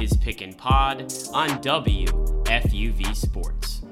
is 0.00 0.16
Pick 0.16 0.40
and 0.40 0.56
Pod 0.56 1.02
on 1.34 1.50
WFUV 1.62 3.14
Sports. 3.14 3.82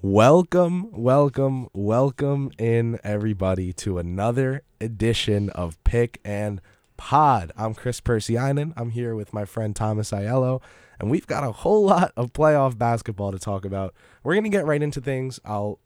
Welcome, 0.00 0.90
welcome, 0.92 1.68
welcome 1.74 2.50
in 2.56 2.98
everybody 3.04 3.74
to 3.74 3.98
another 3.98 4.62
edition 4.80 5.50
of 5.50 5.82
Pick 5.84 6.20
and 6.24 6.62
Pod. 6.96 7.52
I'm 7.54 7.74
Chris 7.74 8.00
Percy 8.00 8.34
Persianen. 8.34 8.72
I'm 8.78 8.90
here 8.92 9.14
with 9.14 9.34
my 9.34 9.44
friend 9.44 9.76
Thomas 9.76 10.10
Aiello, 10.10 10.62
and 10.98 11.10
we've 11.10 11.26
got 11.26 11.44
a 11.44 11.52
whole 11.52 11.84
lot 11.84 12.12
of 12.16 12.32
playoff 12.32 12.78
basketball 12.78 13.32
to 13.32 13.38
talk 13.38 13.66
about. 13.66 13.94
We're 14.22 14.34
going 14.34 14.44
to 14.44 14.50
get 14.50 14.64
right 14.64 14.82
into 14.82 15.02
things. 15.02 15.38
I'll 15.44 15.80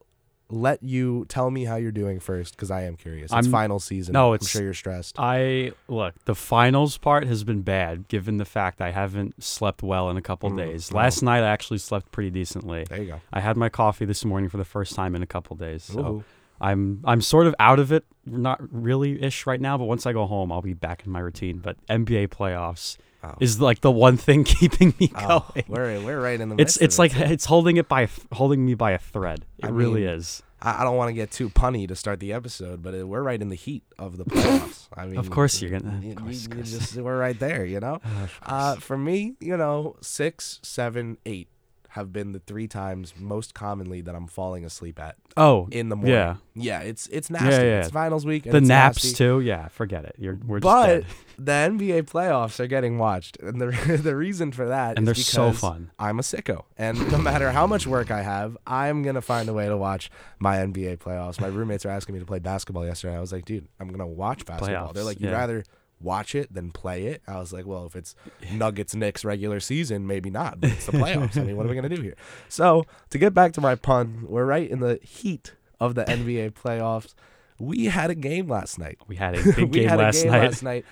let 0.51 0.83
you 0.83 1.25
tell 1.29 1.51
me 1.51 1.65
how 1.65 1.77
you're 1.77 1.91
doing 1.93 2.21
first 2.21 2.55
because 2.55 2.71
I 2.71 2.83
am 2.83 2.97
curious. 2.97 3.27
It's 3.27 3.33
I'm- 3.33 3.51
final 3.51 3.79
season. 3.81 4.13
no, 4.13 4.33
it's, 4.35 4.45
I'm 4.47 4.49
sure 4.49 4.63
you're 4.63 4.75
stressed. 4.75 5.17
I 5.19 5.73
look, 5.89 6.15
the 6.27 6.35
finals 6.35 6.99
part 6.99 7.27
has 7.27 7.43
been 7.45 7.63
bad 7.63 8.09
given 8.09 8.37
the 8.37 8.45
fact 8.45 8.81
I 8.81 8.91
haven't 8.91 9.43
slept 9.43 9.83
well 9.83 10.11
in 10.11 10.17
a 10.17 10.23
couple 10.23 10.51
Mm, 10.51 10.57
days. 10.59 10.91
no. 10.91 10.99
Last 10.99 11.23
night 11.23 11.43
I 11.43 11.49
actually 11.49 11.79
slept 11.79 12.11
pretty 12.13 12.31
decently. 12.31 12.85
there 12.89 13.01
you 13.01 13.07
go. 13.13 13.21
I 13.33 13.41
had 13.41 13.57
my 13.57 13.69
coffee 13.69 14.05
this 14.05 14.25
morning 14.25 14.51
for 14.51 14.59
the 14.59 14.65
first 14.65 14.95
time 14.95 15.15
in 15.15 15.23
a 15.23 15.27
couple 15.27 15.57
days. 15.57 15.85
So 15.85 16.03
Woohoo. 16.03 16.25
I'm 16.61 17.01
I'm 17.05 17.21
sort 17.23 17.47
of 17.47 17.55
out 17.59 17.79
of 17.81 17.91
it, 17.91 18.05
not 18.27 18.61
really 18.73 19.21
ish 19.23 19.47
right 19.47 19.61
now, 19.61 19.77
but 19.79 19.85
once 19.87 20.07
I 20.07 20.13
go 20.13 20.27
home 20.27 20.53
I'll 20.53 20.63
be 20.63 20.75
back 20.75 21.03
in 21.07 21.11
my 21.13 21.21
routine. 21.21 21.59
But 21.59 21.77
NBA 21.89 22.29
playoffs 22.29 22.99
Oh. 23.25 23.35
is 23.41 23.61
like 23.61 23.81
the 23.83 23.91
one 23.93 24.17
thing 24.17 24.43
keeping 24.59 24.95
me 24.99 25.13
Oh, 25.15 25.47
going. 25.55 25.65
we're, 25.69 26.01
we're 26.05 26.21
right 26.21 26.41
in 26.41 26.49
the 26.49 26.57
it's 26.61 26.77
it's 26.79 26.97
it, 26.97 26.99
like 26.99 27.13
too. 27.13 27.23
it's 27.23 27.45
holding 27.45 27.77
it 27.77 27.89
by 27.89 28.09
holding 28.33 28.67
me 28.67 28.75
by 28.75 28.91
a 28.93 28.99
thread. 28.99 29.47
It 29.59 29.67
I 29.67 29.69
really 29.69 30.01
mean, 30.01 30.11
is. 30.11 30.43
I, 30.61 30.81
I 30.81 30.85
don't 30.85 30.97
want 30.97 31.09
to 31.11 31.13
get 31.13 31.31
too 31.31 31.49
punny 31.49 31.87
to 31.87 31.95
start 31.95 32.19
the 32.21 32.33
episode, 32.33 32.83
but 32.83 32.95
we're 33.07 33.23
right 33.23 33.41
in 33.41 33.49
the 33.49 33.55
heat 33.57 33.85
of 33.99 34.17
the 34.17 34.25
playoffs. 34.25 34.89
I 34.97 35.07
mean, 35.07 35.19
Of 35.19 35.31
course 35.31 35.63
you're 35.63 35.71
gonna- 35.71 36.01
you- 36.03 36.15
course, 36.17 36.49
you- 36.51 36.57
you 36.57 36.63
just 36.65 36.97
we're 36.97 37.17
right 37.19 37.39
there, 37.39 37.65
you 37.65 37.79
know. 37.81 38.01
Uh, 38.43 38.75
for 38.77 38.99
me, 38.99 39.35
you 39.41 39.57
know, 39.57 39.95
six, 40.01 40.59
seven, 40.63 41.17
eight 41.25 41.47
have 41.93 42.11
been 42.11 42.33
the 42.33 42.39
three 42.39 42.67
times 42.67 43.13
most 43.19 43.53
commonly 43.53 44.01
that 44.01 44.15
I'm 44.15 44.27
falling 44.27 44.65
asleep 44.65 44.99
at 44.99 45.17
Oh, 45.37 45.69
in 45.71 45.91
the 45.91 45.97
morning. 45.97 46.15
yeah. 46.15 46.37
yeah, 46.55 46.81
it's 46.81 47.07
it's 47.09 47.29
nasty. 47.29 47.49
yeah. 47.51 47.81
It's 47.81 47.91
finals 47.91 48.25
week. 48.25 48.47
And 48.47 48.55
The 48.55 48.63
naps 48.63 49.05
nasty. 49.05 49.17
too. 49.17 49.41
Yeah, 49.41 49.69
forget 49.69 50.05
it. 50.07 50.15
You're 50.19 50.39
we're 50.47 50.61
just 50.61 50.65
But 50.65 51.05
the 51.39 51.53
NBA 51.53 52.05
playoffs 52.05 52.61
are 52.61 52.67
getting 52.67 52.97
watched, 52.99 53.37
and 53.41 53.61
the 53.61 53.67
the 54.03 54.17
reason 54.17 54.53
for 54.53 54.69
that 54.69 54.97
And 54.97 55.07
is 55.07 55.17
they're 55.17 55.23
so 55.23 55.53
fun. 55.53 55.91
I'm 55.99 56.19
a 56.19 56.23
sicko, 56.23 56.65
and 56.79 57.11
no 57.13 57.19
matter 57.19 57.51
how 57.53 57.67
much 57.67 57.87
work 57.87 58.11
I 58.11 58.23
have, 58.23 58.57
I'm 58.67 59.03
gonna 59.03 59.21
find 59.21 59.49
a 59.51 59.53
way 59.53 59.67
to 59.69 59.77
watch 59.77 60.11
my 60.39 60.57
NBA 60.57 60.97
playoffs. 60.99 61.41
My 61.43 61.49
roommates 61.49 61.85
are 61.85 61.91
asking 61.91 62.15
me 62.15 62.21
to 62.21 62.27
play 62.27 62.39
basketball 62.39 62.87
yesterday. 62.87 63.17
I 63.17 63.21
was 63.21 63.33
like, 63.33 63.45
dude, 63.45 63.69
I'm 63.79 63.89
gonna 63.89 64.07
watch 64.07 64.47
basketball. 64.47 64.93
They're 64.95 65.05
like, 65.05 65.21
you'd 65.21 65.29
yeah. 65.31 65.37
rather 65.37 65.65
watch 66.03 66.35
it 66.35 66.53
than 66.53 66.71
play 66.71 67.07
it. 67.07 67.23
I 67.27 67.39
was 67.39 67.53
like, 67.53 67.67
well, 67.67 67.87
if 67.87 67.97
it's 67.97 68.15
Nuggets 68.53 68.95
Knicks 68.95 69.25
regular 69.25 69.61
season, 69.61 70.07
maybe 70.07 70.31
not, 70.31 70.61
but 70.61 70.71
it's 70.71 70.87
the 70.87 70.93
playoffs. 70.93 71.37
I 71.39 71.45
mean, 71.45 71.57
what 71.57 71.67
are 71.67 71.69
we 71.69 71.75
gonna 71.75 71.89
do 71.89 72.03
here? 72.03 72.17
So 72.49 72.85
to 73.11 73.19
get 73.19 73.35
back 73.35 73.53
to 73.55 73.61
my 73.61 73.75
pun, 73.75 74.25
we're 74.29 74.45
right 74.45 74.69
in 74.71 74.81
the 74.81 74.99
heat 75.03 75.55
of 75.81 75.95
the 75.95 76.05
NBA 76.05 76.53
playoffs. 76.53 77.15
We 77.59 77.87
had 77.87 78.11
a 78.11 78.15
game 78.15 78.49
last 78.49 78.79
night 78.79 78.99
We 79.07 79.17
had 79.17 79.35
a 79.37 79.43
big 79.57 79.59
we 79.73 79.81
game 79.81 79.89
had 79.89 79.99
last 79.99 80.21
a 80.21 80.23
game 80.25 80.33
night. 80.33 80.43
last 80.43 80.63
night. 80.63 80.85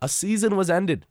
A 0.00 0.08
season 0.08 0.56
was 0.56 0.70
ended. 0.70 1.06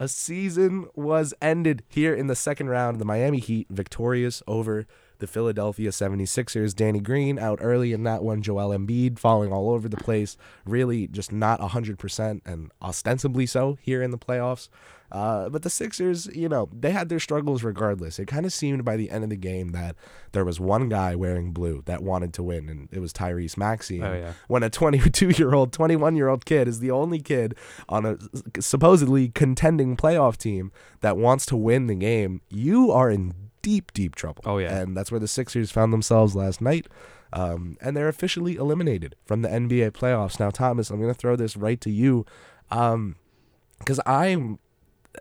A 0.00 0.08
season 0.08 0.86
was 0.94 1.32
ended 1.40 1.84
here 1.88 2.14
in 2.14 2.26
the 2.26 2.34
second 2.34 2.68
round. 2.68 3.00
The 3.00 3.04
Miami 3.04 3.38
Heat 3.38 3.68
victorious 3.70 4.42
over 4.46 4.86
the 5.18 5.26
Philadelphia 5.26 5.90
76ers. 5.90 6.74
Danny 6.74 7.00
Green 7.00 7.38
out 7.38 7.58
early 7.62 7.92
in 7.92 8.04
that 8.04 8.22
one. 8.22 8.42
Joel 8.42 8.76
Embiid 8.76 9.18
falling 9.18 9.52
all 9.52 9.70
over 9.70 9.88
the 9.88 9.96
place. 9.96 10.36
Really 10.64 11.06
just 11.06 11.32
not 11.32 11.60
100% 11.60 12.40
and 12.44 12.70
ostensibly 12.82 13.46
so 13.46 13.78
here 13.80 14.02
in 14.02 14.10
the 14.10 14.18
playoffs. 14.18 14.68
Uh, 15.14 15.48
but 15.48 15.62
the 15.62 15.70
Sixers, 15.70 16.26
you 16.34 16.48
know, 16.48 16.68
they 16.72 16.90
had 16.90 17.08
their 17.08 17.20
struggles 17.20 17.62
regardless. 17.62 18.18
It 18.18 18.26
kind 18.26 18.44
of 18.44 18.52
seemed 18.52 18.84
by 18.84 18.96
the 18.96 19.10
end 19.10 19.22
of 19.22 19.30
the 19.30 19.36
game 19.36 19.68
that 19.68 19.94
there 20.32 20.44
was 20.44 20.58
one 20.58 20.88
guy 20.88 21.14
wearing 21.14 21.52
blue 21.52 21.82
that 21.86 22.02
wanted 22.02 22.34
to 22.34 22.42
win, 22.42 22.68
and 22.68 22.88
it 22.90 22.98
was 22.98 23.12
Tyrese 23.12 23.56
Maxey. 23.56 24.02
Oh, 24.02 24.12
yeah. 24.12 24.32
when 24.48 24.64
a 24.64 24.70
22 24.70 25.30
year 25.30 25.54
old, 25.54 25.72
21 25.72 26.16
year 26.16 26.28
old 26.28 26.44
kid 26.44 26.66
is 26.66 26.80
the 26.80 26.90
only 26.90 27.20
kid 27.20 27.54
on 27.88 28.04
a 28.04 28.18
supposedly 28.60 29.28
contending 29.28 29.96
playoff 29.96 30.36
team 30.36 30.72
that 31.00 31.16
wants 31.16 31.46
to 31.46 31.56
win 31.56 31.86
the 31.86 31.94
game, 31.94 32.40
you 32.48 32.90
are 32.90 33.08
in 33.08 33.34
deep, 33.64 33.92
deep 33.94 34.14
trouble. 34.14 34.44
Oh, 34.46 34.58
yeah. 34.58 34.76
And 34.76 34.96
that's 34.96 35.10
where 35.10 35.18
the 35.18 35.26
Sixers 35.26 35.70
found 35.72 35.92
themselves 35.92 36.36
last 36.36 36.60
night. 36.60 36.86
Um, 37.32 37.76
and 37.80 37.96
they're 37.96 38.08
officially 38.08 38.56
eliminated 38.56 39.16
from 39.24 39.42
the 39.42 39.48
NBA 39.48 39.90
playoffs. 39.92 40.38
Now, 40.38 40.50
Thomas, 40.50 40.90
I'm 40.90 41.00
going 41.00 41.12
to 41.12 41.18
throw 41.18 41.34
this 41.34 41.56
right 41.56 41.80
to 41.80 41.90
you 41.90 42.26
because 42.68 44.00
I'm 44.06 44.58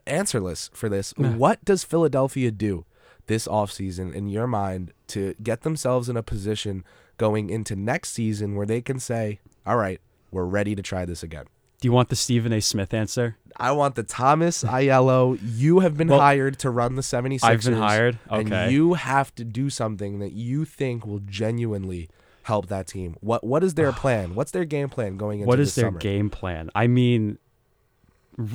answerless 0.06 0.70
for 0.74 0.90
this. 0.90 1.18
Nah. 1.18 1.32
What 1.32 1.64
does 1.66 1.84
Philadelphia 1.84 2.52
do 2.52 2.86
this 3.28 3.48
offseason 3.48 4.14
in 4.14 4.28
your 4.28 4.46
mind 4.46 4.92
to 5.08 5.34
get 5.42 5.62
themselves 5.62 6.10
in 6.10 6.18
a 6.18 6.24
position 6.24 6.84
going 7.18 7.50
into 7.50 7.76
next 7.76 8.10
season 8.10 8.56
where 8.56 8.66
they 8.66 8.82
can 8.82 9.00
say, 9.00 9.40
all 9.66 9.78
right, 9.78 10.02
we're 10.30 10.46
ready 10.46 10.76
to 10.76 10.82
try 10.82 11.06
this 11.06 11.24
again? 11.24 11.46
Do 11.84 11.88
you 11.88 11.92
want 11.92 12.08
the 12.08 12.16
Stephen 12.16 12.54
A. 12.54 12.62
Smith 12.62 12.94
answer? 12.94 13.36
I 13.58 13.74
want 13.74 13.96
the 13.96 14.04
Thomas 14.04 14.64
Aiello. 14.64 15.38
You 15.44 15.82
have 15.82 15.98
been 15.98 16.08
Well, 16.08 16.22
hired 16.22 16.58
to 16.60 16.70
run 16.70 16.96
the 16.96 17.02
76ers. 17.02 17.44
I've 17.44 17.62
been 17.62 17.74
hired? 17.74 18.20
Okay. 18.32 18.56
And 18.56 18.72
you 18.72 18.94
have 18.94 19.36
to 19.36 19.44
do 19.44 19.70
something 19.70 20.20
that 20.20 20.32
you 20.32 20.64
think 20.64 21.06
will 21.06 21.20
genuinely 21.20 22.10
help 22.44 22.68
that 22.68 22.88
team. 22.88 23.18
What 23.20 23.44
What 23.44 23.66
is 23.66 23.74
their 23.74 23.92
plan? 24.04 24.34
What's 24.34 24.52
their 24.52 24.64
game 24.64 24.88
plan 24.88 25.18
going 25.18 25.42
into 25.42 25.50
What 25.50 25.60
is 25.60 25.76
their 25.76 25.88
summer? 25.88 26.00
game 26.00 26.30
plan? 26.30 26.70
I 26.74 26.88
mean, 26.88 27.38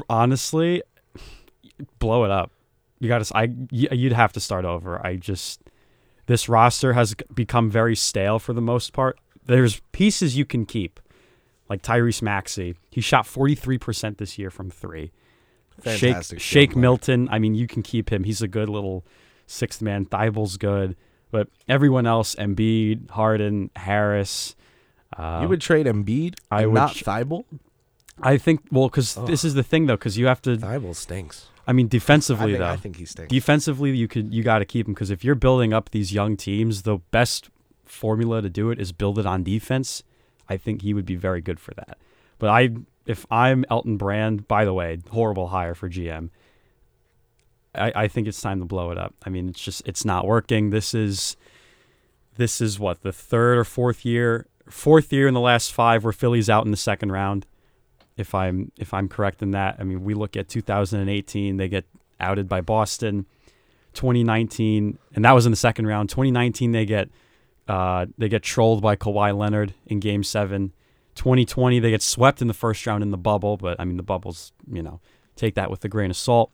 honestly, 0.09 0.83
blow 1.99 2.25
it 2.25 2.31
up. 2.31 2.51
You 2.99 3.09
got 3.09 3.23
to. 3.23 3.37
I. 3.37 3.51
You'd 3.71 4.13
have 4.15 4.33
to 4.33 4.41
start 4.41 4.65
over. 4.65 5.05
I 5.07 5.17
just. 5.17 5.61
This 6.25 6.49
roster 6.49 6.95
has 6.95 7.15
become 7.35 7.71
very 7.71 7.95
stale 7.95 8.39
for 8.39 8.55
the 8.55 8.63
most 8.63 8.95
part. 8.95 9.19
There's 9.45 9.81
pieces 9.93 10.35
you 10.39 10.47
can 10.47 10.65
keep, 10.65 10.99
like 11.69 11.83
Tyrese 11.83 12.23
Maxey. 12.23 12.75
He 12.91 13.01
shot 13.01 13.25
43% 13.25 14.17
this 14.19 14.39
year 14.39 14.51
from 14.51 14.71
three. 14.71 15.13
Fantastic 15.81 16.41
Shake, 16.41 16.71
Shake. 16.71 16.77
Milton. 16.77 17.29
I 17.31 17.39
mean, 17.39 17.55
you 17.55 17.67
can 17.67 17.83
keep 17.83 18.11
him. 18.11 18.25
He's 18.25 18.43
a 18.43 18.49
good 18.49 18.69
little 18.69 19.05
sixth 19.47 19.81
man. 19.81 20.07
Thybulle's 20.07 20.57
good, 20.57 20.97
but 21.31 21.49
everyone 21.69 22.07
else: 22.07 22.35
Embiid, 22.35 23.11
Harden, 23.11 23.71
Harris. 23.77 24.57
Uh, 25.17 25.39
You 25.43 25.49
would 25.49 25.61
trade 25.61 25.87
Embiid 25.87 26.35
I 26.51 26.67
would 26.67 26.75
not 26.75 26.95
Thybulle? 26.95 27.45
I 28.21 28.37
think 28.39 28.63
well, 28.73 28.89
because 28.89 29.15
this 29.27 29.45
is 29.45 29.55
the 29.55 29.63
thing 29.63 29.87
though, 29.87 29.97
because 29.97 30.19
you 30.19 30.27
have 30.27 30.43
to. 30.43 30.57
Thybulle 30.57 30.97
stinks. 30.97 31.47
I 31.67 31.73
mean, 31.73 31.87
I 31.87 31.89
defensively 31.91 32.53
think, 32.53 32.59
though, 32.59 32.67
I 32.67 32.77
think 32.77 32.97
he 32.97 33.05
stinks. 33.05 33.31
defensively 33.31 33.91
you 33.97 34.09
could 34.09 34.33
you 34.35 34.43
got 34.43 34.59
to 34.61 34.65
keep 34.65 34.89
him 34.89 34.95
because 34.95 35.11
if 35.11 35.23
you're 35.23 35.35
building 35.35 35.73
up 35.73 35.91
these 35.91 36.13
young 36.13 36.37
teams, 36.37 36.83
the 36.83 36.99
best 37.11 37.51
formula 37.85 38.43
to 38.43 38.51
do 38.51 38.71
it 38.71 38.81
is 38.81 38.91
build 38.93 39.19
it 39.19 39.27
on 39.27 39.43
defense. 39.45 40.03
I 40.49 40.57
think 40.57 40.83
he 40.83 40.95
would 40.95 41.07
be 41.07 41.17
very 41.17 41.41
good 41.41 41.61
for 41.61 41.75
that. 41.75 41.99
But 42.39 42.51
I, 42.51 42.71
if 43.07 43.27
I'm 43.31 43.65
Elton 43.71 43.97
Brand, 43.97 44.47
by 44.49 44.65
the 44.65 44.73
way, 44.73 44.99
horrible 45.11 45.49
hire 45.49 45.75
for 45.75 45.89
GM. 45.89 46.31
I, 47.75 47.93
I 47.95 48.09
think 48.09 48.27
it's 48.27 48.41
time 48.41 48.61
to 48.61 48.65
blow 48.65 48.91
it 48.91 48.99
up. 48.99 49.15
I 49.25 49.31
mean, 49.31 49.49
it's 49.49 49.61
just 49.61 49.87
it's 49.87 50.05
not 50.05 50.27
working. 50.27 50.71
This 50.71 50.95
is 50.95 51.37
this 52.37 52.61
is 52.61 52.79
what 52.79 53.03
the 53.03 53.13
third 53.13 53.59
or 53.59 53.65
fourth 53.65 54.05
year, 54.05 54.47
fourth 54.69 55.13
year 55.13 55.29
in 55.29 55.35
the 55.35 55.41
last 55.41 55.73
five 55.73 56.05
where 56.05 56.13
Philly's 56.13 56.49
out 56.49 56.65
in 56.65 56.71
the 56.71 56.77
second 56.77 57.13
round. 57.13 57.47
If 58.17 58.35
I'm 58.35 58.73
if 58.77 58.95
I'm 58.95 59.09
correct 59.09 59.43
in 59.43 59.51
that, 59.53 59.77
I 59.79 59.85
mean 59.85 60.05
we 60.05 60.15
look 60.15 60.37
at 60.37 60.49
2018, 60.49 61.57
they 61.57 61.69
get 61.69 61.85
outed 62.21 62.49
by 62.49 62.61
Boston. 62.61 63.27
2019, 63.95 64.99
and 65.15 65.25
that 65.25 65.33
was 65.33 65.45
in 65.45 65.51
the 65.51 65.57
second 65.57 65.87
round. 65.87 66.09
2019, 66.11 66.71
they 66.71 66.85
get 66.85 67.09
uh, 67.69 68.07
they 68.17 68.29
get 68.29 68.43
trolled 68.43 68.83
by 68.83 68.97
Kawhi 68.97 69.37
Leonard 69.37 69.75
in 69.87 70.01
Game 70.01 70.23
Seven. 70.25 70.73
2020, 71.15 71.81
they 71.81 71.91
get 71.91 72.03
swept 72.03 72.41
in 72.41 72.49
the 72.49 72.55
first 72.55 72.87
round 72.87 73.03
in 73.03 73.11
the 73.11 73.19
bubble, 73.19 73.57
but 73.57 73.79
I 73.81 73.85
mean 73.85 73.97
the 73.97 74.03
bubbles, 74.05 74.53
you 74.73 74.83
know, 74.83 75.01
take 75.37 75.57
that 75.57 75.71
with 75.71 75.85
a 75.85 75.89
grain 75.89 76.11
of 76.11 76.17
salt. 76.17 76.53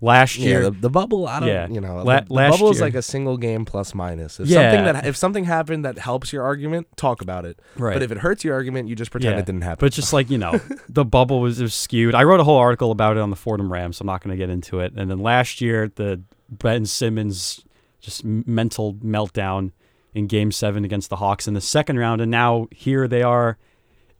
last 0.00 0.36
Yeah, 0.36 0.48
year. 0.48 0.62
the, 0.64 0.70
the 0.72 0.90
bubble. 0.90 1.28
I 1.28 1.38
don't. 1.40 1.48
Yeah. 1.48 1.68
You 1.68 1.80
know, 1.80 2.02
La- 2.02 2.20
the, 2.20 2.26
bubble 2.26 2.70
is 2.70 2.80
like 2.80 2.94
a 2.94 3.02
single 3.02 3.36
game 3.36 3.64
plus 3.64 3.94
minus. 3.94 4.40
If 4.40 4.48
Yeah. 4.48 4.70
something 4.72 4.84
that 4.94 5.06
if 5.06 5.16
something 5.16 5.44
happened 5.44 5.84
that 5.84 5.98
helps 5.98 6.32
your 6.32 6.42
argument, 6.42 6.88
talk 6.96 7.20
about 7.22 7.44
it. 7.44 7.60
Right. 7.76 7.92
But 7.92 8.02
if 8.02 8.10
it 8.10 8.18
hurts 8.18 8.42
your 8.42 8.54
argument, 8.54 8.88
you 8.88 8.96
just 8.96 9.10
pretend 9.12 9.38
it 9.38 9.46
didn't 9.46 9.60
happen. 9.62 9.84
But 9.86 9.92
just 9.92 10.12
like, 10.12 10.28
you 10.30 10.38
know, 10.38 10.58
the 10.88 11.04
bubble 11.04 11.40
was, 11.40 11.60
was 11.62 11.74
skewed. 11.74 12.14
I 12.14 12.24
wrote 12.24 12.40
a 12.40 12.44
whole 12.44 12.56
article 12.58 12.90
about 12.90 13.16
it 13.16 13.20
on 13.20 13.30
the 13.30 13.36
Fordham 13.36 13.70
Rams, 13.72 13.98
so 13.98 14.02
I'm 14.02 14.06
not 14.06 14.22
going 14.24 14.36
to 14.36 14.38
get 14.42 14.50
into 14.50 14.80
it. 14.80 14.92
And 14.96 15.08
then 15.10 15.18
last 15.18 15.60
year, 15.60 15.92
the 15.94 16.20
Ben 16.50 16.84
Simmons 16.86 17.64
just 18.00 18.24
mental 18.24 18.94
meltdown 18.94 19.70
in 20.14 20.26
game 20.26 20.52
seven 20.52 20.84
against 20.84 21.10
the 21.10 21.16
Hawks 21.16 21.46
in 21.46 21.54
the 21.54 21.60
second 21.60 21.98
round. 21.98 22.20
And 22.20 22.30
now 22.30 22.68
here 22.70 23.06
they 23.06 23.22
are 23.22 23.58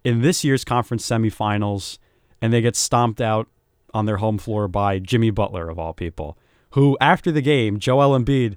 in 0.04 0.22
this 0.22 0.44
year's 0.44 0.64
conference 0.64 1.06
semifinals, 1.06 1.98
and 2.40 2.52
they 2.52 2.60
get 2.60 2.76
stomped 2.76 3.20
out 3.20 3.48
on 3.92 4.06
their 4.06 4.18
home 4.18 4.38
floor 4.38 4.68
by 4.68 4.98
Jimmy 4.98 5.30
Butler, 5.30 5.68
of 5.68 5.78
all 5.78 5.92
people, 5.92 6.38
who, 6.70 6.96
after 7.00 7.32
the 7.32 7.42
game, 7.42 7.78
Joel 7.78 8.18
Embiid 8.18 8.56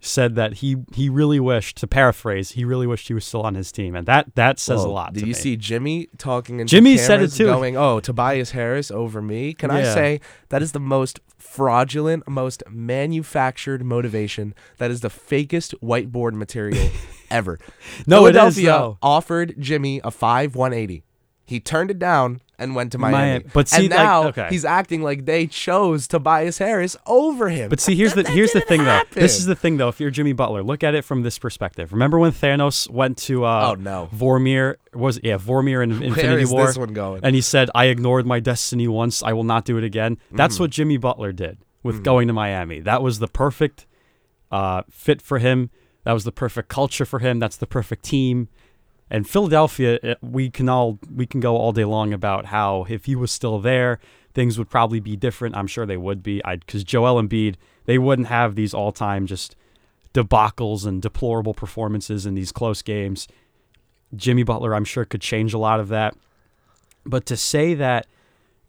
said 0.00 0.34
that 0.34 0.54
he 0.54 0.76
he 0.94 1.08
really 1.10 1.38
wished 1.38 1.76
to 1.76 1.86
paraphrase 1.86 2.52
he 2.52 2.64
really 2.64 2.86
wished 2.86 3.08
he 3.08 3.14
was 3.14 3.24
still 3.24 3.42
on 3.42 3.54
his 3.54 3.70
team 3.70 3.94
and 3.94 4.06
that 4.06 4.34
that 4.34 4.58
says 4.58 4.82
a 4.82 4.88
lot 4.88 5.12
Did 5.12 5.20
you 5.22 5.26
me. 5.28 5.32
see 5.34 5.56
Jimmy 5.56 6.08
talking 6.16 6.58
into 6.60 6.70
Jimmy 6.70 6.96
said 6.96 7.20
it 7.22 7.32
too. 7.32 7.44
going, 7.44 7.76
"Oh, 7.76 8.00
Tobias 8.00 8.52
Harris 8.52 8.90
over 8.90 9.20
me." 9.20 9.52
Can 9.52 9.70
I 9.70 9.82
say 9.84 10.20
that 10.48 10.62
is 10.62 10.72
the 10.72 10.80
most 10.80 11.20
fraudulent, 11.36 12.26
most 12.28 12.62
manufactured 12.70 13.84
motivation. 13.84 14.54
That 14.78 14.90
is 14.90 15.00
the 15.00 15.08
fakest 15.08 15.74
whiteboard 15.82 16.32
material 16.34 16.90
ever. 17.30 17.58
No, 18.06 18.26
it 18.26 18.30
is, 18.30 18.56
Philadelphia 18.56 18.70
though. 18.70 18.98
offered 19.02 19.54
Jimmy 19.58 20.00
a 20.04 20.10
five 20.10 20.54
one 20.54 20.72
eighty. 20.72 21.02
He 21.44 21.58
turned 21.60 21.90
it 21.90 21.98
down 21.98 22.40
and 22.60 22.74
went 22.76 22.92
to 22.92 22.98
Miami. 22.98 23.16
Miami. 23.16 23.44
But 23.52 23.66
see, 23.68 23.86
and 23.86 23.90
like, 23.90 23.98
now 23.98 24.28
okay. 24.28 24.46
he's 24.50 24.64
acting 24.64 25.02
like 25.02 25.24
they 25.24 25.46
chose 25.48 26.06
Tobias 26.06 26.58
Harris 26.58 26.96
over 27.06 27.48
him. 27.48 27.68
But 27.70 27.80
see, 27.80 27.96
here's 27.96 28.14
the 28.14 28.22
here's 28.28 28.52
the 28.52 28.60
thing 28.60 28.84
though. 28.84 29.02
This 29.12 29.38
is 29.38 29.46
the 29.46 29.56
thing 29.56 29.78
though. 29.78 29.88
If 29.88 29.98
you're 29.98 30.10
Jimmy 30.10 30.32
Butler, 30.34 30.62
look 30.62 30.84
at 30.84 30.94
it 30.94 31.04
from 31.04 31.22
this 31.22 31.38
perspective. 31.38 31.92
Remember 31.92 32.18
when 32.18 32.30
Thanos 32.30 32.88
went 32.88 33.18
to 33.18 33.44
uh, 33.44 33.70
Oh, 33.70 33.74
no. 33.74 34.08
Vormir 34.14 34.76
was 34.94 35.18
yeah 35.24 35.38
Vormir 35.38 35.82
in 35.82 35.90
Infinity 35.90 36.28
Where 36.28 36.38
is 36.38 36.50
War, 36.52 36.66
this 36.66 36.78
one 36.78 36.92
going? 36.92 37.20
and 37.24 37.34
he 37.34 37.40
said, 37.40 37.70
"I 37.74 37.86
ignored 37.86 38.26
my 38.26 38.38
destiny 38.38 38.86
once. 38.86 39.22
I 39.22 39.32
will 39.32 39.44
not 39.44 39.64
do 39.64 39.76
it 39.78 39.84
again." 39.84 40.18
That's 40.30 40.54
Mm-hmm. 40.54 40.62
what 40.64 40.70
Jimmy 40.70 40.96
Butler 40.98 41.32
did 41.32 41.58
with 41.82 42.04
going 42.04 42.28
to 42.28 42.34
Miami. 42.34 42.80
That 42.80 43.02
was 43.02 43.18
the 43.20 43.28
perfect 43.28 43.86
uh, 44.50 44.82
fit 44.90 45.22
for 45.22 45.38
him. 45.38 45.70
That 46.04 46.12
was 46.12 46.24
the 46.24 46.32
perfect 46.32 46.68
culture 46.68 47.04
for 47.04 47.18
him. 47.20 47.38
That's 47.38 47.56
the 47.56 47.66
perfect 47.66 48.04
team. 48.04 48.48
And 49.10 49.28
Philadelphia, 49.28 49.98
eh, 50.02 50.14
we 50.22 50.50
can 50.50 50.68
all 50.68 50.98
we 51.12 51.26
can 51.26 51.40
go 51.40 51.56
all 51.56 51.72
day 51.72 51.84
long 51.84 52.12
about 52.12 52.46
how 52.46 52.86
if 52.88 53.06
he 53.06 53.16
was 53.16 53.32
still 53.32 53.58
there, 53.58 53.98
things 54.34 54.56
would 54.58 54.70
probably 54.70 55.00
be 55.00 55.16
different. 55.16 55.56
I'm 55.56 55.66
sure 55.66 55.84
they 55.84 55.96
would 55.96 56.22
be. 56.22 56.44
I 56.44 56.56
because 56.56 56.84
Joel 56.84 57.20
Embiid, 57.20 57.56
they 57.86 57.98
wouldn't 57.98 58.28
have 58.28 58.54
these 58.54 58.72
all 58.72 58.92
time 58.92 59.26
just 59.26 59.56
debacles 60.14 60.86
and 60.86 61.02
deplorable 61.02 61.54
performances 61.54 62.26
in 62.26 62.34
these 62.34 62.52
close 62.52 62.82
games. 62.82 63.26
Jimmy 64.14 64.42
Butler, 64.42 64.74
I'm 64.74 64.84
sure, 64.84 65.04
could 65.04 65.20
change 65.20 65.54
a 65.54 65.58
lot 65.58 65.80
of 65.80 65.88
that. 65.88 66.16
But 67.04 67.26
to 67.26 67.36
say 67.36 67.74
that, 67.74 68.06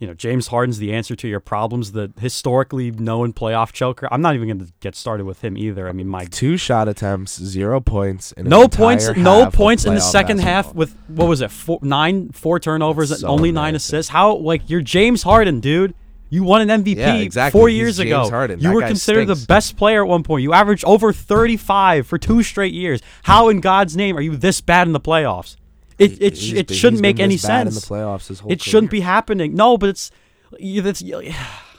you 0.02 0.08
know, 0.08 0.16
James 0.16 0.48
Harden's 0.48 0.80
the 0.80 0.92
answer 0.94 1.16
to 1.16 1.28
your 1.28 1.40
problems, 1.40 1.92
the 1.92 2.12
historically 2.20 2.90
known 2.90 3.34
playoff 3.34 3.72
choker, 3.72 4.08
I'm 4.12 4.22
not 4.22 4.34
even 4.34 4.48
going 4.48 4.66
to 4.66 4.74
get 4.80 4.96
started 4.96 5.26
with 5.26 5.42
him 5.44 5.56
either. 5.56 5.88
I 5.88 5.92
mean, 5.92 6.08
my 6.08 6.26
Two 6.26 6.58
shot 6.58 6.88
attempts, 6.88 7.38
zero 7.42 7.80
points. 7.80 8.32
In 8.32 8.50
no 8.50 8.68
points, 8.68 9.08
no 9.16 9.50
points 9.52 9.86
in 9.86 9.94
the 9.94 10.02
second 10.02 10.40
half 10.40 10.74
with 10.74 10.96
what 11.08 11.28
was 11.28 11.42
it, 11.42 11.52
four, 11.52 11.78
nine, 11.84 12.32
four 12.32 12.60
turnovers 12.60 13.12
and 13.12 13.20
So 13.20 13.28
only 13.28 13.52
nine 13.52 13.76
assists. 13.76 14.10
How 14.10 14.36
like 14.36 14.70
you're 14.72 14.82
James 14.82 15.22
Harden, 15.22 15.60
dude? 15.60 15.94
You 16.34 16.44
won 16.44 16.68
an 16.68 16.84
MVP 16.84 16.96
Yeah, 16.96 17.16
exactly. 17.16 17.60
four 17.60 17.68
He's 17.68 17.78
years 17.78 17.98
James 17.98 18.08
ago. 18.08 18.30
Harden. 18.30 18.60
You 18.60 18.70
That 18.70 18.76
were 18.76 18.82
considered 18.88 19.26
stinks. 19.28 19.42
the 19.42 19.48
best 19.48 19.76
player 19.78 20.02
at 20.04 20.08
one 20.08 20.24
point. 20.24 20.42
You 20.44 20.54
averaged 20.54 20.86
over 20.86 21.12
35 21.14 22.08
for 22.08 22.18
two 22.18 22.42
straight 22.42 22.74
years. 22.74 23.02
How 23.24 23.50
in 23.50 23.60
God's 23.60 23.96
name 23.98 24.18
are 24.18 24.22
you 24.22 24.36
this 24.38 24.62
bad 24.62 24.88
in 24.88 24.94
the 24.94 25.00
playoffs? 25.02 25.58
It 26.02 26.22
it, 26.22 26.38
He's 26.38 26.54
it 26.54 26.74
shouldn't 26.74 27.02
make 27.02 27.20
any 27.20 27.38
sense. 27.38 27.70
in 27.70 27.76
the 27.76 27.82
playoffs 27.82 28.28
his 28.28 28.40
whole 28.40 28.52
It 28.52 28.62
shouldn't 28.62 28.92
be 28.92 29.02
happening. 29.02 29.54
No, 29.56 29.78
but 29.78 29.90
it's 29.90 30.12
you, 30.60 30.82
that's, 30.82 31.04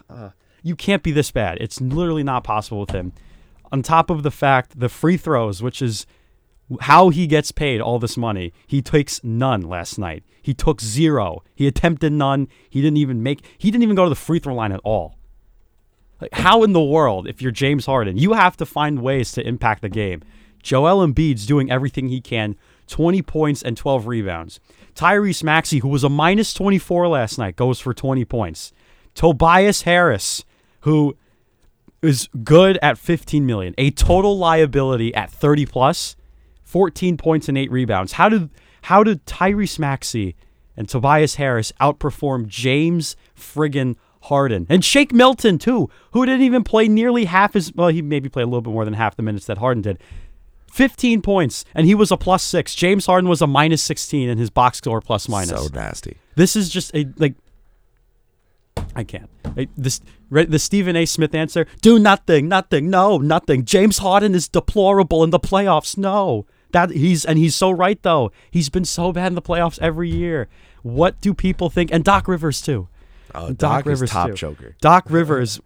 uh, 0.09 0.31
you 0.63 0.77
can't 0.77 1.03
be 1.03 1.11
this 1.13 1.31
bad. 1.31 1.59
It's 1.61 1.81
literally 1.81 2.23
not 2.23 2.45
possible 2.45 2.81
with 2.81 2.91
him. 2.91 3.13
On 3.71 3.83
top 3.83 4.11
of 4.11 4.23
the 4.23 4.31
fact, 4.31 4.79
the 4.79 4.89
free 4.89 5.17
throws, 5.17 5.63
which 5.63 5.83
is 5.83 6.07
how 6.83 7.09
he 7.09 7.27
gets 7.27 7.53
paid 7.53 7.81
all 7.81 7.99
this 7.99 8.17
money, 8.17 8.53
he 8.67 8.81
takes 8.81 9.23
none 9.25 9.63
last 9.63 9.99
night. 9.99 10.25
He 10.41 10.55
took 10.55 10.81
zero. 10.81 11.43
He 11.55 11.67
attempted 11.67 12.13
none. 12.13 12.49
He 12.69 12.81
didn't 12.81 12.99
even 12.99 13.23
make. 13.23 13.45
He 13.59 13.71
didn't 13.71 13.83
even 13.83 13.97
go 13.97 14.05
to 14.05 14.09
the 14.09 14.15
free 14.15 14.39
throw 14.39 14.55
line 14.55 14.73
at 14.73 14.81
all. 14.85 15.17
Like, 16.21 16.35
how 16.35 16.63
in 16.63 16.73
the 16.73 16.83
world, 16.83 17.27
if 17.27 17.43
you're 17.43 17.51
James 17.51 17.87
Harden, 17.87 18.17
you 18.17 18.35
have 18.35 18.57
to 18.59 18.67
find 18.67 19.03
ways 19.03 19.33
to 19.33 19.47
impact 19.47 19.83
the 19.83 19.89
game. 19.89 20.23
Joel 20.63 21.05
Embiid's 21.05 21.47
doing 21.47 21.71
everything 21.71 22.09
he 22.09 22.21
can 22.21 22.57
20 22.93 23.23
points 23.23 23.63
and 23.63 23.75
12 23.75 24.07
rebounds. 24.07 24.61
Tyrese 24.95 25.43
Maxey, 25.43 25.79
who 25.79 25.89
was 25.89 26.05
a 26.05 26.11
minus 26.11 26.53
24 26.53 27.09
last 27.09 27.39
night, 27.39 27.57
goes 27.57 27.81
for 27.81 27.95
20 27.95 28.27
points. 28.27 28.75
Tobias 29.15 29.83
Harris, 29.83 30.45
who 30.81 31.17
is 32.03 32.29
good 32.45 32.79
at 32.83 32.99
15 32.99 33.47
million, 33.47 33.75
a 33.79 33.91
total 33.93 34.37
liability 34.37 35.15
at 35.15 35.31
30 35.31 35.65
plus, 35.65 36.17
14 36.65 37.17
points 37.17 37.49
and 37.49 37.57
8 37.57 37.71
rebounds. 37.71 38.13
How 38.13 38.29
did 38.29 38.51
how 38.83 39.03
did 39.03 39.25
Tyrese 39.25 39.79
Maxey 39.79 40.37
and 40.77 40.87
Tobias 40.87 41.37
Harris 41.37 41.73
outperform 41.81 42.47
James 42.47 43.17
friggin' 43.35 43.97
Harden 44.25 44.67
and 44.69 44.85
Shake 44.85 45.13
Milton 45.13 45.57
too, 45.57 45.89
who 46.13 46.27
didn't 46.27 46.43
even 46.43 46.63
play 46.63 46.89
nearly 46.89 47.25
half 47.25 47.57
as 47.57 47.73
well. 47.73 47.89
He 47.89 48.03
maybe 48.03 48.29
played 48.29 48.45
a 48.45 48.47
little 48.47 48.61
bit 48.61 48.73
more 48.73 48.85
than 48.85 48.95
half 48.95 49.17
the 49.17 49.23
minutes 49.23 49.47
that 49.47 49.59
Harden 49.59 49.83
did. 49.83 49.99
15 50.73 51.21
points, 51.21 51.65
and 51.75 51.87
he 51.87 51.95
was 51.95 52.11
a 52.11 52.17
plus 52.17 52.43
six. 52.43 52.75
James 52.75 53.07
Harden 53.07 53.29
was 53.29 53.43
a 53.43 53.47
minus 53.47 53.83
16 53.83 54.29
in 54.29 54.39
his 54.39 54.51
box 54.51 54.79
score 54.79 55.01
plus 55.01 55.29
minus. 55.29 55.51
So 55.51 55.69
nasty. 55.73 56.17
This 56.35 56.57
is 56.57 56.69
just 56.69 56.95
a 56.95 57.07
like. 57.17 57.35
I 58.97 59.05
can't. 59.05 59.31
Like, 59.57 59.69
this 59.77 60.01
the 60.31 60.59
Stephen 60.59 60.97
A. 60.97 61.05
Smith 61.05 61.35
answer: 61.35 61.67
Do 61.83 61.99
nothing, 61.99 62.49
nothing, 62.49 62.89
no, 62.89 63.19
nothing. 63.19 63.65
James 63.65 63.99
Harden 63.99 64.35
is 64.35 64.49
deplorable 64.49 65.23
in 65.23 65.31
the 65.31 65.41
playoffs. 65.41 65.99
No, 65.99 66.47
that 66.73 66.91
he's 66.91 67.25
and 67.25 67.39
he's 67.39 67.55
so 67.55 67.71
right 67.71 68.03
though. 68.03 68.33
He's 68.51 68.71
been 68.71 68.85
so 68.87 69.13
bad 69.13 69.29
in 69.29 69.35
the 69.35 69.43
playoffs 69.43 69.79
every 69.81 70.11
year. 70.11 70.49
What 70.83 71.21
do 71.21 71.35
people 71.35 71.69
think? 71.71 71.93
And 71.93 72.03
Doc 72.03 72.27
Rivers 72.27 72.61
too. 72.63 72.89
Oh, 73.35 73.49
Doc, 73.49 73.59
Doc, 73.59 73.87
Rivers 73.87 74.03
is 74.03 74.11
top 74.11 74.31
too. 74.31 74.35
choker. 74.35 74.77
Doc 74.81 75.05
Rivers. 75.09 75.61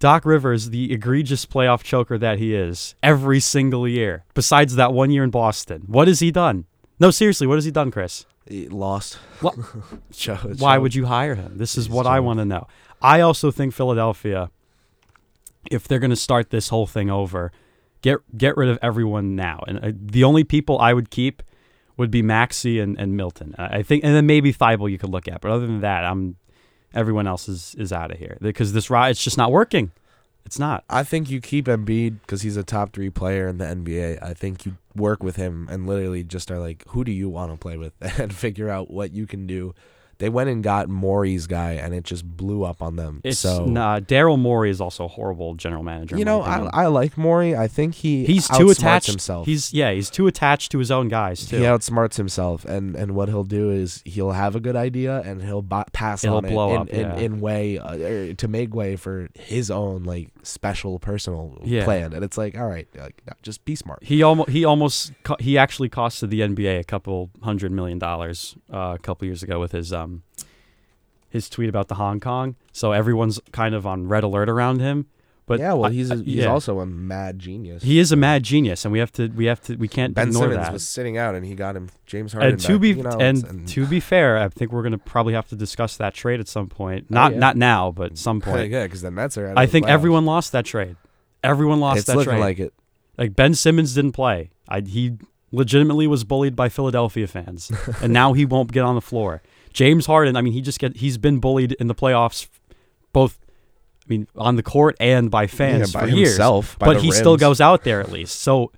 Doc 0.00 0.24
Rivers, 0.24 0.70
the 0.70 0.92
egregious 0.92 1.44
playoff 1.44 1.82
choker 1.82 2.16
that 2.16 2.38
he 2.38 2.54
is, 2.54 2.94
every 3.02 3.38
single 3.38 3.86
year. 3.86 4.24
Besides 4.32 4.74
that 4.76 4.94
one 4.94 5.10
year 5.10 5.22
in 5.22 5.30
Boston, 5.30 5.82
what 5.86 6.08
has 6.08 6.20
he 6.20 6.30
done? 6.30 6.64
No, 6.98 7.10
seriously, 7.10 7.46
what 7.46 7.56
has 7.56 7.66
he 7.66 7.70
done, 7.70 7.90
Chris? 7.90 8.24
He 8.48 8.66
lost. 8.68 9.16
What? 9.40 9.54
Why 10.58 10.78
would 10.78 10.94
you 10.94 11.04
hire 11.04 11.34
him? 11.34 11.58
This 11.58 11.76
is 11.76 11.86
He's 11.86 11.94
what 11.94 12.06
I 12.06 12.18
want 12.18 12.38
to 12.38 12.46
know. 12.46 12.66
I 13.02 13.20
also 13.20 13.50
think 13.50 13.74
Philadelphia, 13.74 14.50
if 15.70 15.86
they're 15.86 15.98
going 15.98 16.10
to 16.10 16.16
start 16.16 16.48
this 16.48 16.70
whole 16.70 16.86
thing 16.86 17.10
over, 17.10 17.52
get 18.00 18.18
get 18.36 18.56
rid 18.56 18.70
of 18.70 18.78
everyone 18.80 19.36
now. 19.36 19.62
And 19.68 19.78
uh, 19.78 19.92
the 19.94 20.24
only 20.24 20.44
people 20.44 20.78
I 20.78 20.94
would 20.94 21.10
keep 21.10 21.42
would 21.98 22.10
be 22.10 22.22
Maxey 22.22 22.80
and, 22.80 22.98
and 22.98 23.16
Milton. 23.16 23.54
I 23.58 23.78
I 23.78 23.82
think, 23.82 24.02
and 24.02 24.14
then 24.14 24.24
maybe 24.26 24.52
Thybulle 24.52 24.90
you 24.90 24.98
could 24.98 25.10
look 25.10 25.28
at. 25.28 25.42
But 25.42 25.50
other 25.50 25.66
than 25.66 25.80
that, 25.82 26.06
I'm 26.06 26.36
everyone 26.94 27.26
else 27.26 27.48
is 27.48 27.74
is 27.78 27.92
out 27.92 28.10
of 28.10 28.18
here 28.18 28.36
because 28.40 28.72
this 28.72 28.90
ride 28.90 29.10
it's 29.10 29.22
just 29.22 29.38
not 29.38 29.52
working. 29.52 29.92
It's 30.46 30.58
not. 30.58 30.84
I 30.88 31.04
think 31.04 31.30
you 31.30 31.40
keep 31.40 31.66
Embiid 31.66 32.20
because 32.22 32.42
he's 32.42 32.56
a 32.56 32.64
top 32.64 32.92
three 32.92 33.10
player 33.10 33.46
in 33.46 33.58
the 33.58 33.66
NBA. 33.66 34.22
I 34.22 34.34
think 34.34 34.64
you 34.64 34.78
work 34.96 35.22
with 35.22 35.36
him 35.36 35.68
and 35.70 35.86
literally 35.86 36.24
just 36.24 36.50
are 36.50 36.58
like, 36.58 36.82
who 36.88 37.04
do 37.04 37.12
you 37.12 37.28
want 37.28 37.52
to 37.52 37.58
play 37.58 37.76
with, 37.76 37.92
and 38.18 38.34
figure 38.34 38.68
out 38.68 38.90
what 38.90 39.12
you 39.12 39.26
can 39.26 39.46
do. 39.46 39.74
They 40.20 40.28
went 40.28 40.50
and 40.50 40.62
got 40.62 40.88
Morey's 40.88 41.46
guy, 41.46 41.72
and 41.72 41.94
it 41.94 42.04
just 42.04 42.24
blew 42.24 42.62
up 42.62 42.82
on 42.82 42.96
them. 42.96 43.22
It's 43.24 43.38
so 43.38 43.64
nah. 43.64 44.00
Daryl 44.00 44.38
Morey 44.38 44.70
is 44.70 44.80
also 44.80 45.06
a 45.06 45.08
horrible 45.08 45.54
general 45.54 45.82
manager. 45.82 46.16
you 46.16 46.24
know, 46.24 46.42
I. 46.42 46.68
I 46.72 46.86
like 46.86 47.16
Maury. 47.16 47.56
I 47.56 47.68
think 47.68 47.94
he 47.94 48.24
he's 48.24 48.48
too 48.48 48.70
attached. 48.70 49.06
himself. 49.06 49.46
He's 49.46 49.72
yeah, 49.72 49.92
he's 49.92 50.10
too 50.10 50.26
attached 50.26 50.72
to 50.72 50.78
his 50.78 50.90
own 50.90 51.08
guys 51.08 51.46
too. 51.46 51.56
he 51.56 51.62
outsmarts 51.62 52.16
himself, 52.16 52.64
and 52.64 52.94
and 52.94 53.14
what 53.14 53.28
he'll 53.28 53.44
do 53.44 53.70
is 53.70 54.02
he'll 54.04 54.32
have 54.32 54.54
a 54.54 54.60
good 54.60 54.76
idea 54.76 55.20
and 55.22 55.42
he'll 55.42 55.62
pass 55.62 56.22
It'll 56.22 56.36
on 56.36 56.44
it 56.44 56.50
blow 56.50 56.74
in, 56.74 56.80
up, 56.80 56.88
in, 56.88 57.00
yeah. 57.00 57.16
in 57.16 57.40
way 57.40 57.78
uh, 57.78 57.96
er, 57.96 58.34
to 58.34 58.48
make 58.48 58.74
way 58.74 58.96
for 58.96 59.28
his 59.34 59.70
own 59.70 60.04
like 60.04 60.28
special 60.42 60.98
personal 60.98 61.58
Yeah. 61.64 61.84
plan. 61.84 62.12
And 62.12 62.24
it's 62.24 62.36
like, 62.38 62.56
all 62.58 62.66
right, 62.66 62.88
like, 62.96 63.22
just 63.42 63.64
be 63.64 63.74
smart. 63.74 64.02
He 64.04 64.22
almost 64.22 64.50
he 64.50 64.64
almost 64.64 65.12
co- 65.22 65.36
he 65.40 65.56
actually 65.58 65.88
costed 65.88 66.30
the 66.30 66.40
NBA 66.40 66.78
a 66.80 66.84
couple 66.84 67.30
hundred 67.42 67.72
million 67.72 67.98
dollars 67.98 68.56
uh, 68.72 68.94
a 68.96 68.98
couple 68.98 69.26
years 69.26 69.42
ago 69.42 69.58
with 69.60 69.72
his 69.72 69.92
um 69.92 70.22
his 71.28 71.48
tweet 71.48 71.68
about 71.68 71.88
the 71.88 71.94
Hong 71.94 72.18
Kong. 72.20 72.56
So 72.72 72.92
everyone's 72.92 73.40
kind 73.52 73.74
of 73.74 73.86
on 73.86 74.08
red 74.08 74.24
alert 74.24 74.48
around 74.48 74.80
him. 74.80 75.06
But 75.50 75.58
yeah, 75.58 75.72
well, 75.72 75.90
he's 75.90 76.12
a, 76.12 76.14
he's 76.14 76.26
yeah. 76.36 76.46
also 76.46 76.78
a 76.78 76.86
mad 76.86 77.40
genius. 77.40 77.82
he 77.82 77.98
is 77.98 78.12
a 78.12 78.16
mad 78.16 78.44
genius, 78.44 78.84
and 78.84 78.92
we 78.92 79.00
have 79.00 79.10
to 79.14 79.26
we 79.30 79.46
have 79.46 79.60
to 79.62 79.74
we 79.74 79.88
can't 79.88 80.14
do 80.14 80.20
that. 80.20 80.26
ben 80.26 80.28
ignore 80.28 80.42
Simmons 80.44 80.66
that. 80.66 80.72
was 80.72 80.86
sitting 80.86 81.18
out, 81.18 81.34
and 81.34 81.44
he 81.44 81.56
got 81.56 81.74
him 81.74 81.90
James 82.06 82.32
Harden. 82.32 82.52
and 82.52 82.60
to 82.60 82.72
back, 82.74 82.80
be 82.80 82.88
you 82.90 83.02
know, 83.02 83.18
and, 83.18 83.38
it's- 83.38 83.72
to 83.72 83.84
be 83.84 83.98
fair, 83.98 84.38
I 84.38 84.48
think 84.48 84.70
we're 84.70 84.84
gonna 84.84 84.96
probably 84.96 85.34
have 85.34 85.48
to 85.48 85.56
discuss 85.56 85.96
that 85.96 86.14
trade 86.14 86.38
at 86.38 86.46
some 86.46 86.68
point. 86.68 87.06
Oh, 87.10 87.14
not 87.14 87.32
Oh, 87.32 87.34
yeah. 87.34 87.40
not 87.40 87.56
now, 87.56 87.90
but 87.90 88.16
some 88.16 88.40
point. 88.46 88.70
yeah, 88.70 88.84
because 88.84 89.02
the 89.02 89.10
Nets 89.10 89.36
are. 89.36 89.48
Out 89.48 89.58
I 89.58 89.66
think 89.66 89.88
everyone 89.88 90.24
lost 90.24 90.52
that 90.52 90.66
trade. 90.66 90.94
Everyone 91.42 91.80
lost 91.80 91.98
It's 91.98 92.06
that 92.06 92.16
looking 92.16 92.30
trade. 92.34 92.40
like 92.40 92.58
it. 92.60 92.72
Like 93.18 93.34
Ben 93.34 93.54
Simmons 93.54 93.92
didn't 93.92 94.12
play. 94.12 94.50
I, 94.68 94.82
he 94.82 95.16
legitimately 95.50 96.06
was 96.06 96.22
bullied 96.22 96.54
by 96.54 96.68
Philadelphia 96.68 97.26
fans, 97.26 97.72
and 98.00 98.12
now 98.12 98.34
he 98.34 98.44
won't 98.44 98.70
get 98.70 98.84
on 98.84 98.94
the 98.94 99.00
floor. 99.00 99.42
James 99.72 100.06
Harden, 100.06 100.36
I 100.36 100.42
mean, 100.42 100.52
he 100.52 100.60
just 100.60 100.78
get 100.78 100.98
he's 100.98 101.18
been 101.18 101.40
bullied 101.40 101.72
in 101.72 101.88
the 101.88 101.94
playoffs, 101.96 102.46
both. 103.12 103.36
I 104.10 104.12
mean, 104.12 104.26
on 104.34 104.56
the 104.56 104.62
court 104.64 104.96
and 104.98 105.30
by 105.30 105.46
fans 105.46 105.92
by 105.92 106.00
for 106.00 106.06
years. 106.08 106.30
himself, 106.30 106.76
but 106.80 107.00
he 107.00 107.12
still 107.12 107.36
goes 107.36 107.60
out 107.60 107.84
there 107.84 108.00
at 108.00 108.10
least. 108.10 108.40
So 108.40 108.72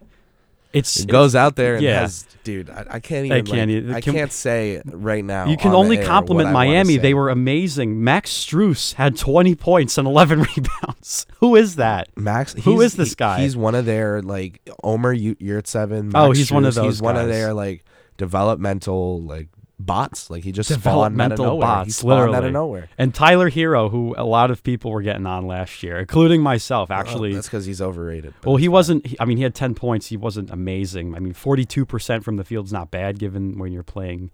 it's 0.75 1.01
It 1.01 1.09
goes 1.09 1.35
out 1.35 1.57
there 1.57 1.75
and 1.77 1.83
yeah. 1.83 2.01
has, 2.01 2.27
dude. 2.45 2.69
I, 2.71 2.85
I 2.91 3.01
can't 3.01 3.31
I 3.33 3.39
even. 3.39 3.45
can't 3.47 3.71
like, 3.71 3.77
even- 3.77 3.95
I 3.95 4.01
can- 4.03 4.13
can't 4.15 4.33
say 4.33 4.83
right 4.87 5.25
now. 5.25 5.47
You 5.47 5.57
can 5.57 5.71
on 5.71 5.77
only 5.77 5.97
compliment 5.99 6.49
I 6.51 6.53
Miami. 6.53 6.97
They 6.99 7.15
were 7.15 7.29
amazing. 7.31 8.03
Max 8.05 8.31
Strus 8.31 8.93
had 8.95 9.17
20 9.17 9.55
points 9.55 9.97
and 9.99 10.07
11 10.07 10.41
rebounds. 10.57 11.27
Who 11.41 11.57
is 11.57 11.77
that? 11.77 12.09
Max. 12.17 12.53
Who 12.55 12.81
is 12.83 12.95
this 12.97 13.11
he- 13.11 13.15
guy? 13.17 13.41
He's 13.41 13.57
one 13.57 13.75
of 13.75 13.85
their 13.87 14.21
like 14.23 14.61
Omer 14.83 15.15
Yurtseven. 15.17 15.99
Oh, 15.99 16.03
Max 16.03 16.15
oh, 16.17 16.31
he's 16.33 16.53
one 16.53 16.65
of 16.67 16.75
those 16.75 16.85
He's 16.97 17.03
one 17.03 17.17
of 17.17 17.29
their 17.29 17.55
like 17.55 17.85
developmental 18.19 19.23
like 19.23 19.49
bots. 19.87 20.31
Like 20.31 20.45
he 20.45 20.53
just 20.53 20.73
spawned 20.73 21.21
out 21.21 21.33
of 21.33 21.39
nowhere. 21.39 21.55
he 21.55 21.61
bots, 21.61 21.97
spawned 21.97 22.13
out 22.13 22.19
literally. 22.31 22.47
of 22.49 22.53
nowhere. 22.53 22.89
And 22.99 23.15
Tyler 23.15 23.51
Herro, 23.51 23.91
who 23.91 24.15
a 24.17 24.25
lot 24.25 24.51
of 24.51 24.63
people 24.63 24.91
were 24.91 25.03
getting 25.03 25.27
on 25.27 25.47
last 25.47 25.83
year, 25.83 25.99
including 25.99 26.43
myself, 26.43 26.91
actually. 26.91 27.33
Oh, 27.33 27.35
that's 27.35 27.49
because 27.49 27.67
he's 27.67 27.81
overrated. 27.83 28.35
well, 28.45 28.57
he 28.57 28.69
wasn't. 28.69 29.07
he- 29.07 29.17
I 29.21 29.25
mean, 29.25 29.37
he 29.37 29.43
had 29.43 29.55
10 29.55 29.75
points. 29.75 30.07
He 30.09 30.17
wasn't 30.17 30.51
amazing. 30.51 31.15
I 31.15 31.19
mean, 31.19 31.35
42% 31.35 32.23
from 32.23 32.37
the 32.37 32.45
field's 32.45 32.73
not 32.73 32.91
bad 32.91 33.19
given 33.19 33.59
when 33.59 33.73
you're 33.73 33.83
playing 33.83 34.31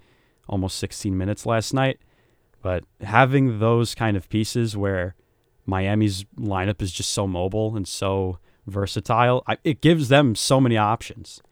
almost 0.49 0.79
16 0.79 1.17
minutes 1.17 1.45
last 1.47 1.75
night. 1.75 1.99
But 2.63 2.85
having 3.03 3.59
those 3.61 3.95
kind 3.95 4.17
of 4.17 4.29
pieces 4.29 4.77
where 4.77 5.15
Miami's 5.67 6.25
lineup 6.39 6.83
is 6.83 6.91
just 6.93 7.11
so 7.13 7.27
mobile 7.27 7.77
and 7.77 7.87
so 7.87 8.39
versatile, 8.67 9.43
I, 9.47 9.59
it 9.65 9.81
gives 9.81 10.09
them 10.09 10.35
so 10.35 10.61
many 10.61 10.77
options. 10.77 11.43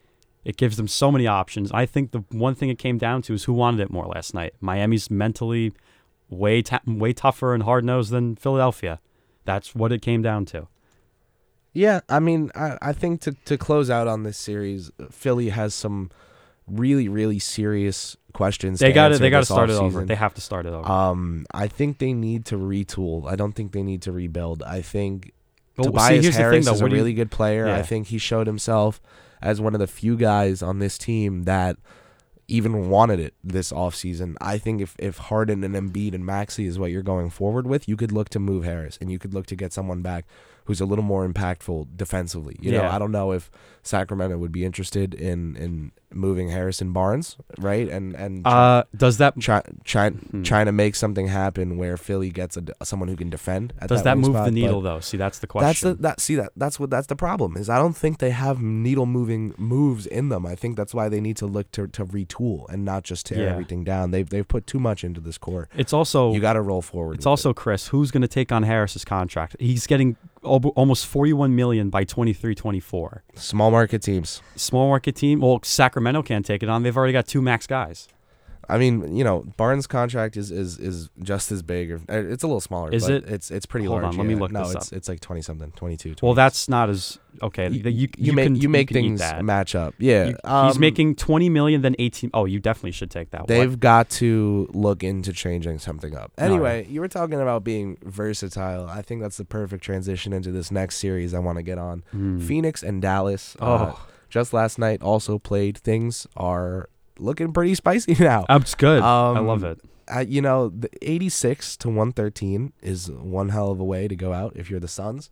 It 0.47 0.57
gives 0.57 0.77
them 0.77 0.87
so 0.87 1.11
many 1.11 1.27
options. 1.27 1.73
I 1.73 1.87
think 1.87 2.13
the 2.13 2.23
one 2.31 2.55
thing 2.55 2.69
it 2.69 2.79
came 2.79 2.99
down 2.99 3.21
to 3.23 3.35
is 3.35 3.45
who 3.45 3.53
wanted 3.53 3.81
it 3.81 3.91
more 3.91 4.07
last 4.07 4.33
night. 4.33 4.55
Miami's 4.61 5.11
mentally 5.11 5.73
way 6.31 6.63
ta- 6.63 6.81
way 6.87 7.13
tougher 7.13 7.53
and 7.53 7.65
hard 7.65 7.85
nosed 7.85 8.13
than 8.13 8.37
Philadelphia. 8.37 9.01
That's 9.45 9.75
what 9.75 9.91
it 9.91 10.03
came 10.03 10.23
down 10.23 10.45
to. 10.47 10.69
Yeah, 11.73 12.01
I 12.09 12.21
mean, 12.21 12.53
I, 12.55 12.79
I 12.81 12.93
think 12.93 13.23
to, 13.23 13.33
to 13.47 13.59
close 13.59 13.91
out 13.91 14.07
on 14.07 14.23
this 14.23 14.39
series, 14.39 14.91
Philly 15.11 15.49
has 15.49 15.75
some 15.75 16.11
really, 16.69 17.09
really 17.09 17.41
serious 17.41 18.17
questions. 18.33 18.79
They 18.79 18.93
got 18.93 19.09
to 19.09 19.19
they 19.19 19.31
got 19.31 19.41
to 19.41 19.47
start 19.47 19.69
it 19.69 19.75
over. 19.75 20.05
They 20.05 20.15
have 20.15 20.35
to 20.35 20.41
start 20.41 20.67
it 20.67 20.73
over. 20.73 20.89
Um, 20.89 21.45
I 21.53 21.67
think 21.67 21.99
they 21.99 22.13
need 22.13 22.45
to 22.47 22.57
retool. 22.57 23.29
I 23.29 23.35
don't 23.35 23.53
think 23.53 23.73
they 23.73 23.83
need 23.83 24.03
to 24.03 24.13
rebuild. 24.13 24.63
I 24.63 24.81
think 24.81 25.33
see, 25.77 25.83
Tobias 25.83 26.09
here's 26.23 26.27
the 26.27 26.31
thing, 26.33 26.41
Harris 26.41 26.67
though. 26.67 26.73
is 26.73 26.81
a 26.81 26.85
do 26.85 26.91
you- 26.91 26.97
really 26.97 27.15
good 27.15 27.33
player. 27.33 27.67
I 27.69 27.83
think 27.83 28.07
he 28.07 28.19
showed 28.19 28.47
himself 28.47 29.01
as 29.47 29.61
one 29.61 29.75
of 29.75 29.79
the 29.79 29.87
few 29.87 30.17
guys 30.17 30.61
on 30.61 30.81
this 30.81 30.99
team 30.99 31.45
that 31.45 31.77
even 32.49 32.89
wanted 32.89 33.21
it 33.21 33.33
this 33.45 33.71
offseason. 33.71 34.35
I 34.41 34.59
think 34.59 34.81
if, 34.81 34.97
if 34.99 35.19
Harden 35.19 35.63
and 35.63 35.77
Embiid 35.77 36.15
and 36.15 36.27
Maxey 36.27 36.67
is 36.67 36.81
what 36.81 36.91
you're 36.91 37.03
going 37.03 37.31
forward 37.31 37.65
with, 37.65 37.89
you 37.89 37.97
could 37.97 38.11
look 38.11 38.29
to 38.31 38.41
move 38.41 38.65
Harris 38.65 38.99
and 39.01 39.11
you 39.11 39.21
could 39.21 39.33
look 39.33 39.47
to 39.47 39.57
get 39.57 39.73
someone 39.73 40.03
back 40.03 40.27
who's 40.67 40.81
a 40.81 40.87
little 40.87 41.05
more 41.05 41.27
impactful 41.29 41.89
defensively. 41.97 42.57
You 42.61 42.73
know, 42.73 42.85
I 42.85 42.99
don't 42.99 43.13
know 43.13 43.33
if 43.33 43.51
Sacramento 43.83 44.37
would 44.39 44.53
be 44.53 44.65
interested 44.65 45.15
in 45.15 45.57
in 45.57 45.93
moving 46.13 46.49
Harrison 46.51 46.93
Barnes, 46.93 47.37
right? 47.59 47.89
And 47.89 48.15
and 48.17 48.47
Uh, 48.47 48.85
does 48.97 49.19
that 49.19 49.39
try, 49.39 49.63
try, 49.85 50.11
Hmm. 50.11 50.43
trying 50.43 50.67
to 50.67 50.73
make 50.73 50.95
something 50.97 51.29
happen 51.29 51.77
where 51.77 51.97
Philly 51.97 52.31
gets 52.31 52.57
a, 52.57 52.63
someone 52.85 53.09
who 53.09 53.17
can 53.17 53.29
defend. 53.31 53.75
At 53.81 53.89
does 53.89 54.03
that, 54.03 54.15
that 54.15 54.19
move 54.19 54.31
spot, 54.35 54.47
the 54.47 54.51
needle 54.53 54.81
though? 54.81 55.01
See, 55.01 55.17
that's 55.17 55.39
the 55.39 55.47
That's 55.47 55.51
question. 55.53 55.89
the 55.91 55.95
that 56.03 56.21
see 56.21 56.35
that 56.37 56.53
that's 56.57 56.81
what 56.81 56.91
that's 56.91 57.07
the 57.09 57.17
problem 57.17 57.57
is 57.57 57.69
I 57.69 57.79
don't 57.79 57.97
think 57.97 58.19
they 58.19 58.31
have 58.31 58.61
needle 58.63 59.07
moving 59.07 59.55
moves 59.59 60.07
in 60.07 60.29
them. 60.31 60.47
I 60.47 60.55
think 60.57 60.77
that's 60.77 60.95
why 60.95 61.09
they 61.09 61.21
need 61.21 61.37
to 61.39 61.47
look 61.47 61.71
to, 61.73 61.87
to 61.89 62.05
retool 62.05 62.69
and 62.71 62.85
not 62.85 63.05
just 63.05 63.27
tear 63.27 63.45
Yeah. 63.45 63.51
everything 63.53 63.85
down. 63.85 64.11
They've 64.11 64.29
they've 64.29 64.49
put 64.49 64.67
too 64.67 64.81
much 64.81 65.05
into 65.05 65.21
this 65.21 65.39
core. 65.39 65.69
it's 65.77 65.93
also 65.93 66.33
You 66.33 66.41
got 66.41 66.55
to 66.55 66.63
roll 66.63 66.83
forward. 66.83 67.15
It's 67.19 67.27
also 67.27 67.53
Chris. 67.53 67.89
Who's 67.89 68.11
going 68.11 68.23
to 68.23 68.29
take 68.29 68.51
on 68.51 68.63
Harris's 68.65 69.05
contract? 69.05 69.57
He's 69.61 69.87
getting 69.87 70.17
almost 70.47 71.07
41 71.07 71.55
million 71.55 71.91
by 71.91 72.05
23-24. 72.05 73.21
small 73.35 73.71
market 73.71 74.03
teams. 74.03 74.43
Small 74.57 74.89
market 74.89 75.17
team. 75.17 75.41
Well, 75.41 75.61
Sacramento 75.63 76.23
can't 76.23 76.45
take 76.47 76.63
it 76.63 76.69
on. 76.69 76.83
They've 76.83 76.97
already 76.97 77.13
got 77.13 77.27
two 77.27 77.43
max 77.43 77.67
guys. 77.67 78.09
I 78.69 78.79
mean, 78.79 79.17
you 79.17 79.23
know, 79.25 79.45
Barnes' 79.57 79.87
contract 79.87 80.37
is 80.37 80.51
is, 80.51 80.79
is 80.79 81.09
just 81.23 81.53
as 81.53 81.63
big. 81.63 81.93
Or, 81.93 81.97
uh, 82.09 82.17
it's 82.33 82.43
a 82.43 82.47
little 82.47 82.61
smaller. 82.61 82.93
Is 82.93 83.05
but 83.07 83.13
it? 83.13 83.25
It's 83.29 83.51
it's 83.51 83.67
pretty 83.67 83.87
Hold 83.87 84.03
large. 84.03 84.15
on, 84.15 84.19
let 84.19 84.27
me 84.27 84.35
look 84.35 84.51
no, 84.53 84.65
this 84.65 84.75
it's 84.75 84.93
up. 84.93 84.97
it's 84.97 85.09
like 85.09 85.21
twenty 85.21 85.43
something, 85.43 85.71
22. 85.73 86.17
Well, 86.23 86.35
that's 86.35 86.69
not 86.69 86.91
as 86.91 87.19
okay. 87.43 87.69
you, 87.69 87.83
you, 87.91 88.09
you, 88.17 88.33
make 88.33 88.47
can, 88.47 88.57
you 88.57 88.69
make 88.69 88.91
eat 88.91 88.95
things 88.95 89.21
match 89.43 89.75
up. 89.75 89.95
Yeah, 89.99 90.29
You- 90.29 90.37
um, 90.45 90.67
he's 90.69 90.79
making 90.79 91.17
20 91.17 91.49
million, 91.51 91.83
then 91.83 91.95
18. 91.99 92.31
Oh, 92.35 92.45
you 92.47 92.59
definitely 92.61 92.93
should 92.93 93.11
take 93.11 93.31
that. 93.31 93.47
They've 93.47 93.79
got 93.79 94.09
to 94.11 94.69
look 94.73 95.05
into 95.05 95.33
changing 95.33 95.79
something 95.79 96.17
up. 96.17 96.33
Anyway, 96.39 96.87
you 96.89 97.01
were 97.01 97.09
talking 97.09 97.41
about 97.41 97.63
being 97.63 97.99
versatile. 98.03 98.89
I 98.89 99.03
think 99.03 99.21
that's 99.23 99.37
the 99.37 99.45
perfect 99.45 99.85
transition 99.85 100.33
into 100.33 100.51
this 100.51 100.71
next 100.71 100.97
series 100.97 101.35
I 101.35 101.39
want 101.39 101.59
to 101.59 101.63
get 101.63 101.79
on. 101.79 102.03
Hmm. 102.11 102.41
Phoenix 102.41 102.83
and 102.83 103.01
Dallas. 103.03 103.57
uh, 103.61 103.93
Oh, 103.95 104.07
just 104.29 104.53
last 104.53 104.79
night 104.79 105.03
also 105.03 105.39
played. 105.39 105.79
Things 105.79 106.27
are 106.37 106.89
looking 107.19 107.53
pretty 107.53 107.75
spicy 107.75 108.15
now. 108.21 108.45
that's 108.49 108.75
good. 108.75 109.03
I 109.03 109.37
Um, 109.39 109.47
love 109.47 109.65
it. 109.65 109.81
Uh, 110.15 110.21
you 110.21 110.41
know, 110.41 110.69
the 110.69 110.89
86 111.03 111.77
to 111.79 111.89
113 111.89 112.73
is 112.81 113.11
one 113.11 113.49
hell 113.49 113.71
of 113.73 113.81
a 113.81 113.85
way 113.85 114.07
to 114.07 114.15
go 114.15 114.33
out 114.33 114.53
if 114.57 114.71
you're 114.71 114.79
the 114.81 114.87
Suns. 114.89 115.31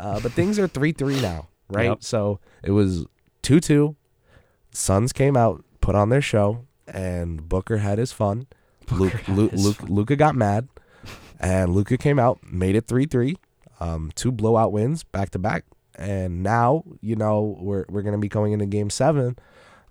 Uh, 0.00 0.18
but 0.20 0.32
things 0.32 0.58
are 0.58 0.66
3 0.66 0.92
3 0.92 1.20
now, 1.20 1.48
right? 1.68 1.84
Yep. 1.90 2.02
So 2.02 2.40
it 2.64 2.72
was 2.72 3.06
2 3.42 3.60
2. 3.60 3.94
Suns 4.72 5.12
came 5.12 5.36
out, 5.36 5.64
put 5.80 5.94
on 5.94 6.08
their 6.10 6.20
show, 6.20 6.64
and 6.86 7.48
Booker 7.48 7.78
had 7.78 7.98
his 7.98 8.12
fun. 8.12 8.46
Luke, 8.90 9.12
had 9.12 9.36
Luke, 9.36 9.50
his 9.52 9.64
Luke, 9.64 9.76
fun. 9.76 9.88
Luka 9.94 10.16
got 10.16 10.34
mad, 10.34 10.68
and 11.40 11.72
Luka 11.74 11.96
came 11.96 12.18
out, 12.18 12.40
made 12.42 12.74
it 12.76 12.86
3 12.86 13.06
3. 13.06 13.36
Um, 13.78 14.10
two 14.14 14.32
blowout 14.32 14.72
wins 14.72 15.04
back 15.04 15.30
to 15.30 15.38
back. 15.38 15.64
And 15.98 16.42
now, 16.42 16.82
you 17.00 17.14
know, 17.16 17.56
we're, 17.60 17.84
we're 17.88 18.02
going 18.02 18.14
to 18.14 18.18
be 18.18 18.28
going 18.28 18.52
into 18.52 18.66
game 18.66 18.90
seven. 18.90 19.36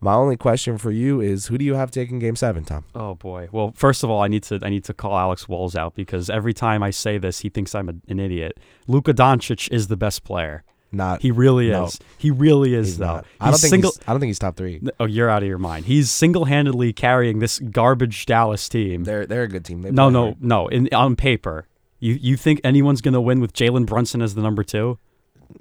My 0.05 0.13
only 0.13 0.37
question 0.37 0.77
for 0.77 0.91
you 0.91 1.19
is 1.19 1.47
who 1.47 1.57
do 1.57 1.65
you 1.65 1.73
have 1.73 1.89
taking 1.89 2.19
game 2.19 2.35
seven, 2.35 2.63
Tom? 2.63 2.85
Oh 2.93 3.15
boy. 3.15 3.49
Well, 3.51 3.73
first 3.75 4.03
of 4.03 4.09
all, 4.11 4.21
I 4.21 4.27
need 4.27 4.43
to 4.43 4.59
I 4.61 4.69
need 4.69 4.83
to 4.83 4.93
call 4.93 5.17
Alex 5.17 5.49
Walls 5.49 5.75
out 5.75 5.95
because 5.95 6.29
every 6.29 6.53
time 6.53 6.83
I 6.83 6.91
say 6.91 7.17
this, 7.17 7.39
he 7.39 7.49
thinks 7.49 7.73
I'm 7.73 7.89
a, 7.89 7.93
an 8.07 8.19
idiot. 8.19 8.59
Luka 8.87 9.15
Doncic 9.15 9.67
is 9.71 9.87
the 9.87 9.97
best 9.97 10.23
player. 10.23 10.63
Not 10.91 11.23
He 11.23 11.31
really 11.31 11.71
No. 11.71 11.85
is. 11.85 11.99
He 12.19 12.29
really 12.29 12.75
is 12.75 12.85
He's 12.87 12.97
though. 12.99 13.05
not. 13.07 13.25
I 13.41 13.49
don't 13.49 13.59
think 13.59 13.71
single. 13.71 13.91
he's, 13.93 13.99
I 14.07 14.11
don't 14.13 14.19
think 14.19 14.29
he's 14.29 14.37
top 14.39 14.55
three. 14.57 14.79
Oh, 14.99 15.05
you're 15.05 15.27
out 15.29 15.41
of 15.41 15.49
your 15.49 15.57
mind. 15.57 15.85
He's 15.85 16.11
single-handedly 16.11 16.93
carrying 16.93 17.39
this 17.39 17.57
garbage 17.57 18.27
Dallas 18.27 18.69
team. 18.69 19.05
They're 19.05 19.25
they're 19.25 19.43
a 19.43 19.47
good 19.47 19.65
team. 19.65 19.81
They 19.81 19.89
no, 19.89 20.11
no, 20.11 20.23
hard. 20.25 20.43
no. 20.43 20.67
In 20.67 20.87
on 20.93 21.15
paper, 21.15 21.65
you 21.99 22.13
you 22.13 22.37
think 22.37 22.61
anyone's 22.63 23.01
gonna 23.01 23.19
win 23.21 23.39
with 23.41 23.53
Jalen 23.53 23.87
Brunson 23.87 24.21
as 24.21 24.35
the 24.35 24.43
number 24.43 24.63
two? 24.63 24.99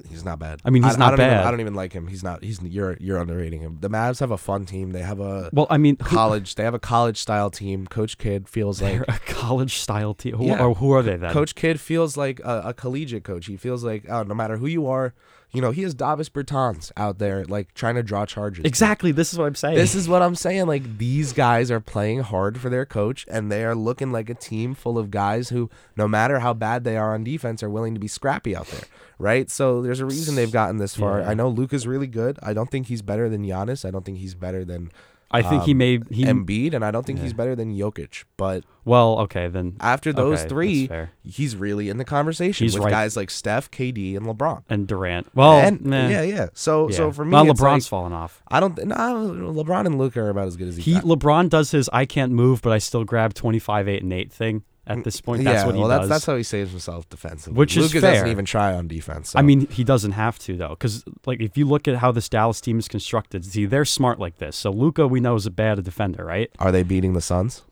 He's 0.09 0.25
not 0.25 0.39
bad. 0.39 0.61
I 0.65 0.71
mean, 0.71 0.83
he's 0.83 0.97
I, 0.97 0.99
not 0.99 1.13
Even, 1.15 1.27
bad. 1.29 1.47
I 1.47 1.51
don't 1.51 1.61
even 1.61 1.75
like 1.75 1.93
him. 1.93 2.07
He's 2.07 2.23
not. 2.23 2.43
He's 2.43 2.61
you're 2.63 2.97
you're 3.01 3.19
underrating 3.19 3.61
him. 3.61 3.79
The 3.81 3.91
Mavs 3.91 4.21
have 4.21 4.31
a 4.31 4.39
fun 4.39 4.65
team. 4.67 4.93
They 4.93 5.03
have 5.03 5.21
a 5.21 5.51
Well, 5.53 5.67
I 5.71 5.79
mean, 5.79 5.97
who, 6.01 6.17
college. 6.17 6.55
They 6.55 6.65
have 6.65 6.75
a 6.75 6.79
college 6.79 7.19
style 7.19 7.51
team. 7.51 7.87
Coach 7.87 8.19
Kidd 8.19 8.49
feels 8.49 8.81
like 8.81 8.93
they're 9.07 9.17
a 9.17 9.19
college-style 9.27 10.15
team. 10.15 10.37
Who, 10.37 10.47
Yeah. 10.47 10.65
or 10.65 10.75
who 10.75 10.93
are 10.93 11.03
they 11.03 11.17
then? 11.17 11.33
Coach 11.33 11.55
Kidd 11.55 11.81
feels 11.81 12.17
like 12.17 12.41
a, 12.41 12.63
a 12.67 12.75
collegiate 12.75 13.25
coach. 13.25 13.47
He 13.47 13.57
feels 13.57 13.85
like 13.85 14.05
oh, 14.09 14.23
no 14.23 14.35
matter 14.35 14.57
who 14.57 14.67
you 14.67 14.87
are, 14.87 15.15
you 15.55 15.61
know, 15.61 15.71
he 15.71 15.83
has 15.83 15.95
Davis 15.95 16.29
Bertans 16.29 16.91
out 16.97 17.19
there 17.19 17.45
like 17.45 17.73
trying 17.75 17.95
to 17.95 18.03
draw 18.03 18.27
charges. 18.27 18.65
Exactly. 18.65 19.13
This 19.13 19.33
is 19.33 19.39
what 19.39 19.47
I'm 19.47 19.55
saying. 19.55 19.77
This 19.77 19.95
is 19.95 20.09
what 20.09 20.21
I'm 20.21 20.35
saying. 20.35 20.67
Like 20.67 20.99
these 20.99 21.33
guys 21.33 21.71
are 21.71 21.81
playing 21.81 22.21
hard 22.21 22.59
for 22.59 22.69
their 22.69 22.85
coach, 22.85 23.25
and 23.31 23.51
they 23.51 23.65
are 23.65 23.75
looking 23.75 24.13
like 24.13 24.29
a 24.29 24.35
team 24.35 24.75
full 24.75 24.99
of 24.99 25.11
guys 25.11 25.51
who, 25.51 25.71
no 25.97 26.09
matter 26.09 26.41
how 26.41 26.53
bad 26.53 26.85
they 26.85 26.97
are 26.97 27.15
on 27.15 27.25
defense, 27.25 27.63
are 27.63 27.71
willing 27.71 27.95
to 27.95 28.01
be 28.01 28.09
scrappy 28.09 28.57
out 28.57 28.67
there, 28.67 28.85
right? 29.19 29.49
So 29.49 29.81
there's 29.81 30.01
a 30.01 30.07
reason 30.07 30.35
they've 30.35 30.51
gotten 30.51 30.79
this 30.79 30.97
far. 30.97 31.21
Yeah. 31.21 31.31
I 31.31 31.35
know 31.35 31.49
Luka's 31.49 31.87
really 31.87 32.09
good. 32.09 32.39
I 32.43 32.53
don't 32.53 32.71
think 32.71 32.89
he's 32.89 33.03
better 33.03 33.29
than 33.29 33.47
Giannis. 33.47 33.85
I 33.85 33.93
don't 33.93 34.05
think 34.05 34.19
he's 34.19 34.35
better 34.35 34.65
than 34.65 34.91
I 35.35 35.43
think 35.43 35.65
he 35.65 35.73
um, 35.73 35.79
may 35.79 36.01
he. 36.11 36.25
Embiid, 36.25 36.75
and 36.75 36.85
I 36.85 36.91
don't 36.91 37.05
think 37.05 37.21
he's 37.21 37.33
better 37.33 37.55
than 37.55 37.77
Jokic. 37.77 38.25
But 38.37 38.65
well, 38.85 39.19
okay 39.21 39.49
then. 39.49 39.77
after 39.81 40.13
those 40.13 40.35
Okay, 40.35 40.43
that's 40.43 40.51
three, 40.51 40.87
fair. 40.87 41.11
he's 41.23 41.57
really 41.57 41.89
in 41.89 41.97
the 41.97 42.05
conversation 42.05 42.65
He's 42.65 42.75
with 42.75 42.85
right. 42.85 42.91
guys 42.91 43.17
like 43.17 43.31
Steph, 43.31 43.71
KD, 43.71 44.17
and 44.17 44.27
LeBron. 44.27 44.63
And 44.69 44.87
Durant. 44.87 45.35
Well, 45.35 45.59
and 45.59 45.85
nah, 45.85 46.09
yeah, 46.09 46.23
yeah. 46.23 46.47
So 46.55 46.91
so 46.91 47.11
for 47.13 47.25
me, 47.25 47.33
well, 47.33 47.51
it's 47.51 47.61
LeBron's 47.61 47.85
like, 47.85 47.91
fallen 47.91 48.13
off. 48.13 48.43
I 48.49 48.61
don't. 48.61 48.77
No, 48.85 48.95
LeBron 48.95 49.87
and 49.87 49.99
Luka 49.99 50.21
are 50.21 50.31
about 50.31 50.47
as 50.47 50.57
good 50.57 50.69
as 50.69 50.77
he. 50.77 50.95
He. 50.95 51.01
LeBron 51.01 51.49
does 51.49 51.71
his 51.73 51.89
I 51.93 52.05
can't 52.05 52.33
move, 52.33 52.63
but 52.63 52.73
I 52.73 52.79
still 52.79 53.05
grab 53.05 53.35
25, 53.35 53.89
8, 53.89 54.03
and 54.03 54.13
8 54.13 54.33
thing. 54.33 54.65
At 54.87 54.99
mm, 54.99 55.05
this 55.05 55.21
point, 55.21 55.45
that's 55.45 55.63
yeah, 55.63 55.67
what 55.67 55.75
he 55.75 55.81
well, 55.81 55.89
does. 55.89 56.09
that's 56.09 56.21
that's 56.21 56.27
how 56.27 56.37
he 56.37 56.43
saves 56.43 56.71
himself 56.71 57.09
defensively. 57.09 57.57
Which 57.59 57.75
is 57.77 57.95
Luka 57.95 58.07
doesn't 58.07 58.29
even 58.29 58.45
try 58.45 58.75
on 58.75 58.87
defense. 58.87 59.31
so- 59.31 59.39
I 59.39 59.43
mean, 59.43 59.67
he 59.69 59.83
doesn't 59.83 60.13
have 60.13 60.39
to 60.41 60.57
though, 60.59 60.71
because 60.71 61.05
like 61.25 61.41
if 61.41 61.57
you 61.57 61.65
look 61.67 61.89
at 61.89 61.97
how 61.97 62.13
this 62.13 62.29
Dallas 62.29 62.61
team 62.61 62.79
is 62.79 62.87
constructed, 62.87 63.45
see, 63.47 63.65
they're 63.65 63.87
smart 63.87 64.19
like 64.21 64.37
this. 64.37 64.57
So 64.57 64.71
Luka, 64.71 65.09
we 65.09 65.21
know 65.21 65.37
is 65.37 65.47
a 65.47 65.51
bad 65.51 65.83
defender, 65.85 66.25
right? 66.25 66.51
are 66.59 66.71
they 66.71 66.83
beating 66.83 67.15
the 67.15 67.23
Suns 67.23 67.63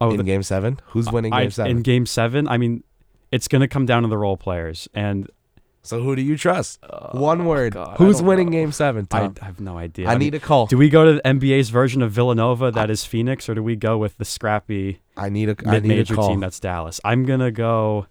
Oh, 0.00 0.10
in 0.12 0.16
the- 0.16 0.22
Game 0.22 0.42
Seven? 0.44 0.78
Who's 0.88 1.10
winning 1.10 1.32
I- 1.32 1.42
Game 1.42 1.50
Seven? 1.50 1.70
in 1.78 1.82
Game 1.82 2.06
Seven. 2.06 2.46
I 2.46 2.56
mean, 2.56 2.84
it's 3.32 3.48
gonna 3.48 3.68
come 3.68 3.84
down 3.84 4.02
to 4.02 4.08
the 4.08 4.18
role 4.18 4.36
players, 4.36 4.88
and 4.94 5.28
so 5.82 6.02
who 6.02 6.14
do 6.14 6.22
you 6.22 6.36
trust? 6.36 6.78
Oh 6.82 7.18
One 7.18 7.46
word. 7.46 7.74
God, 7.74 7.96
Who's 7.98 8.22
winning 8.22 8.46
know. 8.46 8.58
Game 8.58 8.72
Seven? 8.72 9.06
I, 9.10 9.20
Tom? 9.20 9.36
I 9.40 9.44
have 9.46 9.60
no 9.60 9.78
idea. 9.78 10.06
I, 10.06 10.10
mean, 10.12 10.18
need 10.20 10.34
a 10.34 10.40
call. 10.40 10.66
Do 10.66 10.76
we 10.76 10.88
go 10.88 11.04
to 11.04 11.14
the 11.14 11.20
NBA's 11.22 11.70
version 11.70 12.02
of 12.02 12.12
Villanova 12.12 12.70
that 12.70 12.90
is 12.90 13.04
Phoenix, 13.04 13.48
or 13.48 13.54
do 13.54 13.62
we 13.62 13.76
go 13.76 13.98
with 13.98 14.16
the 14.18 14.24
scrappy 14.24 15.00
I 15.16 15.28
need 15.28 15.48
a. 15.48 15.56
I 15.66 15.78
need 15.80 15.84
a 15.84 15.88
mid-major 15.88 16.14
call. 16.14 16.28
team 16.28 16.40
that's 16.40 16.60
Dallas? 16.60 17.00
I'm 17.04 17.24
gonna 17.24 17.50
go. 17.50 18.06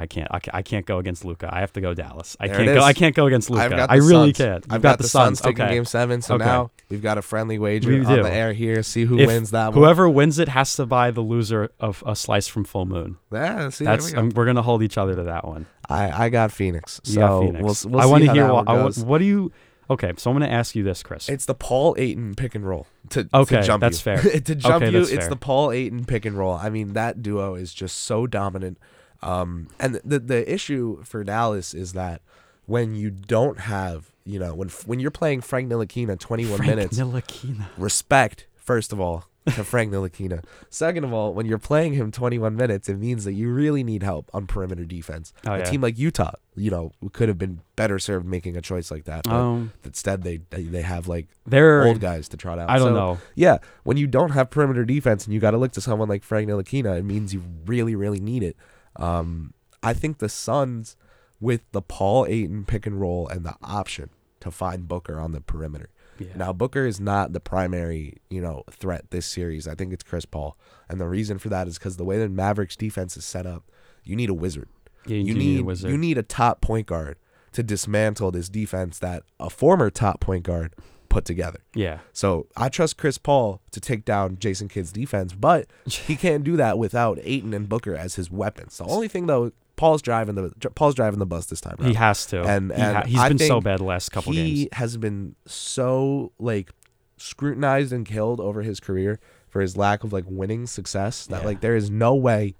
I 0.00 0.06
can't. 0.06 0.28
I, 0.30 0.40
I 0.52 0.62
can't 0.62 0.86
go 0.86 0.98
against 0.98 1.24
Luka. 1.24 1.48
I 1.52 1.60
have 1.60 1.72
to 1.72 1.80
go 1.80 1.92
Dallas. 1.92 2.36
I 2.38 2.46
There 2.46 2.56
can't 2.56 2.74
go. 2.74 2.82
I 2.82 2.92
can't 2.92 3.14
go 3.16 3.26
against 3.26 3.50
Luka. 3.50 3.64
I've 3.64 3.70
got 3.72 3.88
the 3.88 3.92
I 3.94 3.96
really 3.96 4.32
Suns. 4.32 4.36
can't. 4.38 4.64
You've 4.66 4.72
I've 4.74 4.82
got, 4.82 4.98
the 4.98 5.08
Suns, 5.08 5.40
Okay. 5.40 5.50
taking 5.54 5.68
Game 5.74 5.84
Seven. 5.84 6.22
So 6.22 6.36
Okay. 6.36 6.44
now 6.44 6.70
we've 6.88 7.02
got 7.02 7.18
a 7.18 7.22
friendly 7.22 7.58
wager 7.58 7.90
We 7.90 8.04
on 8.04 8.16
do. 8.16 8.22
the 8.22 8.30
air 8.30 8.52
here. 8.52 8.82
See 8.84 9.04
who 9.04 9.18
If 9.18 9.26
wins 9.26 9.50
that 9.50 9.68
one. 9.68 9.74
Whoever 9.74 10.08
wins 10.08 10.38
it 10.38 10.48
has 10.48 10.74
to 10.76 10.86
buy 10.86 11.10
the 11.10 11.20
loser 11.20 11.70
of 11.80 12.02
a 12.06 12.14
slice 12.14 12.46
from 12.48 12.64
Full 12.64 12.86
Moon. 12.86 13.16
Yeah, 13.32 13.70
see, 13.70 13.84
there 13.84 13.96
That's 13.96 14.06
we 14.06 14.12
go. 14.12 14.20
um, 14.20 14.28
we're 14.36 14.46
gonna 14.46 14.62
hold 14.62 14.82
each 14.82 14.96
other 14.96 15.14
to 15.16 15.24
that 15.24 15.44
one. 15.46 15.66
I 15.88 16.26
I 16.26 16.28
got 16.28 16.52
Phoenix. 16.52 17.00
So 17.04 17.20
got 17.20 17.40
Phoenix. 17.40 17.84
we'll 17.84 17.92
we'll 17.92 18.00
I 18.02 18.06
want 18.06 18.24
to 18.24 18.32
hear 18.32 18.52
what, 18.52 18.68
I 18.68 18.74
goes. 18.76 19.02
what 19.04 19.18
do 19.18 19.24
you. 19.24 19.52
Okay, 19.90 20.12
so 20.18 20.30
I'm 20.30 20.34
gonna 20.38 20.52
ask 20.52 20.74
you 20.76 20.84
this, 20.84 21.02
Chris. 21.02 21.28
It's 21.30 21.46
the 21.46 21.54
Paul 21.54 21.94
Ayton 21.98 22.34
pick 22.34 22.54
and 22.54 22.64
roll 22.66 22.86
to, 23.10 23.26
Okay, 23.32 23.56
to 23.60 23.66
jump 23.66 23.80
that's 23.80 23.98
you. 24.06 24.16
fair. 24.16 24.40
to 24.40 24.54
jump 24.54 24.82
Okay, 24.84 24.92
you, 24.92 25.00
it's 25.00 25.10
fair. 25.12 25.28
the 25.30 25.36
Paul 25.36 25.72
Ayton 25.72 26.04
pick 26.04 26.26
and 26.26 26.36
roll. 26.36 26.52
I 26.52 26.68
mean, 26.68 26.92
that 26.92 27.22
duo 27.22 27.54
is 27.54 27.72
just 27.72 27.96
so 27.96 28.26
dominant. 28.26 28.78
Um, 29.22 29.68
and 29.80 30.00
the 30.04 30.18
the 30.20 30.52
issue 30.52 31.02
for 31.04 31.24
Dallas 31.24 31.74
is 31.74 31.92
that 31.94 32.22
when 32.66 32.94
you 32.94 33.10
don't 33.10 33.60
have, 33.60 34.10
you 34.24 34.38
know, 34.38 34.54
when 34.54 34.68
when 34.86 35.00
you're 35.00 35.10
playing 35.10 35.40
Frank 35.40 35.68
Ntilikina 35.70 36.18
21 36.18 36.56
Frank 36.58 36.70
minutes, 36.70 36.98
Ntilikina. 36.98 37.66
respect 37.76 38.46
first 38.56 38.92
of 38.92 39.00
all 39.00 39.24
to 39.54 39.64
Frank 39.64 39.90
Ntilikina. 39.90 40.44
Second 40.68 41.04
of 41.04 41.12
all, 41.14 41.32
when 41.32 41.46
you're 41.46 41.56
playing 41.58 41.94
him 41.94 42.12
21 42.12 42.54
minutes, 42.54 42.86
it 42.90 42.96
means 42.98 43.24
that 43.24 43.32
you 43.32 43.50
really 43.50 43.82
need 43.82 44.02
help 44.02 44.30
on 44.34 44.46
perimeter 44.46 44.84
defense. 44.84 45.32
Oh, 45.46 45.54
a 45.54 45.58
yeah. 45.58 45.64
team 45.64 45.80
like 45.80 45.98
Utah, 45.98 46.32
you 46.54 46.70
know, 46.70 46.92
could 47.14 47.28
have 47.28 47.38
been 47.38 47.60
better 47.74 47.98
served 47.98 48.26
making 48.26 48.58
a 48.58 48.60
choice 48.60 48.90
like 48.90 49.04
that. 49.04 49.24
But 49.24 49.32
Um, 49.32 49.72
instead, 49.84 50.22
they 50.22 50.36
they 50.50 50.82
have 50.82 51.08
like 51.08 51.28
they're 51.46 51.84
old 51.86 51.98
guys 52.00 52.28
to 52.28 52.36
trot 52.36 52.58
out. 52.58 52.68
I 52.68 52.78
don't 52.78 52.88
So, 52.88 52.94
know. 52.94 53.18
Yeah, 53.34 53.56
when 53.84 53.96
you 53.96 54.06
don't 54.06 54.30
have 54.32 54.50
perimeter 54.50 54.84
defense 54.84 55.24
and 55.24 55.32
you 55.32 55.40
got 55.40 55.52
to 55.52 55.58
look 55.58 55.72
to 55.72 55.80
someone 55.80 56.10
like 56.10 56.22
Frank 56.22 56.48
Ntilikina, 56.50 56.98
it 56.98 57.04
means 57.04 57.32
you 57.32 57.42
really, 57.64 57.96
really 57.96 58.20
need 58.20 58.42
it. 58.42 58.54
Um, 58.98 59.54
I 59.82 59.94
think 59.94 60.18
the 60.18 60.28
Suns, 60.28 60.96
with 61.40 61.62
the 61.72 61.82
Paul 61.82 62.26
Ayton 62.28 62.64
pick 62.64 62.86
and 62.86 63.00
roll 63.00 63.28
and 63.28 63.44
the 63.44 63.54
option 63.62 64.10
to 64.40 64.50
find 64.50 64.88
Booker 64.88 65.18
on 65.20 65.32
the 65.32 65.40
perimeter. 65.40 65.90
Yeah. 66.18 66.28
Now 66.34 66.52
Booker 66.52 66.84
is 66.84 66.98
not 66.98 67.32
the 67.32 67.40
primary, 67.40 68.18
you 68.28 68.40
know, 68.40 68.64
threat 68.70 69.10
this 69.10 69.26
series. 69.26 69.68
I 69.68 69.74
think 69.74 69.92
it's 69.92 70.02
Chris 70.02 70.24
Paul, 70.24 70.56
and 70.88 71.00
the 71.00 71.06
reason 71.06 71.38
for 71.38 71.48
that 71.48 71.68
is 71.68 71.78
because 71.78 71.96
the 71.96 72.04
way 72.04 72.18
the 72.18 72.28
Mavericks 72.28 72.76
defense 72.76 73.16
is 73.16 73.24
set 73.24 73.46
up, 73.46 73.70
you 74.02 74.16
need 74.16 74.28
a 74.30 74.34
wizard. 74.34 74.68
Yeah, 75.06 75.18
you 75.18 75.34
do 75.34 75.38
need 75.38 75.60
a 75.60 75.64
wizard. 75.64 75.90
you 75.90 75.96
need 75.96 76.18
a 76.18 76.24
top 76.24 76.60
point 76.60 76.88
guard 76.88 77.18
to 77.52 77.62
dismantle 77.62 78.32
this 78.32 78.48
defense 78.48 78.98
that 78.98 79.22
a 79.38 79.48
former 79.48 79.90
top 79.90 80.20
point 80.20 80.42
guard 80.42 80.74
put 81.18 81.24
together. 81.24 81.60
yeah. 81.74 81.98
So 82.12 82.46
I 82.56 82.68
trust 82.68 82.96
Chris 82.96 83.18
Paul 83.18 83.60
to 83.72 83.80
take 83.80 84.04
down 84.04 84.38
Jason 84.38 84.68
Kidd's 84.68 84.92
defense, 84.92 85.32
but 85.34 85.66
he 85.86 86.16
can't 86.16 86.44
do 86.44 86.56
that 86.56 86.78
without 86.78 87.18
Ayton 87.22 87.52
and 87.54 87.68
Booker 87.68 87.94
as 87.94 88.14
his 88.16 88.30
weapons. 88.30 88.78
The 88.78 88.84
only 88.84 89.08
thing 89.08 89.26
though, 89.26 89.52
Paul's 89.76 90.02
driving 90.02 90.34
the 90.34 90.52
Paul's 90.74 90.94
driving 90.94 91.18
the 91.20 91.26
bus 91.26 91.46
this 91.46 91.60
time. 91.60 91.76
He 91.80 91.94
has 91.94 92.26
to. 92.26 92.42
And- 92.42 92.72
he 92.72 92.80
and 92.82 93.06
he's 93.06 93.18
I 93.18 93.28
been 93.28 93.38
so 93.38 93.60
bad 93.60 93.78
the 93.78 93.84
last 93.84 94.10
couple 94.10 94.32
he 94.32 94.38
games. 94.38 94.58
He 94.58 94.68
has 94.72 94.96
been 94.96 95.34
so 95.46 96.32
like 96.38 96.70
scrutinized 97.16 97.92
and 97.92 98.06
killed 98.06 98.40
over 98.40 98.62
his 98.62 98.80
career 98.80 99.18
for 99.48 99.60
his 99.60 99.76
lack 99.76 100.04
of 100.04 100.12
like 100.12 100.24
winning 100.26 100.66
success 100.66 101.26
that 101.26 101.40
Yeah. 101.42 101.46
like 101.46 101.60
there 101.60 101.76
is 101.76 101.90
no 101.90 102.14
way 102.14 102.54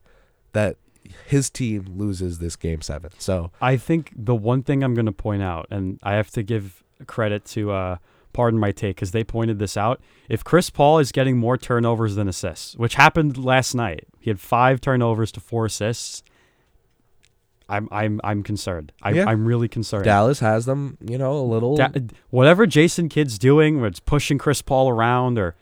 that 0.53 0.77
his 1.27 1.49
team 1.50 1.87
loses 1.97 2.38
this 2.38 2.57
game 2.57 2.83
seven. 2.83 3.11
So 3.19 3.50
I 3.61 3.77
think 3.77 4.12
the 4.17 4.35
one 4.35 4.62
thing 4.62 4.83
I'm 4.83 4.95
going 4.95 5.07
to 5.07 5.12
point 5.12 5.43
out, 5.43 5.67
and 5.71 5.99
I 6.03 6.15
have 6.15 6.31
to 6.33 6.43
give 6.43 6.83
credit 7.07 7.45
to 7.47 7.71
uh, 7.71 7.97
Pardon 8.32 8.58
My 8.61 8.70
Take 8.73 8.97
because 8.97 9.11
they 9.12 9.25
pointed 9.25 9.58
this 9.58 9.76
out. 9.76 10.00
If 10.28 10.44
Chris 10.44 10.70
Paul 10.70 10.99
is 10.99 11.12
getting 11.12 11.37
more 11.38 11.56
turnovers 11.56 12.14
than 12.14 12.28
assists, 12.28 12.75
which 12.76 12.94
happened 12.94 13.37
last 13.42 13.75
night, 13.75 14.06
he 14.20 14.30
had 14.30 14.38
five 14.40 14.80
turnovers 14.80 15.32
to 15.32 15.40
four 15.40 15.66
assists. 15.66 16.23
I'm 17.68 17.88
I'm 17.92 18.20
I'm 18.24 18.42
concerned. 18.42 18.92
I, 19.03 19.11
Yeah. 19.11 19.26
I'm 19.26 19.44
really 19.44 19.68
concerned. 19.68 20.05
Dallas 20.05 20.40
has 20.40 20.64
them, 20.64 20.96
you 21.07 21.18
know, 21.18 21.33
a 21.38 21.42
little. 21.44 21.76
Da- 21.76 21.90
whatever 22.31 22.66
Jason 22.66 23.09
Kidd's 23.11 23.38
doing, 23.38 23.76
whether 23.76 23.88
it's 23.88 24.00
pushing 24.00 24.38
Chris 24.38 24.62
Paul 24.62 24.88
around 24.88 25.38
or 25.38 25.55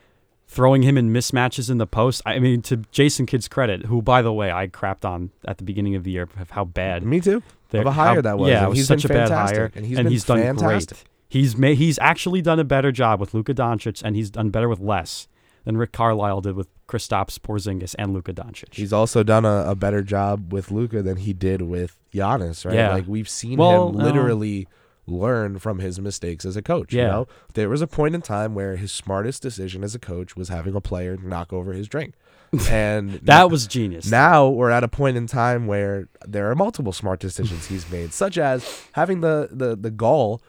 throwing 0.47 0.83
him 0.83 0.97
in 0.97 1.13
mismatches 1.13 1.69
in 1.69 1.79
the 1.79 1.87
post. 1.89 2.23
I 2.25 2.39
mean, 2.39 2.63
to 2.63 2.77
Jason 2.93 3.27
Kidd's 3.27 3.49
credit, 3.49 3.87
who 3.87 4.03
by 4.03 4.23
the 4.23 4.33
way 4.33 4.53
I 4.53 4.69
crapped 4.69 5.05
on 5.05 5.31
at 5.47 5.59
the 5.59 5.65
beginning 5.65 5.97
of 5.97 6.05
the 6.05 6.13
year 6.13 6.29
of 6.39 6.51
how 6.51 6.65
bad 6.65 7.03
Me 7.03 7.21
too. 7.21 7.43
they're- 7.71 7.81
Of 7.81 7.89
a 7.89 7.93
hire 7.93 8.15
how- 8.17 8.21
that 8.21 8.39
was. 8.39 8.51
Yeah, 8.51 8.59
and 8.59 8.67
it 8.67 8.69
was 8.69 8.79
he's 8.79 8.87
such 8.87 9.03
been 9.09 9.11
a 9.17 9.29
bad 9.29 9.31
hire, 9.33 9.73
and 9.75 9.85
he's 9.85 9.97
been 9.97 10.37
done 10.37 10.57
fantastic. 10.59 10.99
great. 10.99 11.05
He's 11.29 11.57
made 11.57 11.79
he's 11.79 11.99
actually 11.99 12.43
done 12.43 12.59
a 12.61 12.65
better 12.65 12.93
job 12.93 13.21
with 13.21 13.35
Luka 13.35 13.55
Doncic, 13.55 14.03
and 14.05 14.15
he's 14.17 14.31
done 14.31 14.51
better 14.51 14.69
with 14.69 14.81
less 14.81 15.29
than 15.65 15.77
Rick 15.77 15.93
Carlisle 15.93 16.43
did 16.43 16.55
with 16.55 16.69
Kristaps 16.87 17.39
Porzingis 17.41 17.95
and 17.99 18.13
Luka 18.15 18.33
Doncic. 18.33 18.75
He's 18.75 18.93
also 18.93 19.23
done 19.25 19.45
a, 19.45 19.65
a 19.69 19.75
better 19.75 20.03
job 20.03 20.53
with 20.53 20.71
Luka 20.71 21.03
than 21.03 21.17
he 21.17 21.33
did 21.33 21.63
with 21.63 21.99
Giannis, 22.15 22.65
right? 22.65 22.75
Yeah. 22.75 22.93
Like 22.93 23.07
we've 23.09 23.29
seen 23.29 23.59
Well, 23.59 23.89
him 23.89 23.97
literally 23.97 24.69
learn 25.09 25.59
from 25.59 25.79
his 25.81 25.99
mistakes 26.01 26.45
as 26.45 26.57
a 26.57 26.63
coach. 26.63 26.93
You 26.93 27.01
Yeah. 27.01 27.07
know? 27.09 27.29
There 27.55 27.69
was 27.69 27.83
a 27.83 27.87
point 27.89 28.15
in 28.15 28.23
time 28.23 28.55
where 28.55 28.77
his 28.77 28.93
smartest 28.93 29.43
decision 29.43 29.83
as 29.85 29.95
a 29.95 29.99
coach 29.99 30.37
was 30.37 30.49
having 30.49 30.75
a 30.77 30.81
player 30.81 31.17
knock 31.17 31.53
over 31.53 31.73
his 31.73 31.89
drink. 31.89 32.15
And 32.71 33.11
that 33.25 33.51
was 33.51 33.67
genius. 33.67 34.09
now 34.09 34.49
we're 34.49 34.71
at 34.71 34.85
a 34.85 34.89
point 34.89 35.17
in 35.17 35.27
time 35.27 35.67
where 35.67 36.09
there 36.25 36.49
are 36.49 36.55
multiple 36.55 36.93
smart 36.93 37.19
decisions 37.19 37.67
he's 37.67 37.91
made, 37.91 38.13
such 38.13 38.39
as 38.39 38.85
having 38.93 39.21
the 39.21 39.49
the, 39.51 39.75
the 39.77 39.91
gall 39.91 40.41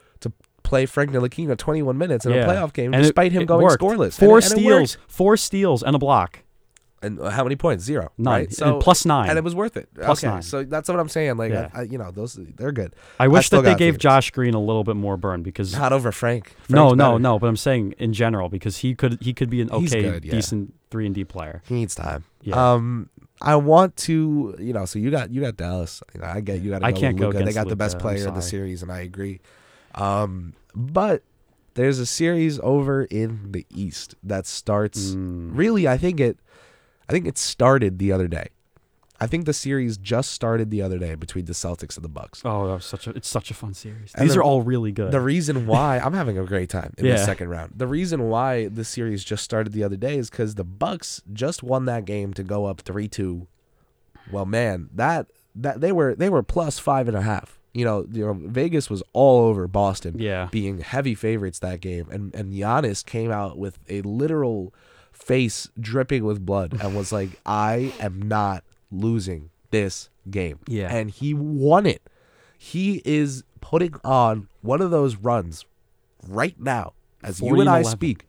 play 0.67 0.85
Frank 0.85 1.11
Ntilikina 1.11 1.57
21 1.57 1.97
minutes 1.97 2.25
in 2.25 2.33
Yeah. 2.33 2.45
a 2.45 2.47
playoff 2.47 2.73
game, 2.73 2.93
And 2.93 3.01
it- 3.01 3.07
despite 3.07 3.31
him 3.31 3.43
it 3.43 3.45
going 3.45 3.63
worked. 3.63 3.81
scoreless. 3.81 4.17
Four 4.19 4.37
And 4.37 4.45
it- 4.45 4.51
and 4.51 4.59
steals, 4.59 4.97
four 5.07 5.37
steals, 5.37 5.81
and 5.83 5.95
a 5.95 5.99
block. 5.99 6.43
And 7.01 7.19
uh, 7.19 7.29
how 7.29 7.43
many 7.43 7.55
points? 7.55 7.83
Zero. 7.83 8.11
None. 8.17 8.33
Right? 8.33 8.51
So 8.51 8.79
plus 8.79 9.05
nine. 9.05 9.29
And 9.29 9.37
it 9.37 9.43
was 9.43 9.53
worth 9.53 9.77
it. 9.77 9.87
Plus 9.93 10.23
okay, 10.23 10.33
nine. 10.33 10.41
So 10.41 10.63
that's 10.63 10.89
what 10.89 10.99
I'm 10.99 11.07
saying. 11.09 11.37
Like, 11.37 11.51
Yeah. 11.51 11.69
I, 11.71 11.81
I, 11.81 11.83
you 11.83 11.97
know, 11.99 12.09
those 12.09 12.39
they're 12.57 12.71
good. 12.71 12.95
I 13.19 13.27
wish 13.27 13.45
still 13.45 13.61
that 13.61 13.69
they 13.69 13.75
gave 13.77 13.93
Phoenix. 13.93 14.01
Josh 14.01 14.31
Green 14.31 14.55
a 14.55 14.59
little 14.59 14.83
bit 14.83 14.95
more 14.95 15.15
burn 15.15 15.43
because 15.43 15.73
Not 15.73 15.93
over 15.93 16.11
Frank. 16.11 16.55
no, 16.69 16.87
Frank's 16.87 16.97
no, 16.97 17.09
better. 17.11 17.19
no. 17.19 17.37
But 17.39 17.47
I'm 17.47 17.55
saying 17.55 17.93
in 17.99 18.13
general 18.13 18.49
because 18.49 18.77
he 18.77 18.95
could 18.95 19.19
he 19.21 19.31
could 19.31 19.49
be 19.51 19.61
an 19.61 19.69
okay, 19.69 20.01
good, 20.01 20.25
yeah. 20.25 20.31
decent 20.31 20.73
three 20.89 21.05
and 21.05 21.13
D 21.13 21.23
player. 21.23 21.61
He 21.67 21.75
needs 21.75 21.93
time. 21.93 22.23
Yeah. 22.41 22.73
Um, 22.73 23.09
I 23.43 23.55
want 23.57 23.95
to, 23.97 24.55
you 24.57 24.73
know, 24.73 24.85
so 24.85 24.97
you 24.97 25.11
got 25.11 25.29
you 25.31 25.39
got 25.41 25.55
Dallas. 25.55 26.01
You 26.15 26.21
know, 26.21 26.27
I 26.27 26.39
get 26.41 26.61
you 26.61 26.71
got. 26.71 26.83
I 26.83 26.91
can't 26.93 27.15
go 27.15 27.31
They 27.31 27.53
got 27.53 27.67
the 27.67 27.75
best 27.75 27.97
Luka, 27.97 28.01
player 28.05 28.27
in 28.27 28.33
the 28.33 28.41
series, 28.41 28.81
and 28.81 28.91
I 28.91 29.01
agree. 29.01 29.39
Um, 29.97 30.53
but 30.75 31.23
there's 31.73 31.99
a 31.99 32.05
series 32.05 32.59
over 32.61 33.03
in 33.05 33.51
the 33.51 33.65
East 33.73 34.15
that 34.23 34.45
starts. 34.45 35.11
Mm. 35.11 35.51
Really, 35.53 35.87
I 35.87 35.97
think 35.97 36.19
it. 36.19 36.37
I 37.09 37.13
think 37.13 37.25
it 37.25 37.37
started 37.37 37.99
the 37.99 38.11
other 38.11 38.27
day. 38.27 38.49
I 39.19 39.25
think 39.25 39.45
the 39.45 39.53
series 39.53 39.97
just 39.97 40.31
started 40.31 40.69
the 40.69 40.81
other 40.83 40.99
day 40.99 41.15
between 41.15 41.45
the 41.45 41.53
Celtics 41.53 41.95
and 41.95 42.05
the 42.05 42.09
Bucks. 42.09 42.43
Oh, 42.45 42.67
that 42.67 42.73
was 42.73 42.85
such 42.85 43.07
a 43.07 43.11
it's 43.11 43.27
such 43.27 43.49
a 43.49 43.55
fun 43.55 43.73
series. 43.73 44.13
And 44.13 44.23
These 44.27 44.35
the- 44.35 44.41
are 44.41 44.43
all 44.43 44.61
really 44.61 44.91
good. 44.91 45.11
The 45.11 45.21
reason 45.21 45.65
why 45.65 45.97
I'm 45.97 46.13
having 46.13 46.37
a 46.37 46.43
great 46.43 46.69
time 46.69 46.93
in 46.97 47.05
the 47.07 47.17
second 47.17 47.49
round. 47.49 47.73
The 47.77 47.87
reason 47.87 48.29
why 48.29 48.67
the 48.67 48.83
series 48.83 49.23
just 49.23 49.43
started 49.43 49.73
the 49.73 49.83
other 49.83 49.95
day 49.95 50.17
is 50.17 50.29
because 50.29 50.53
the 50.55 50.63
Bucks 50.63 51.23
just 51.33 51.63
won 51.63 51.85
that 51.85 52.05
game 52.05 52.33
to 52.35 52.43
go 52.43 52.65
up 52.65 52.81
three 52.81 53.07
two. 53.07 53.47
Well, 54.31 54.45
man, 54.45 54.89
that 54.93 55.27
that 55.55 55.81
they 55.81 55.91
were 55.91 56.13
they 56.13 56.29
were 56.29 56.43
plus 56.43 56.77
five 56.77 57.07
and 57.07 57.17
a 57.17 57.21
half. 57.23 57.56
You 57.77 57.85
know, 57.85 58.07
you 58.11 58.25
know, 58.25 58.33
Vegas 58.33 58.89
was 58.89 59.03
all 59.13 59.45
over 59.47 59.67
Boston, 59.67 60.15
Yeah. 60.19 60.47
being 60.51 60.79
heavy 60.79 61.13
favorites 61.15 61.59
that 61.59 61.79
game, 61.81 62.07
and 62.09 62.33
and 62.33 62.51
Giannis 62.53 63.05
came 63.05 63.31
out 63.31 63.57
with 63.57 63.77
a 63.87 64.01
literal 64.01 64.73
face 65.11 65.69
dripping 65.79 66.23
with 66.23 66.45
blood 66.45 66.77
and 66.81 66.95
was 66.95 67.11
like, 67.11 67.29
"I 67.45 67.93
am 67.99 68.21
not 68.21 68.63
losing 68.91 69.49
this 69.71 70.09
game." 70.29 70.59
Yeah. 70.67 70.89
and 70.95 71.11
he 71.11 71.33
won 71.33 71.85
it. 71.85 72.01
He 72.57 73.01
is 73.05 73.43
putting 73.61 73.95
on 74.03 74.47
one 74.61 74.81
of 74.81 74.89
those 74.91 75.15
runs 75.17 75.65
right 76.27 76.59
now 76.59 76.93
as 77.23 77.39
you 77.41 77.59
and 77.59 77.69
I 77.69 77.79
11. 77.81 77.91
speak. 77.91 78.25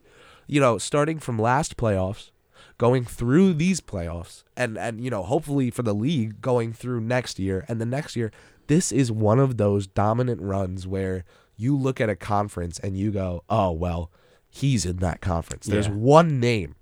You 0.46 0.60
know, 0.60 0.78
starting 0.78 1.18
from 1.18 1.38
last 1.38 1.76
playoffs, 1.76 2.30
going 2.78 3.04
through 3.04 3.54
these 3.54 3.80
playoffs, 3.80 4.44
and 4.56 4.76
and 4.78 5.02
you 5.02 5.10
know, 5.10 5.22
hopefully 5.22 5.70
for 5.70 5.82
the 5.82 5.94
league 5.94 6.40
going 6.42 6.72
through 6.72 7.00
next 7.00 7.38
year 7.38 7.64
and 7.68 7.80
the 7.80 7.86
next 7.86 8.14
year. 8.16 8.30
This 8.68 8.92
is 8.92 9.10
one 9.12 9.38
of 9.38 9.56
those 9.56 9.86
dominant 9.86 10.40
runs 10.40 10.86
where 10.86 11.24
you 11.56 11.76
look 11.76 12.00
at 12.00 12.08
a 12.08 12.16
conference 12.16 12.78
and 12.78 12.96
you 12.96 13.10
go, 13.10 13.42
"Oh 13.50 13.72
well, 13.72 14.10
he's 14.48 14.86
in 14.86 14.98
that 14.98 15.20
conference." 15.20 15.66
There's 15.66 15.88
Yeah. 15.88 15.94
one 15.94 16.38
name 16.40 16.74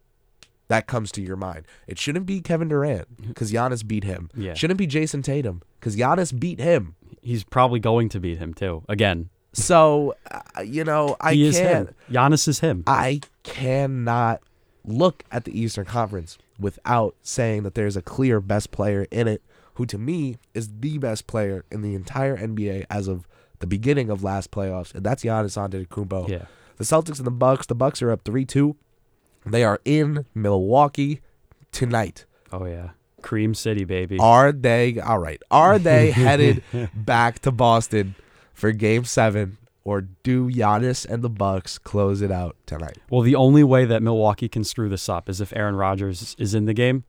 that 0.69 0.87
comes 0.87 1.11
to 1.13 1.23
your 1.23 1.37
mind. 1.37 1.65
It 1.87 1.99
shouldn't 1.99 2.27
be 2.27 2.41
Kevin 2.41 2.69
Durant 2.69 3.29
because 3.29 3.53
Giannis 3.53 3.87
beat 3.87 4.05
him. 4.05 4.29
Yeah. 4.37 4.55
Shouldn't 4.55 4.79
be 4.79 4.87
Jayson 4.87 5.23
Tatum 5.23 5.63
because 5.81 5.97
Giannis 5.97 6.39
beat 6.39 6.61
him. 6.61 6.97
He's 7.23 7.45
probably 7.45 7.81
going 7.81 8.09
to 8.11 8.21
beat 8.21 8.39
him 8.39 8.53
too. 8.53 8.83
Again, 8.89 9.31
So 9.53 10.15
uh, 10.31 10.61
you 10.63 10.85
know 10.85 11.17
I 11.21 11.35
he 11.35 11.47
is 11.47 11.57
can't. 11.57 11.89
him. 11.89 11.95
Giannis 12.11 12.47
is 12.49 12.61
him. 12.61 12.83
I 12.87 13.21
cannot 13.45 14.43
look 14.85 15.25
at 15.33 15.45
the 15.45 15.59
Eastern 15.59 15.85
Conference 15.85 16.37
without 16.59 17.15
saying 17.23 17.63
that 17.63 17.75
there's 17.75 17.97
a 17.97 18.03
clear 18.03 18.41
best 18.41 18.71
player 18.71 19.07
in 19.11 19.27
it, 19.29 19.43
who 19.77 19.87
to 19.87 19.99
me 19.99 20.39
is 20.55 20.69
the 20.81 20.99
best 20.99 21.27
player 21.27 21.65
in 21.71 21.83
the 21.83 21.95
entire 21.95 22.37
NBA 22.37 22.87
as 22.91 23.09
of 23.09 23.29
the 23.59 23.67
beginning 23.67 24.11
of 24.11 24.23
last 24.23 24.51
playoffs, 24.51 24.95
and 24.95 25.05
that's 25.05 25.23
Giannis 25.23 25.57
Antetokounmpo. 25.57 26.29
Yeah. 26.29 26.47
The 26.77 26.85
Celtics 26.85 27.19
and 27.19 27.27
the 27.27 27.31
Bucks. 27.31 27.67
The 27.67 27.75
Bucks 27.75 28.03
are 28.03 28.11
up 28.11 28.23
three 28.25 28.45
two. 28.45 28.77
They 29.45 29.65
are 29.65 29.81
in 29.85 30.27
Milwaukee 30.35 31.21
tonight. 31.73 32.25
Oh 32.53 32.65
yeah. 32.65 32.91
Cream 33.23 33.55
City, 33.55 33.85
baby. 33.85 34.19
Are 34.19 34.53
they 34.53 34.99
all 35.01 35.19
right? 35.19 35.43
Are 35.51 35.79
they 35.79 36.11
headed 36.13 36.63
back 36.95 37.41
to 37.41 37.53
Boston 37.53 38.15
for 38.55 38.73
Game 38.73 39.05
Seven, 39.05 39.59
or 39.85 40.03
do 40.23 40.51
Giannis 40.51 41.07
and 41.07 41.23
the 41.23 41.31
Bucks 41.31 41.79
close 41.79 42.23
it 42.23 42.31
out 42.31 42.57
tonight? 42.67 42.99
Well, 43.11 43.23
the 43.23 43.35
only 43.35 43.65
way 43.65 43.85
that 43.85 44.03
Milwaukee 44.03 44.49
can 44.49 44.65
screw 44.65 44.89
this 44.89 45.09
up 45.09 45.29
is 45.29 45.41
if 45.41 45.53
Aaron 45.55 45.77
Rodgers 45.77 46.35
is 46.39 46.55
in 46.55 46.65
the 46.65 46.75
game. 46.75 47.05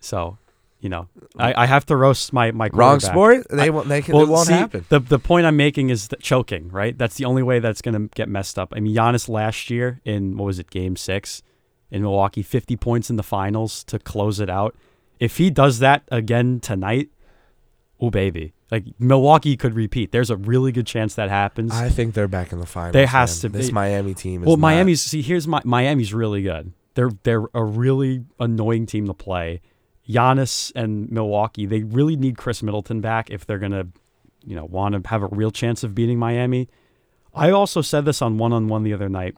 So, 0.00 0.38
you 0.84 0.90
know, 0.90 1.08
I, 1.38 1.62
I 1.62 1.66
have 1.66 1.86
to 1.86 1.96
roast 1.96 2.34
my 2.34 2.50
my 2.50 2.68
Wrong 2.70 3.00
sport. 3.00 3.46
They 3.48 3.70
won't. 3.70 3.88
They 3.88 4.02
can. 4.02 4.14
Well, 4.14 4.24
it 4.24 4.28
won't 4.28 4.48
see, 4.48 4.52
happen. 4.52 4.84
The 4.90 5.00
the 5.00 5.18
point 5.18 5.46
I'm 5.46 5.56
making 5.56 5.88
is 5.88 6.10
choking, 6.20 6.68
right? 6.68 6.96
That's 6.96 7.16
the 7.16 7.24
only 7.24 7.42
way 7.42 7.58
that's 7.58 7.80
going 7.80 7.94
to 7.94 8.14
get 8.14 8.28
messed 8.28 8.58
up. 8.58 8.74
I 8.76 8.80
mean, 8.80 8.94
Giannis 8.94 9.26
last 9.26 9.70
year 9.70 10.02
in 10.04 10.36
what 10.36 10.44
was 10.44 10.58
it, 10.58 10.68
Game 10.68 10.94
Six, 10.96 11.42
in 11.90 12.02
Milwaukee, 12.02 12.42
50 12.42 12.76
points 12.76 13.08
in 13.08 13.16
the 13.16 13.22
finals 13.22 13.82
to 13.84 13.98
close 13.98 14.40
it 14.40 14.50
out. 14.50 14.76
If 15.18 15.38
he 15.38 15.48
does 15.48 15.78
that 15.78 16.02
again 16.12 16.60
tonight, 16.60 17.08
oh 17.98 18.10
baby, 18.10 18.52
like 18.70 18.84
Milwaukee 18.98 19.56
could 19.56 19.74
repeat. 19.74 20.12
There's 20.12 20.28
a 20.28 20.36
really 20.36 20.70
good 20.70 20.86
chance 20.86 21.14
that 21.14 21.30
happens. 21.30 21.72
I 21.72 21.88
think 21.88 22.12
they're 22.12 22.28
back 22.28 22.52
in 22.52 22.60
the 22.60 22.66
finals. 22.66 22.92
They 22.92 23.06
has 23.06 23.42
man. 23.42 23.52
to 23.52 23.58
This. 23.58 23.72
Miami 23.72 24.12
team 24.12 24.42
is 24.42 24.46
well, 24.46 24.58
not- 24.58 24.68
Miami's 24.68 25.00
see 25.00 25.22
here's 25.22 25.48
my 25.48 25.62
Miami's 25.64 26.12
really 26.12 26.42
good. 26.42 26.74
They're 26.92 27.12
they're 27.22 27.46
a 27.54 27.64
really 27.64 28.26
annoying 28.38 28.84
team 28.84 29.06
to 29.06 29.14
play. 29.14 29.62
Giannis 30.08 30.72
and 30.74 31.10
Milwaukee, 31.10 31.66
they 31.66 31.82
really 31.82 32.16
need 32.16 32.36
Khris 32.36 32.62
Middleton 32.62 33.00
back 33.00 33.30
if 33.30 33.46
they're 33.46 33.58
gonna, 33.58 33.88
you 34.44 34.54
know, 34.54 34.64
want 34.64 35.02
to 35.02 35.08
have 35.08 35.22
a 35.22 35.28
real 35.28 35.50
chance 35.50 35.82
of 35.82 35.94
beating 35.94 36.18
Miami. 36.18 36.68
I 37.34 37.50
also 37.50 37.80
said 37.80 38.04
this 38.04 38.22
on 38.22 38.38
one 38.38 38.52
on 38.52 38.68
one 38.68 38.82
the 38.82 38.92
other 38.92 39.08
night. 39.08 39.36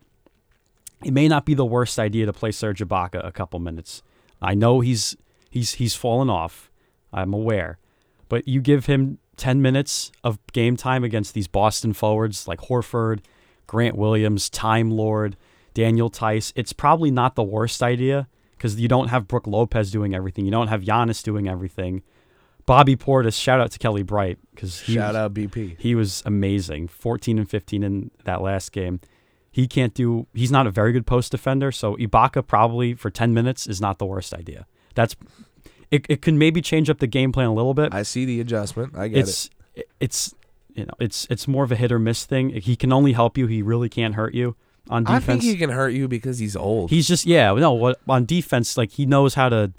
It 1.05 1.13
may 1.13 1.29
not 1.29 1.45
be 1.47 1.55
the 1.55 1.65
worst 1.65 1.99
idea 1.99 2.27
to 2.27 2.33
play 2.33 2.51
Serge 2.51 2.81
Ibaka 2.81 3.25
a 3.25 3.33
couple 3.33 3.61
minutes. 3.61 4.03
I 4.43 4.55
know 4.55 4.81
he's 4.81 5.17
he's 5.51 5.75
he's 5.75 5.95
fallen 5.95 6.29
off. 6.29 6.71
I'm 7.13 7.33
aware, 7.33 7.79
but 8.29 8.49
you 8.49 8.61
give 8.61 8.87
him 8.87 9.19
ten 9.37 9.63
minutes 9.63 10.11
of 10.25 10.39
game 10.53 10.77
time 10.77 11.05
against 11.05 11.35
these 11.35 11.49
Boston 11.49 11.93
forwards 11.93 12.49
like 12.49 12.61
Horford, 12.63 13.21
Grant 13.67 13.97
Williams, 13.97 14.51
Time 14.51 14.91
Lord, 14.91 15.37
Daniel 15.75 16.11
Theis. 16.11 16.53
It's 16.57 16.73
probably 16.73 17.11
not 17.11 17.35
the 17.35 17.43
worst 17.43 17.83
idea 17.83 18.27
because 18.57 18.81
you 18.81 18.89
don't 18.89 19.09
have 19.09 19.27
Brook 19.29 19.47
Lopez 19.47 19.91
doing 19.91 20.15
everything. 20.15 20.45
You 20.45 20.51
don't 20.51 20.69
have 20.69 20.83
Giannis 20.83 21.23
doing 21.23 21.49
everything. 21.49 22.03
Bobby 22.65 22.97
Portis, 22.97 23.41
shout 23.41 23.61
out 23.61 23.71
to 23.73 23.79
Kelly 23.79 24.03
Bright 24.03 24.39
because 24.55 24.81
he 24.81 24.95
Shout 24.95 25.11
was- 25.11 25.17
out 25.17 25.35
BP. 25.35 25.77
he 25.79 25.95
was 25.95 26.23
amazing. 26.27 26.89
14 26.89 27.39
and 27.39 27.49
15 27.49 27.83
in 27.83 28.11
that 28.25 28.43
last 28.43 28.73
game. 28.73 29.01
He 29.53 29.67
can't 29.69 29.95
do 29.95 30.27
he's 30.35 30.51
not 30.51 30.67
a 30.67 30.71
very 30.71 30.93
good 30.93 31.07
post 31.07 31.31
defender, 31.33 31.71
so 31.73 31.97
Ibaka 31.97 32.47
probably 32.47 32.93
for 32.95 33.09
10 33.09 33.33
minutes 33.33 33.67
is 33.67 33.81
not 33.81 33.99
the 33.99 34.05
worst 34.05 34.35
idea. 34.35 34.67
That's 34.95 35.17
it, 35.91 36.05
it 36.09 36.21
can 36.21 36.37
maybe 36.39 36.61
change 36.61 36.91
up 36.91 36.99
the 36.99 37.07
game 37.07 37.31
plan 37.33 37.47
a 37.47 37.55
little 37.55 37.73
bit. 37.73 37.95
I 37.95 38.03
see 38.03 38.25
the 38.25 38.41
adjustment. 38.41 38.97
I 38.97 39.09
get 39.09 39.19
it. 39.19 39.21
it's 39.21 39.51
it's 40.01 40.35
you 40.75 40.85
know, 40.85 40.93
it's 41.01 41.27
it's 41.31 41.47
more 41.49 41.65
of 41.65 41.73
a 41.73 41.77
hit 41.77 41.91
or 41.93 41.99
miss 41.99 42.27
thing. 42.27 42.51
He 42.51 42.77
can 42.77 42.93
only 42.93 43.13
help 43.13 43.39
you, 43.39 43.47
he 43.47 43.63
really 43.63 43.89
can't 43.89 44.15
hurt 44.17 44.35
you 44.35 44.57
on 44.91 45.07
I 45.07 45.19
defense. 45.19 45.43
think 45.43 45.53
he 45.55 45.59
can 45.59 45.71
hurt 45.71 45.91
you 45.91 46.09
because 46.09 46.39
he's 46.39 46.57
old. 46.57 46.91
He's 46.91 47.07
just 47.09 47.27
yeah, 47.27 47.53
no, 47.53 47.73
what 47.73 48.01
on 48.09 48.25
defense 48.25 48.77
like 48.77 48.93
he 48.93 49.07
knows 49.07 49.35
how 49.35 49.49
to 49.49 49.73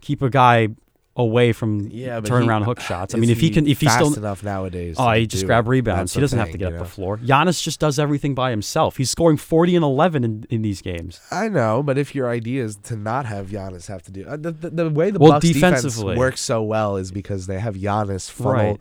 keep 0.00 0.22
a 0.22 0.30
guy 0.30 0.68
away 1.16 1.52
from 1.52 1.88
yeah, 1.92 2.18
but 2.18 2.26
turn 2.26 2.42
he- 2.42 2.48
around 2.48 2.62
hook 2.64 2.80
shots. 2.80 3.14
I 3.14 3.18
mean, 3.18 3.30
if 3.30 3.38
he 3.38 3.48
can 3.48 3.68
if 3.68 3.80
he's 3.80 3.92
still 3.92 4.12
enough 4.14 4.42
nowadays. 4.42 4.96
Oh, 4.98 5.12
he 5.12 5.26
just 5.28 5.46
grab 5.46 5.68
rebounds. 5.68 6.12
He 6.12 6.20
doesn't 6.20 6.38
have 6.38 6.50
to 6.50 6.58
get 6.58 6.66
up 6.68 6.72
know? 6.72 6.78
the 6.80 6.84
floor. 6.86 7.18
Giannis 7.18 7.62
just 7.62 7.78
does 7.78 8.00
everything 8.00 8.34
by 8.34 8.50
himself. 8.50 8.96
He's 8.96 9.10
scoring 9.10 9.36
40 9.36 9.76
and 9.76 9.84
11 9.84 10.24
in, 10.24 10.44
in 10.50 10.62
these 10.62 10.82
games. 10.82 11.20
I 11.30 11.48
know, 11.48 11.84
but 11.84 11.98
if 11.98 12.16
your 12.16 12.28
idea 12.28 12.64
is 12.64 12.74
to 12.76 12.96
not 12.96 13.26
have 13.26 13.46
Giannis 13.48 13.86
have 13.86 14.02
to 14.02 14.10
do 14.10 14.26
uh, 14.26 14.36
the, 14.36 14.50
the, 14.50 14.70
the 14.70 14.90
way 14.90 15.12
the 15.12 15.20
Well, 15.20 15.32
Bucks 15.32 15.46
defense 15.46 15.82
defensively. 15.82 16.16
works 16.18 16.40
so 16.40 16.62
well 16.64 16.96
is 16.96 17.12
because 17.12 17.46
they 17.46 17.60
have 17.60 17.76
Giannis 17.76 18.28
funnel 18.28 18.52
Right. 18.72 18.80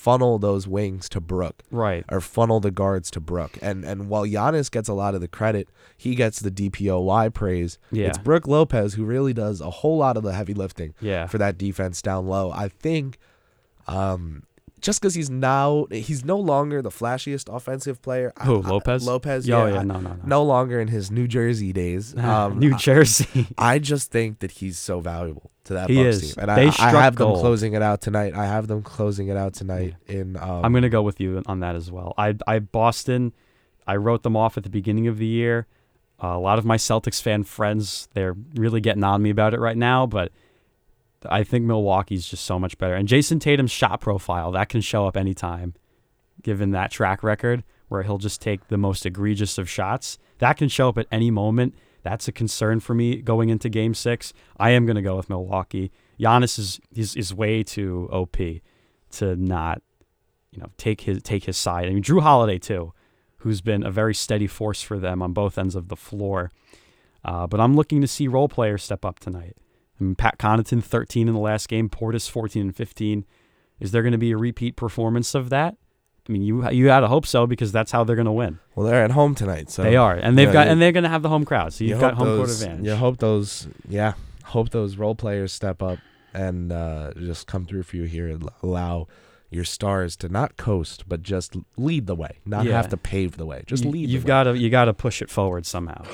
Funnel 0.00 0.38
those 0.38 0.66
wings 0.66 1.08
to 1.10 1.20
Brook. 1.20 1.62
Right. 1.70 2.04
or 2.10 2.20
funnel 2.20 2.58
the 2.60 2.70
guards 2.70 3.10
to 3.12 3.20
Brook. 3.20 3.58
And 3.60 3.84
and 3.84 4.08
while 4.08 4.24
Giannis 4.24 4.70
gets 4.70 4.88
a 4.88 4.94
lot 4.94 5.14
of 5.14 5.20
the 5.20 5.28
credit, 5.28 5.68
he 5.96 6.14
gets 6.14 6.40
the 6.40 6.50
DPOY 6.50 7.32
praise. 7.34 7.78
Yeah. 7.92 8.06
It's 8.08 8.18
Brook 8.18 8.46
Lopez 8.46 8.94
who 8.94 9.04
really 9.04 9.34
does 9.34 9.60
a 9.60 9.70
whole 9.70 9.98
lot 9.98 10.16
of 10.16 10.22
the 10.22 10.32
heavy 10.32 10.54
lifting 10.54 10.94
Yeah. 11.00 11.26
for 11.26 11.38
that 11.38 11.58
defense 11.58 12.00
down 12.02 12.26
low. 12.26 12.50
I 12.50 12.68
think 12.68 13.18
um 13.86 14.44
just 14.80 15.00
because 15.00 15.14
he's 15.14 15.30
now 15.30 15.86
he's 15.90 16.24
no 16.24 16.38
longer 16.38 16.82
the 16.82 16.90
flashiest 16.90 17.54
offensive 17.54 18.00
player. 18.02 18.32
I- 18.36 18.44
Who, 18.44 18.62
I- 18.62 18.68
Lopez? 18.68 19.06
Lopez, 19.06 19.48
Oh, 19.50 19.66
yeah, 19.66 19.74
yeah, 19.74 19.82
no, 19.82 20.00
no, 20.00 20.10
no. 20.14 20.16
no 20.24 20.42
longer 20.44 20.80
in 20.80 20.88
his 20.88 21.10
New 21.10 21.26
Jersey 21.28 21.72
days. 21.72 22.14
Um, 22.18 22.58
New 22.58 22.76
Jersey. 22.76 23.46
I 23.58 23.78
just 23.78 24.10
think 24.10 24.38
that 24.40 24.52
he's 24.52 24.78
so 24.78 25.00
valuable 25.00 25.50
to 25.64 25.74
that 25.74 25.90
He 25.90 25.96
Bucks 26.02 26.16
is. 26.16 26.34
team, 26.34 26.44
and 26.48 26.56
They 26.58 26.64
I, 26.66 26.68
I 26.68 26.70
struck 26.70 26.92
have 26.94 27.16
them 27.16 27.34
closing 27.34 27.72
it 27.74 27.82
out 27.82 28.00
tonight. 28.00 28.34
I 28.34 28.46
have 28.46 28.66
them 28.68 28.82
closing 28.82 29.28
it 29.28 29.36
out 29.36 29.54
tonight. 29.54 29.94
In 30.06 30.36
um, 30.36 30.64
I'm 30.64 30.72
going 30.72 30.82
to 30.82 30.88
go 30.88 31.02
with 31.02 31.20
you 31.20 31.42
on 31.46 31.60
that 31.60 31.74
as 31.76 31.90
well. 31.90 32.14
I, 32.16 32.34
I 32.46 32.58
Boston, 32.60 33.32
I 33.86 33.96
wrote 33.96 34.22
them 34.22 34.36
off 34.36 34.56
at 34.56 34.62
the 34.64 34.70
beginning 34.70 35.06
of 35.08 35.18
the 35.18 35.26
year. 35.26 35.66
Uh, 36.22 36.28
a 36.28 36.38
lot 36.38 36.58
of 36.58 36.64
my 36.66 36.76
Celtics 36.76 37.20
fan 37.22 37.44
friends, 37.44 38.08
they're 38.14 38.36
really 38.54 38.80
getting 38.80 39.02
on 39.04 39.22
me 39.22 39.30
about 39.30 39.54
it 39.54 39.58
right 39.60 39.76
now, 39.76 40.06
but 40.06 40.30
I 41.26 41.44
think 41.44 41.64
Milwaukee's 41.64 42.26
just 42.26 42.44
so 42.44 42.58
much 42.58 42.78
better. 42.78 42.94
And 42.94 43.08
Jayson 43.08 43.40
Tatum's 43.40 43.70
shot 43.70 44.00
profile, 44.00 44.50
that 44.52 44.68
can 44.68 44.80
show 44.80 45.06
up 45.06 45.16
anytime, 45.16 45.74
given 46.42 46.70
that 46.70 46.90
track 46.90 47.22
record 47.22 47.64
where 47.88 48.04
he'll 48.04 48.18
just 48.18 48.40
take 48.40 48.68
the 48.68 48.78
most 48.78 49.04
egregious 49.04 49.58
of 49.58 49.68
shots. 49.68 50.16
That 50.38 50.56
can 50.56 50.68
show 50.68 50.88
up 50.88 50.96
at 50.96 51.06
any 51.10 51.30
moment. 51.30 51.74
That's 52.02 52.28
a 52.28 52.32
concern 52.32 52.80
for 52.80 52.94
me 52.94 53.16
going 53.16 53.48
into 53.48 53.68
game 53.68 53.94
six. 53.94 54.32
I 54.58 54.70
am 54.70 54.86
going 54.86 54.96
to 54.96 55.02
go 55.02 55.16
with 55.16 55.28
Milwaukee. 55.28 55.90
Giannis 56.18 56.58
is, 56.58 56.80
is, 56.94 57.16
is 57.16 57.34
way 57.34 57.62
too 57.62 58.08
OP 58.12 58.36
to 59.12 59.36
not 59.36 59.82
you 60.52 60.60
know 60.60 60.68
take 60.76 61.02
his 61.02 61.22
take 61.22 61.44
his 61.44 61.56
side. 61.56 61.86
I 61.86 61.90
mean 61.90 62.02
Jrue 62.02 62.22
Holiday 62.22 62.58
too, 62.58 62.92
who's 63.38 63.60
been 63.60 63.84
a 63.84 63.90
very 63.90 64.14
steady 64.14 64.46
force 64.46 64.82
for 64.82 64.98
them 64.98 65.20
on 65.20 65.32
both 65.32 65.58
ends 65.58 65.74
of 65.74 65.88
the 65.88 65.96
floor. 65.96 66.50
Uh, 67.24 67.46
but 67.46 67.60
I'm 67.60 67.74
looking 67.74 68.00
to 68.00 68.06
see 68.06 68.28
role 68.28 68.48
players 68.48 68.82
step 68.82 69.04
up 69.04 69.18
tonight. 69.18 69.56
I 70.00 70.04
mean, 70.04 70.14
Pat 70.14 70.38
Connaughton 70.38 70.82
13 70.82 71.28
in 71.28 71.34
the 71.34 71.40
last 71.40 71.68
game, 71.68 71.88
Portis 71.88 72.28
14 72.30 72.62
and 72.62 72.76
15. 72.76 73.24
Is 73.80 73.92
there 73.92 74.02
going 74.02 74.12
to 74.12 74.18
be 74.18 74.30
a 74.32 74.36
repeat 74.36 74.76
performance 74.76 75.34
of 75.34 75.50
that? 75.50 75.76
I 76.28 76.32
mean, 76.32 76.42
you 76.42 76.68
you 76.70 76.88
had 76.88 77.00
to 77.00 77.08
hope 77.08 77.26
so 77.26 77.46
because 77.46 77.72
that's 77.72 77.90
how 77.92 78.04
they're 78.04 78.14
going 78.16 78.26
to 78.26 78.32
win. 78.32 78.58
well, 78.74 78.86
they're 78.86 79.02
at 79.04 79.10
home 79.10 79.34
tonight, 79.34 79.70
so 79.70 79.82
they 79.82 79.96
are, 79.96 80.14
and 80.14 80.38
they've 80.38 80.48
yeah, 80.48 80.52
got 80.52 80.68
and 80.68 80.80
they're 80.80 80.92
going 80.92 81.02
to 81.04 81.08
have 81.10 81.22
the 81.22 81.28
home 81.28 81.44
crowd, 81.44 81.72
so 81.72 81.82
you 81.84 81.90
you've 81.90 82.00
got 82.00 82.14
home 82.14 82.36
court 82.36 82.50
advantage. 82.50 82.84
You 82.86 82.94
hope 82.94 83.16
those, 83.18 83.66
yeah, 83.88 84.12
hope 84.44 84.70
those 84.70 84.96
role 84.96 85.14
players 85.14 85.50
step 85.52 85.82
up 85.82 85.98
and 86.34 86.70
uh, 86.72 87.12
just 87.16 87.46
come 87.48 87.64
through 87.64 87.82
for 87.82 87.96
you 87.96 88.04
here 88.04 88.28
and 88.28 88.48
allow 88.62 89.08
your 89.50 89.64
stars 89.64 90.14
to 90.16 90.28
not 90.28 90.56
coast, 90.56 91.04
but 91.08 91.22
just 91.22 91.56
lead 91.76 92.06
the 92.06 92.14
way, 92.14 92.38
not 92.44 92.64
Yeah. 92.66 92.76
have 92.76 92.90
to 92.90 92.96
pave 92.96 93.36
the 93.36 93.46
way, 93.46 93.64
just 93.66 93.84
You- 93.84 93.90
lead. 93.90 94.08
You've 94.10 94.26
got 94.26 94.44
to 94.44 94.56
you 94.56 94.70
got 94.70 94.84
to 94.84 94.94
push 94.94 95.20
it 95.22 95.30
forward 95.30 95.66
somehow. 95.66 96.04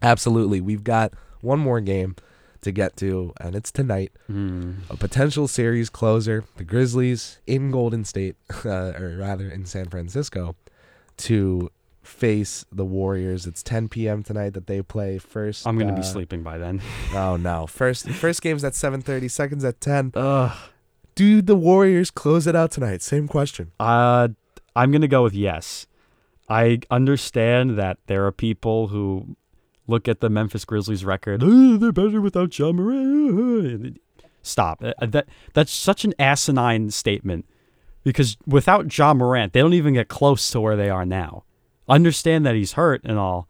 absolutely. 0.00 0.60
We've 0.60 0.84
got 0.84 1.12
one 1.40 1.58
more 1.58 1.80
game 1.80 2.16
to 2.62 2.72
get 2.72 2.96
to, 2.96 3.32
and 3.40 3.54
it's 3.54 3.70
tonight. 3.70 4.12
Hmm. 4.26 4.72
A 4.88 4.96
potential 4.96 5.46
series 5.46 5.90
closer: 5.90 6.44
the 6.56 6.64
Grizzlies 6.64 7.40
in 7.46 7.70
Golden 7.70 8.04
State, 8.04 8.36
uh, 8.64 8.92
or 8.98 9.16
rather 9.18 9.48
in 9.48 9.66
San 9.66 9.88
Francisco, 9.88 10.56
to 11.18 11.70
face 12.02 12.64
the 12.72 12.84
Warriors. 12.84 13.46
It's 13.46 13.62
10 13.62 13.88
p.m. 13.88 14.22
tonight 14.22 14.54
that 14.54 14.66
they 14.66 14.82
play 14.82 15.18
first. 15.18 15.66
I'm 15.66 15.76
going 15.76 15.88
to 15.88 15.94
be 15.94 16.00
uh, 16.00 16.04
sleeping 16.04 16.42
by 16.42 16.58
then. 16.58 16.80
Oh 17.14 17.36
no! 17.36 17.66
First, 17.66 18.08
first 18.08 18.40
game's 18.40 18.64
at 18.64 18.72
7:30. 18.72 19.30
Seconds 19.30 19.64
at 19.64 19.80
10. 19.80 20.12
Ugh. 20.14 20.56
Do 21.14 21.42
the 21.42 21.56
Warriors 21.56 22.10
close 22.10 22.46
it 22.46 22.56
out 22.56 22.70
tonight? 22.70 23.02
Same 23.02 23.28
question. 23.28 23.72
Uh, 23.78 24.28
I'm 24.74 24.90
gonna 24.90 25.08
go 25.08 25.22
with 25.22 25.34
yes. 25.34 25.86
I 26.48 26.80
understand 26.90 27.78
that 27.78 27.98
there 28.06 28.26
are 28.26 28.32
people 28.32 28.88
who 28.88 29.36
look 29.92 30.08
at 30.08 30.20
the 30.20 30.28
Memphis 30.30 30.64
Grizzlies 30.64 31.04
record. 31.04 31.42
"Oh, 31.44 31.76
they're 31.76 31.92
better 31.92 32.20
without 32.20 32.50
John 32.50 32.76
Morant." 32.76 34.00
Stop. 34.42 34.82
Uh, 34.82 34.92
That 35.06 35.28
that's 35.54 35.72
such 35.72 36.04
an 36.04 36.14
asinine 36.18 36.90
statement 36.90 37.44
because 38.02 38.36
without 38.46 38.88
John 38.88 39.18
Morant, 39.18 39.52
they 39.52 39.60
don't 39.60 39.74
even 39.74 39.94
get 39.94 40.08
close 40.08 40.50
to 40.50 40.60
where 40.60 40.74
they 40.76 40.90
are 40.90 41.06
now. 41.06 41.44
Understand 41.88 42.44
that 42.46 42.54
he's 42.56 42.72
hurt 42.72 43.02
and 43.04 43.18
all. 43.18 43.48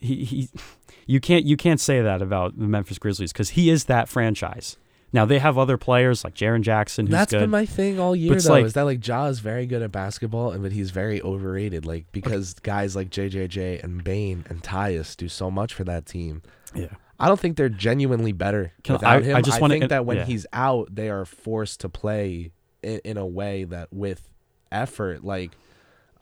He 0.00 0.24
he. 0.24 0.48
You 1.06 1.18
can't 1.18 1.44
you 1.44 1.56
can't 1.56 1.80
say 1.80 2.00
that 2.02 2.22
about 2.22 2.56
the 2.56 2.68
Memphis 2.68 2.96
Grizzlies 2.96 3.32
because 3.32 3.50
he 3.50 3.68
is 3.68 3.86
that 3.86 4.08
franchise. 4.08 4.76
Now 5.12 5.24
they 5.24 5.38
have 5.40 5.58
other 5.58 5.76
players 5.76 6.22
like 6.24 6.34
Jaren 6.34 6.62
Jackson, 6.62 7.06
who's 7.06 7.12
That's 7.12 7.32
good. 7.32 7.40
been 7.40 7.50
my 7.50 7.66
thing 7.66 7.98
all 7.98 8.14
year, 8.14 8.36
though. 8.36 8.50
like- 8.52 8.64
is 8.66 8.74
that 8.74 8.82
like 8.82 9.04
Ja 9.06 9.26
is 9.26 9.40
very 9.40 9.66
good 9.66 9.82
at 9.82 9.90
basketball, 9.90 10.52
and 10.52 10.62
but 10.62 10.72
he's 10.72 10.90
very 10.90 11.20
overrated. 11.22 11.84
Like 11.84 12.06
because 12.12 12.54
guys 12.54 12.94
like 12.94 13.10
JJJ 13.10 13.82
and 13.82 14.04
Bane 14.04 14.44
and 14.48 14.62
Tyus 14.62 15.16
do 15.16 15.28
so 15.28 15.50
much 15.50 15.74
for 15.74 15.84
that 15.84 16.06
team. 16.06 16.42
yeah. 16.74 16.88
I 17.22 17.28
don't 17.28 17.38
think 17.38 17.58
they're 17.58 17.68
genuinely 17.68 18.32
better 18.32 18.72
Can- 18.82 18.94
without 18.94 19.18
I- 19.18 19.22
him. 19.22 19.36
I 19.36 19.42
just 19.42 19.58
think 19.60 19.88
that 19.90 20.06
when 20.06 20.16
yeah. 20.18 20.24
he's 20.24 20.46
out, 20.54 20.94
they 20.94 21.10
are 21.10 21.26
forced 21.26 21.80
to 21.80 21.88
play 21.90 22.52
in, 22.82 23.00
in 23.04 23.16
a 23.18 23.26
way 23.26 23.64
that 23.64 23.92
with 23.92 24.26
effort, 24.72 25.22
like, 25.22 25.50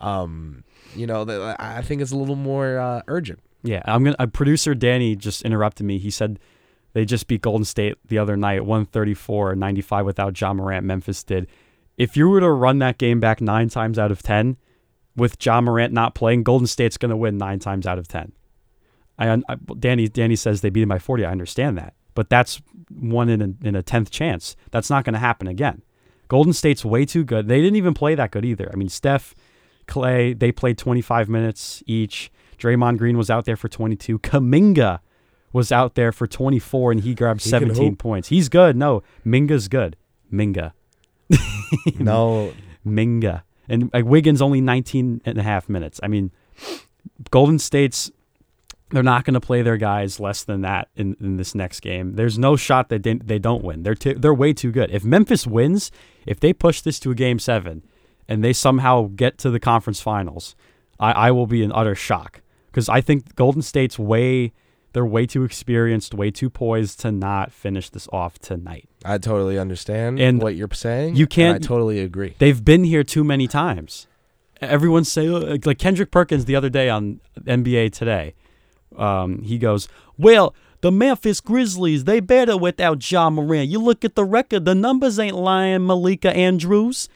um, 0.01 0.65
you 0.97 1.07
know, 1.07 1.25
I 1.59 1.83
think 1.83 2.03
it's 2.03 2.11
a 2.11 2.17
little 2.17 2.35
more 2.37 2.79
uh, 2.79 3.03
urgent. 3.07 3.41
Yeah, 3.63 3.83
I'm 3.85 4.05
gonna. 4.05 4.17
Uh, 4.19 4.27
producer 4.27 4.75
Danny 4.75 5.15
just 5.17 5.43
interrupted 5.43 5.85
me. 5.87 5.99
He 5.99 6.11
said 6.11 6.39
they 6.99 7.05
just 7.05 7.29
beat 7.29 7.43
Golden 7.43 7.65
State 7.65 7.95
the 8.09 8.19
other 8.19 8.37
night, 8.37 8.63
134-95 8.63 10.05
without 10.05 10.33
John 10.33 10.57
Morant. 10.57 10.85
Memphis 10.85 11.23
did. 11.23 11.47
If 11.97 12.17
you 12.17 12.29
were 12.29 12.41
to 12.41 12.51
run 12.51 12.81
that 12.81 12.99
game 12.99 13.21
back 13.21 13.41
nine 13.41 13.69
times 13.69 14.01
out 14.01 14.11
of 14.11 14.21
ten, 14.21 14.57
with 15.15 15.39
John 15.39 15.67
Morant 15.67 15.93
not 15.93 16.17
playing, 16.17 16.43
Golden 16.43 16.67
State's 16.67 16.97
gonna 16.97 17.17
win 17.17 17.39
nine 17.39 17.61
times 17.61 17.87
out 17.87 18.01
of 18.01 18.09
ten. 18.09 18.33
I, 19.17 19.31
I 19.33 19.57
Danny 19.79 20.09
Danny 20.09 20.35
says 20.35 20.61
they 20.61 20.71
beat 20.71 20.83
him 20.83 20.89
by 20.89 20.99
40. 20.99 21.25
I 21.25 21.31
understand 21.31 21.79
that, 21.79 21.95
but 22.17 22.29
that's 22.31 22.61
one 22.91 23.29
in 23.29 23.43
a, 23.43 23.69
in 23.69 23.77
a 23.77 23.83
tenth 23.83 24.11
chance. 24.11 24.57
That's 24.73 24.91
not 24.91 25.05
gonna 25.05 25.19
happen 25.19 25.47
again. 25.47 25.83
Golden 26.27 26.53
State's 26.53 26.85
way 26.85 27.05
too 27.05 27.23
good. 27.23 27.47
They 27.47 27.61
didn't 27.61 27.77
even 27.77 27.95
play 27.95 28.17
that 28.17 28.33
good 28.33 28.45
either. 28.45 28.69
I 28.73 28.77
mean, 28.77 28.89
Steph, 28.89 29.37
Klay, 29.87 30.37
they 30.37 30.51
played 30.51 30.79
25 30.79 31.29
minutes 31.29 31.81
each. 31.87 32.33
Draymond 32.59 32.99
Green 32.99 33.17
was 33.17 33.31
out 33.31 33.45
there 33.45 33.57
for 33.57 33.69
22. 33.69 34.19
Kuminga 34.19 34.99
was 35.53 35.73
out 35.73 35.95
there 35.95 36.13
for 36.13 36.27
24, 36.27 36.93
and 36.93 37.01
he 37.01 37.15
grabbed 37.15 37.43
He 37.43 37.51
17 37.51 37.97
points. 37.97 38.29
He's 38.29 38.49
good. 38.49 38.77
No, 38.77 39.03
Minga's 39.25 39.69
good. 39.69 39.97
Minga. 40.33 40.73
no, 41.99 42.53
Minga. 42.87 43.43
And 43.69 43.91
like 43.93 44.05
Wiggins 44.05 44.41
only 44.41 44.61
19 44.61 45.23
and 45.25 45.39
a 45.39 45.43
half 45.43 45.69
minutes. 45.69 46.01
I 46.03 46.09
mean, 46.09 46.31
Golden 47.31 47.59
State's 47.59 48.11
they're 48.91 49.03
not 49.03 49.25
going 49.25 49.35
to 49.35 49.41
play 49.41 49.61
their 49.63 49.77
guys 49.77 50.19
less 50.19 50.45
than 50.45 50.63
that 50.63 50.89
in, 50.97 51.15
in 51.21 51.37
this 51.37 51.55
next 51.55 51.81
game. 51.81 52.15
There's 52.15 52.39
no 52.39 52.57
shot 52.57 52.89
that 52.89 53.03
they, 53.03 53.15
they 53.15 53.39
don't 53.39 53.63
win. 53.63 53.83
They're 53.83 53.95
too, 53.95 54.15
they're 54.15 54.33
way 54.33 54.55
too 54.55 54.73
good. 54.73 54.91
If 54.91 55.05
Memphis 55.05 55.47
wins, 55.47 55.91
if 56.25 56.41
they 56.41 56.55
push 56.55 56.81
this 56.81 56.99
to 57.01 57.11
a 57.11 57.15
game 57.15 57.39
7 57.39 57.83
and 58.29 58.43
they 58.43 58.55
somehow 58.55 59.11
get 59.15 59.37
to 59.39 59.51
the 59.51 59.61
conference 59.61 60.01
finals, 60.01 60.57
I, 60.99 61.13
I 61.13 61.31
will 61.33 61.47
be 61.47 61.63
in 61.63 61.71
utter 61.73 61.95
shock 61.95 62.41
cuz 62.73 62.89
I 62.89 63.01
think 63.01 63.35
Golden 63.35 63.63
State's 63.63 63.99
way 63.99 64.53
they're 64.93 65.05
way 65.07 65.27
too 65.27 65.45
experienced, 65.45 66.15
way 66.15 66.31
too 66.31 66.49
poised 66.51 67.01
to 67.01 67.13
not 67.13 67.53
finish 67.53 67.91
this 67.91 68.09
off 68.13 68.39
tonight. 68.39 68.89
I 69.05 69.19
totally 69.19 69.59
understand 69.59 70.19
And 70.21 70.41
what 70.43 70.55
you're 70.57 70.69
saying. 70.73 71.17
you 71.17 71.27
can't- 71.27 71.65
I 71.65 71.67
totally 71.67 72.01
agree. 72.01 72.35
They've 72.39 72.65
been 72.65 72.85
here 72.85 73.05
too 73.05 73.25
many 73.25 73.47
times. 73.47 74.07
Everyone's 74.61 75.11
saying 75.11 75.61
like- 75.65 75.79
Kendrick 75.79 76.11
Perkins 76.11 76.47
the 76.47 76.57
other 76.57 76.69
day 76.71 76.89
on 76.89 77.21
NBA 77.47 77.91
Today. 77.91 78.35
Um, 78.97 79.43
he 79.43 79.59
goes, 79.59 79.87
"Well, 80.17 80.55
the 80.81 80.91
Memphis 80.91 81.41
Grizzlies 81.41 82.05
they 82.05 82.19
better 82.21 82.57
without 82.57 82.99
John 82.99 83.35
Morant. 83.35 83.69
You 83.69 83.79
look 83.81 84.05
at 84.05 84.15
the 84.17 84.25
record, 84.25 84.65
the 84.65 84.75
numbers 84.75 85.19
ain't 85.21 85.37
lying." 85.37 85.87
Malika 85.87 86.35
Andrews, 86.35 87.09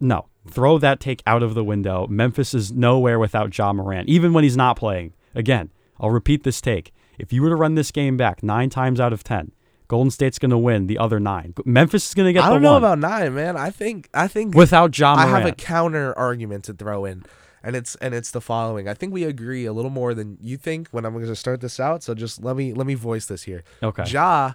no, 0.00 0.26
throw 0.48 0.78
that 0.78 1.00
take 1.00 1.22
out 1.26 1.42
of 1.42 1.54
the 1.54 1.64
window. 1.64 2.06
Memphis 2.08 2.54
is 2.54 2.72
nowhere 2.72 3.18
without 3.18 3.50
John 3.50 3.76
Morant, 3.76 4.08
even 4.08 4.32
when 4.32 4.44
he's 4.44 4.56
not 4.56 4.76
playing. 4.76 5.12
Again, 5.34 5.70
I'll 6.00 6.10
repeat 6.10 6.42
this 6.44 6.60
take. 6.60 6.92
If 7.18 7.32
you 7.32 7.42
were 7.42 7.48
to 7.50 7.56
run 7.56 7.74
this 7.74 7.90
game 7.90 8.16
back 8.16 8.42
nine 8.42 8.70
times 8.70 8.98
out 9.00 9.12
of 9.12 9.22
ten, 9.22 9.52
Golden 9.86 10.10
State's 10.10 10.38
going 10.38 10.50
to 10.50 10.58
win 10.58 10.86
the 10.86 10.98
other 10.98 11.20
nine. 11.20 11.54
Memphis 11.64 12.08
is 12.08 12.14
going 12.14 12.26
to 12.26 12.32
get 12.32 12.40
the 12.40 12.46
I 12.46 12.50
don't 12.50 12.62
know 12.62 12.72
one 12.72 12.78
about 12.78 12.98
nine, 12.98 13.34
man. 13.34 13.56
I 13.56 13.70
think 13.70 14.08
I 14.14 14.26
think 14.28 14.54
without 14.54 14.90
John 14.90 15.18
I 15.18 15.26
have 15.26 15.44
a 15.46 15.52
counter 15.52 16.16
argument 16.18 16.64
to 16.64 16.72
throw 16.72 17.04
in, 17.04 17.24
and 17.62 17.76
it's 17.76 17.94
and 17.96 18.14
it's 18.14 18.30
the 18.32 18.40
following. 18.40 18.88
I 18.88 18.94
think 18.94 19.12
we 19.12 19.24
agree 19.24 19.66
a 19.66 19.72
little 19.72 19.90
more 19.90 20.14
than 20.14 20.38
you 20.40 20.56
think 20.56 20.88
when 20.90 21.04
I'm 21.04 21.12
going 21.12 21.26
to 21.26 21.36
start 21.36 21.60
this 21.60 21.78
out. 21.78 22.02
So 22.02 22.14
just 22.14 22.42
let 22.42 22.56
me 22.56 22.72
let 22.72 22.86
me 22.86 22.94
voice 22.94 23.26
this 23.26 23.44
here. 23.44 23.62
Okay. 23.82 24.04
Ja 24.06 24.54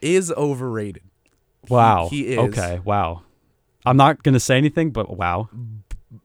is 0.00 0.30
overrated. 0.32 1.02
He- 1.66 1.72
Wow. 1.72 2.08
he, 2.10 2.26
is. 2.34 2.38
Okay. 2.38 2.80
Wow. 2.84 3.22
I'm 3.86 3.96
not 3.96 4.22
gonna 4.22 4.40
say 4.40 4.56
anything, 4.58 4.90
but 4.90 5.16
wow. 5.16 5.48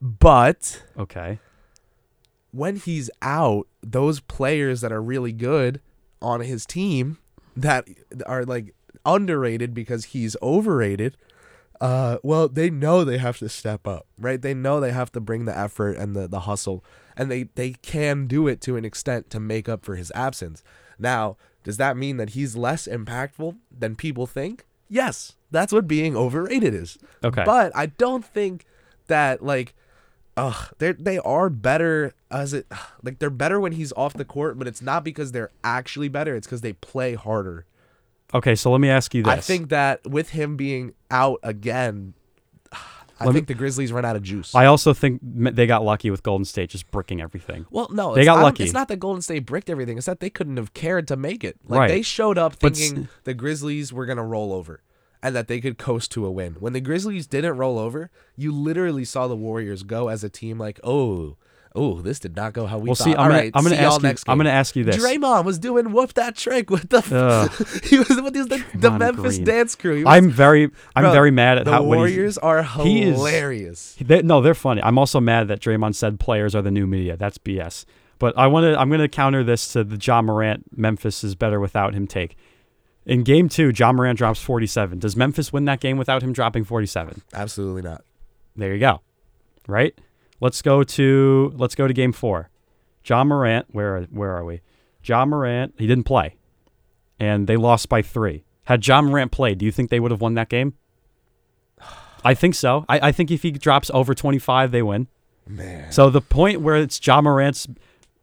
But 0.02 0.84
Okay. 0.98 1.39
When 2.51 2.75
he's 2.75 3.09
out, 3.21 3.67
those 3.81 4.19
players 4.19 4.81
that 4.81 4.91
are 4.91 5.01
really 5.01 5.31
good 5.31 5.81
on 6.21 6.41
his 6.41 6.65
team 6.65 7.17
that 7.55 7.88
are 8.25 8.43
like 8.43 8.73
underrated 9.05 9.73
because 9.73 10.05
he's 10.05 10.35
overrated. 10.41 11.17
Uh, 11.81 12.17
well, 12.23 12.49
they 12.49 12.69
know 12.69 13.03
they 13.03 13.17
have 13.17 13.38
to 13.38 13.47
step 13.47 13.88
up, 13.88 14.05
right? 14.19 14.41
They 14.41 14.53
know 14.53 14.79
they 14.79 14.91
have 14.91 15.12
to 15.13 15.21
bring 15.21 15.45
the 15.45 15.57
effort 15.57 15.95
and 15.97 16.13
the, 16.15 16.27
the 16.27 16.41
hustle, 16.41 16.83
and 17.15 17.31
they, 17.31 17.43
they 17.55 17.71
can 17.71 18.27
do 18.27 18.47
it 18.47 18.59
to 18.62 18.75
an 18.75 18.83
extent 18.83 19.29
to 19.29 19.39
make 19.39 19.69
up 19.69 19.85
for 19.85 19.95
his 19.95 20.12
absence. 20.13 20.62
Now, 20.97 21.38
does 21.63 21.77
that 21.77 21.95
mean 21.95 22.17
that 22.17 22.31
he's 22.31 22.57
less 22.57 22.85
impactful 22.85 23.55
than 23.71 23.95
people 23.95 24.27
think? 24.27 24.65
Yes, 24.89 25.38
that's 25.51 25.71
what 25.71 25.88
being 25.88 26.17
overrated 26.17 26.73
is. 26.73 26.97
Okay. 27.23 27.43
But 27.45 27.71
I 27.75 27.85
don't 27.85 28.25
think 28.25 28.65
that 29.07 29.43
like 29.43 29.73
Ugh, 30.39 30.73
they 30.78 30.91
they 30.93 31.17
are 31.19 31.49
better 31.49 32.13
as 32.32 32.54
it 32.54 32.65
like 33.04 33.19
they're 33.19 33.30
better 33.30 33.60
when 33.60 33.73
he's 33.73 33.91
off 33.93 34.13
the 34.13 34.25
court, 34.25 34.58
but 34.58 34.67
it's 34.67 34.82
not 34.82 35.04
because 35.04 35.32
they're 35.32 35.52
actually 35.63 36.08
better. 36.08 36.36
It's 36.36 36.47
because 36.47 36.62
they 36.62 36.73
play 36.73 37.15
harder. 37.15 37.65
Okay. 38.34 38.56
So 38.56 38.71
let 38.71 38.80
me 38.80 38.89
ask 38.89 39.13
you 39.13 39.23
this. 39.23 39.34
I 39.34 39.38
think 39.41 39.69
that 39.69 40.06
with 40.08 40.30
him 40.30 40.56
being 40.56 40.93
out 41.12 41.39
again, 41.43 42.13
I 42.71 43.25
Let 43.25 43.28
me- 43.28 43.34
think 43.34 43.47
the 43.47 43.54
Grizzlies 43.54 43.91
run 43.91 44.06
out 44.06 44.15
of 44.15 44.23
juice. 44.23 44.56
I 44.56 44.65
also 44.67 44.93
think 44.93 45.19
they 45.23 45.67
got 45.67 45.84
lucky 45.84 46.10
with 46.10 46.23
Golden 46.23 46.45
State 46.45 46.69
just 46.69 46.89
bricking 46.89 47.19
everything. 47.19 47.65
well, 47.69 47.89
no, 47.91 48.15
They 48.15 48.21
it's- 48.21 48.34
got 48.34 48.41
lucky. 48.41 48.63
It's 48.63 48.71
not 48.71 48.88
that 48.88 48.99
Golden 48.99 49.21
State 49.21 49.45
bricked 49.45 49.69
everything. 49.69 49.97
It's 49.97 50.06
that 50.06 50.21
they 50.21 50.30
couldn't 50.30 50.56
have 50.56 50.73
cared 50.73 51.06
to 51.10 51.17
make 51.17 51.43
it. 51.43 51.58
Like 51.67 51.80
Right. 51.80 51.88
they 51.89 52.02
showed 52.02 52.38
up 52.38 52.60
But 52.62 52.78
thinking 52.78 53.10
the 53.25 53.34
Grizzlies 53.34 53.91
were 53.91 54.06
gonna 54.06 54.23
roll 54.25 54.54
over. 54.54 54.82
And 55.21 55.36
that 55.36 55.47
they 55.49 55.60
could 55.60 55.77
coast 55.77 56.12
to 56.13 56.25
a 56.25 56.32
win. 56.32 56.53
When 56.60 56.71
the 56.73 56.79
Grizzlies 56.79 57.27
didn't 57.27 57.58
roll 57.58 57.77
over, 57.77 58.10
you 58.38 58.51
literally 58.53 59.03
saw 59.03 59.27
the 59.27 59.36
Warriors 59.36 59.84
go 59.84 60.08
as 60.08 60.23
a 60.23 60.29
team 60.29 60.58
like, 60.58 60.79
oh, 60.82 61.36
oh, 61.75 62.01
this 62.01 62.19
did 62.19 62.36
not 62.38 62.53
go 62.53 62.65
how 62.67 62.77
we 62.77 62.88
Well, 62.88 62.95
thought. 62.95 63.03
see, 63.03 63.12
I'm 63.12 63.19
All 63.19 63.25
gonna, 63.27 63.34
right, 63.39 63.51
I'm 63.53 63.63
gonna 63.63 63.75
ask 63.75 64.01
you. 64.01 64.08
next 64.08 64.29
I'm 64.29 64.38
gonna 64.38 64.49
ask 64.49 64.75
you 64.77 64.84
this. 64.86 64.95
Draymond 64.97 65.43
was 65.43 65.60
doing 65.60 65.91
whoop 65.91 66.13
that 66.13 66.36
trick 66.38 66.69
with 66.69 66.88
the 66.89 67.01
he 67.84 67.97
was 67.99 68.08
with 68.10 68.34
the, 68.34 68.63
the 68.75 68.91
Memphis 68.91 69.36
Green. 69.36 69.43
dance 69.45 69.75
crew. 69.75 69.97
Was- 70.05 70.05
I'm 70.08 70.29
very, 70.29 70.71
I'm 70.95 71.03
Bro, 71.03 71.12
very 71.12 71.32
mad 71.32 71.58
at 71.58 71.65
the 71.65 71.71
how 71.71 71.84
Warriors 71.84 72.38
are 72.38 72.63
he 72.63 73.03
is- 73.03 73.15
hilarious. 73.17 73.97
They, 73.99 74.21
no, 74.21 74.41
they're 74.41 74.53
funny. 74.55 74.82
I'm 74.82 74.97
also 74.97 75.19
mad 75.19 75.47
that 75.49 75.60
Draymond 75.60 75.95
said 75.95 76.19
players 76.19 76.55
are 76.55 76.62
the 76.62 76.71
new 76.71 76.88
media. 76.88 77.17
That's 77.17 77.38
BS. 77.38 77.84
But 78.19 78.38
I 78.38 78.47
want 78.47 78.65
to. 78.65 78.77
I'm 78.79 78.89
going 78.89 78.99
to 78.99 79.08
counter 79.08 79.43
this 79.45 79.71
to 79.73 79.84
the 79.86 79.97
John 79.97 80.25
Morant. 80.25 80.65
Memphis 80.77 81.23
is 81.23 81.36
better 81.36 81.58
without 81.60 81.93
him. 81.93 82.05
Take 82.08 82.36
in 83.10 83.24
game 83.24 83.50
two. 83.50 83.72
John 83.74 83.95
Morant 83.95 84.17
drops 84.17 84.41
47. 84.41 85.00
Does 85.00 85.15
Memphis 85.15 85.52
win 85.52 85.65
that 85.65 85.80
game 85.80 85.98
without 85.98 86.22
him 86.22 86.32
dropping 86.32 86.63
47? 86.63 87.22
Absolutely 87.34 87.82
not. 87.82 88.04
There 88.56 88.74
you 88.74 88.80
go. 88.80 89.02
Right. 89.67 89.93
Let's 90.39 90.62
go 90.62 90.84
to 90.84 91.54
let's 91.56 91.76
go 91.76 91.88
to 91.88 91.93
game 91.93 92.13
four. 92.13 92.50
John 93.04 93.28
Morant. 93.28 93.67
Where 93.72 94.04
where 94.04 94.32
are 94.32 94.45
we? 94.45 94.62
John 95.02 95.30
Morant. 95.30 95.74
He 95.78 95.88
didn't 95.88 96.06
play, 96.06 96.36
and 97.19 97.48
they 97.48 97.58
lost 97.58 97.89
by 97.89 98.02
three. 98.02 98.43
Had 98.65 98.82
John 98.82 99.06
Morant 99.06 99.32
played, 99.32 99.58
do 99.58 99.65
you 99.65 99.72
think 99.72 99.89
they 99.89 100.00
would 100.00 100.12
have 100.12 100.22
won 100.22 100.36
that 100.36 100.48
game? 100.48 100.76
I 102.24 102.36
think 102.36 102.54
so. 102.54 102.86
I, 102.88 103.08
I 103.08 103.12
think 103.12 103.32
if 103.32 103.41
he 103.41 103.52
drops 103.52 103.89
over 103.93 104.13
25, 104.13 104.72
they 104.72 104.84
win. 104.84 105.08
Man. 105.48 105.91
So 105.91 106.12
the 106.12 106.22
point 106.22 106.62
where 106.62 106.76
it's 106.76 107.00
John 107.00 107.24
Morant's, 107.24 107.67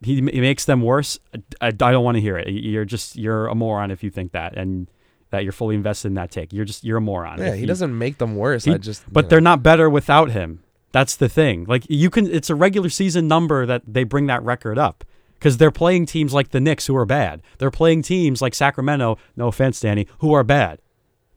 he, 0.02 0.14
he 0.16 0.40
makes 0.40 0.64
them 0.64 0.82
worse. 0.82 1.18
I, 1.60 1.68
I 1.68 1.70
don't 1.70 2.04
want 2.04 2.16
to 2.16 2.20
hear 2.20 2.36
it. 2.36 2.48
You're 2.48 2.84
just 2.84 3.16
you're 3.16 3.46
a 3.46 3.54
moron 3.54 3.90
if 3.90 4.02
you 4.02 4.10
think 4.10 4.32
that, 4.32 4.56
and 4.56 4.88
that 5.30 5.42
you're 5.42 5.52
fully 5.52 5.74
invested 5.74 6.08
in 6.08 6.14
that 6.14 6.30
take. 6.30 6.52
You're 6.52 6.64
just 6.64 6.84
you're 6.84 6.98
a 6.98 7.00
moron. 7.00 7.38
Yeah, 7.38 7.48
if 7.48 7.54
he 7.54 7.60
you- 7.62 7.66
doesn't 7.66 7.96
make 7.96 8.18
them 8.18 8.36
worse. 8.36 8.64
he- 8.64 8.72
I 8.72 8.78
just 8.78 9.04
but 9.12 9.20
you 9.20 9.22
know. 9.24 9.28
they're 9.30 9.40
not 9.40 9.62
better 9.62 9.88
without 9.90 10.30
him. 10.30 10.62
That's 10.92 11.16
the 11.16 11.28
thing. 11.28 11.64
Like 11.68 11.84
you 11.88 12.08
can, 12.10 12.26
it's 12.30 12.48
a 12.48 12.54
regular 12.54 12.88
season 12.88 13.28
number 13.28 13.66
that 13.66 13.82
they 13.86 14.04
bring 14.04 14.26
that 14.28 14.42
record 14.42 14.78
up 14.78 15.04
because 15.34 15.58
they're 15.58 15.70
playing 15.70 16.06
teams 16.06 16.32
like 16.32 16.50
the 16.50 16.60
Knicks 16.60 16.86
who 16.86 16.96
are 16.96 17.04
bad. 17.04 17.42
They're 17.58 17.70
playing 17.70 18.02
teams 18.02 18.40
like 18.40 18.54
Sacramento. 18.54 19.18
No 19.36 19.48
offense, 19.48 19.80
Danny, 19.80 20.06
who 20.20 20.32
are 20.32 20.44
bad. 20.44 20.78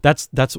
That's 0.02 0.28
that's 0.32 0.56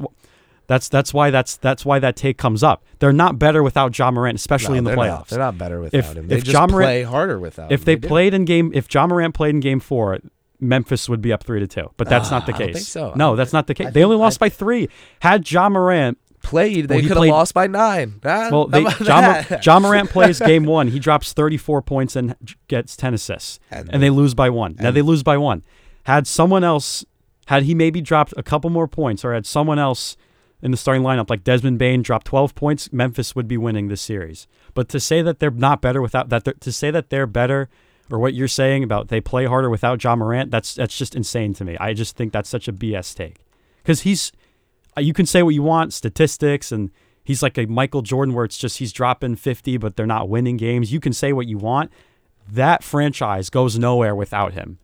that's 0.71 0.87
that's 0.87 1.13
why 1.13 1.31
that's 1.31 1.57
that's 1.57 1.85
why 1.85 1.99
that 1.99 2.15
take 2.15 2.37
comes 2.37 2.63
up. 2.63 2.83
They're 2.99 3.11
not 3.11 3.37
better 3.37 3.61
without 3.61 3.91
John 3.91 4.13
Morant, 4.13 4.35
especially 4.37 4.75
No, 4.75 4.77
in 4.79 4.83
the 4.85 4.89
they're 4.91 4.97
playoffs. 4.97 5.09
Not. 5.09 5.27
They're 5.27 5.39
not 5.39 5.57
better 5.57 5.81
without 5.81 5.97
If- 5.99 6.13
him. 6.15 6.27
They 6.29 6.35
if 6.37 6.43
just 6.45 6.53
John 6.53 6.71
Morant- 6.71 6.85
play 6.87 7.03
harder 7.03 7.39
without 7.39 7.71
if 7.71 7.81
him. 7.81 7.85
they 7.85 7.95
do. 7.97 8.07
played 8.07 8.33
in 8.33 8.45
game, 8.45 8.71
if 8.73 8.87
John 8.87 9.09
Morant 9.09 9.33
played 9.35 9.53
in 9.55 9.59
game 9.59 9.81
four, 9.81 10.19
Memphis 10.61 11.09
would 11.09 11.21
be 11.21 11.33
up 11.33 11.43
three 11.43 11.59
to 11.59 11.67
two. 11.67 11.91
But 11.97 12.07
that's 12.07 12.31
Ah, 12.31 12.37
not 12.39 12.45
the 12.45 12.53
I 12.55 12.57
don't 12.57 12.67
case. 12.67 12.75
think 12.75 12.87
so. 12.87 13.13
No, 13.15 13.33
I 13.33 13.35
that's 13.35 13.51
not 13.51 13.67
the 13.67 13.73
case. 13.73 13.87
I 13.87 13.89
they 13.91 14.03
only 14.03 14.15
think- 14.15 14.21
lost 14.21 14.39
by 14.39 14.47
three. 14.49 14.87
Had 15.19 15.43
John 15.43 15.73
Morant 15.73 16.17
played, 16.41 16.87
they 16.87 16.95
Well, 16.95 17.07
could 17.07 17.17
have 17.17 17.25
lost 17.27 17.53
by 17.53 17.67
nine. 17.67 18.15
Ah, 18.23 18.49
Well, 18.51 18.67
they, 18.67 18.83
John. 19.03 19.45
John 19.61 19.81
Morant 19.81 20.09
plays 20.15 20.39
game 20.39 20.63
one. 20.65 20.87
He 20.87 20.99
drops 20.99 21.33
34 21.33 21.81
points 21.81 22.15
and 22.15 22.35
gets 22.67 22.95
10 22.95 23.13
assists, 23.13 23.59
And- 23.69 23.89
and, 23.93 24.01
they 24.01 24.09
lose 24.09 24.33
by 24.33 24.49
one. 24.49 24.75
Now 24.79 24.91
they 24.91 25.01
lose 25.03 25.21
by 25.21 25.37
one. 25.37 25.63
Had 26.05 26.25
someone 26.27 26.63
else, 26.63 27.05
had 27.47 27.63
he 27.63 27.75
maybe 27.75 27.99
dropped 28.01 28.33
a 28.37 28.41
couple 28.43 28.69
more 28.71 28.87
points, 28.87 29.25
or 29.25 29.33
had 29.33 29.45
someone 29.45 29.77
else 29.77 30.15
in 30.61 30.71
the 30.71 30.77
starting 30.77 31.03
lineup 31.03 31.29
like 31.29 31.43
Desmond 31.43 31.79
Bane 31.79 32.01
dropped 32.01 32.27
12 32.27 32.55
points, 32.55 32.91
Memphis 32.93 33.35
would 33.35 33.47
be 33.47 33.57
winning 33.57 33.87
this 33.87 34.01
series. 34.01 34.47
But 34.73 34.89
to 34.89 34.99
say 34.99 35.21
that 35.21 35.39
they're 35.39 35.51
not 35.51 35.81
better 35.81 36.01
without 36.01 36.29
that, 36.29 36.61
to 36.61 36.71
say 36.71 36.91
that 36.91 37.09
they're 37.09 37.27
better, 37.27 37.69
or 38.11 38.19
what 38.19 38.33
you're 38.33 38.47
saying 38.47 38.83
about 38.83 39.07
they 39.07 39.21
play 39.21 39.45
harder 39.45 39.69
without 39.69 39.99
John 39.99 40.19
Morant, 40.19 40.51
that's 40.51 40.75
that's 40.75 40.97
just 40.97 41.15
insane 41.15 41.53
to 41.55 41.65
me. 41.65 41.77
I 41.77 41.93
just 41.93 42.15
think 42.15 42.33
that's 42.33 42.49
such 42.49 42.67
a 42.67 42.73
BS 42.73 43.15
take 43.15 43.45
because 43.81 44.01
he's 44.01 44.31
uh, 44.97 45.01
you 45.01 45.13
can 45.13 45.25
say 45.25 45.43
what 45.43 45.53
you 45.53 45.63
want, 45.63 45.93
statistics, 45.93 46.71
and 46.71 46.91
he's 47.23 47.41
like 47.41 47.57
a 47.57 47.65
Michael 47.65 48.01
Jordan 48.01 48.35
where 48.35 48.45
it's 48.45 48.57
just 48.57 48.79
he's 48.79 48.91
dropping 48.91 49.35
50, 49.35 49.77
but 49.77 49.95
they're 49.95 50.05
not 50.05 50.29
winning 50.29 50.57
games. 50.57 50.91
You 50.91 50.99
can 50.99 51.13
say 51.13 51.33
what 51.33 51.47
you 51.47 51.57
want. 51.57 51.91
That 52.49 52.83
franchise 52.83 53.49
goes 53.49 53.79
nowhere 53.79 54.15
without 54.15 54.53
him. 54.53 54.79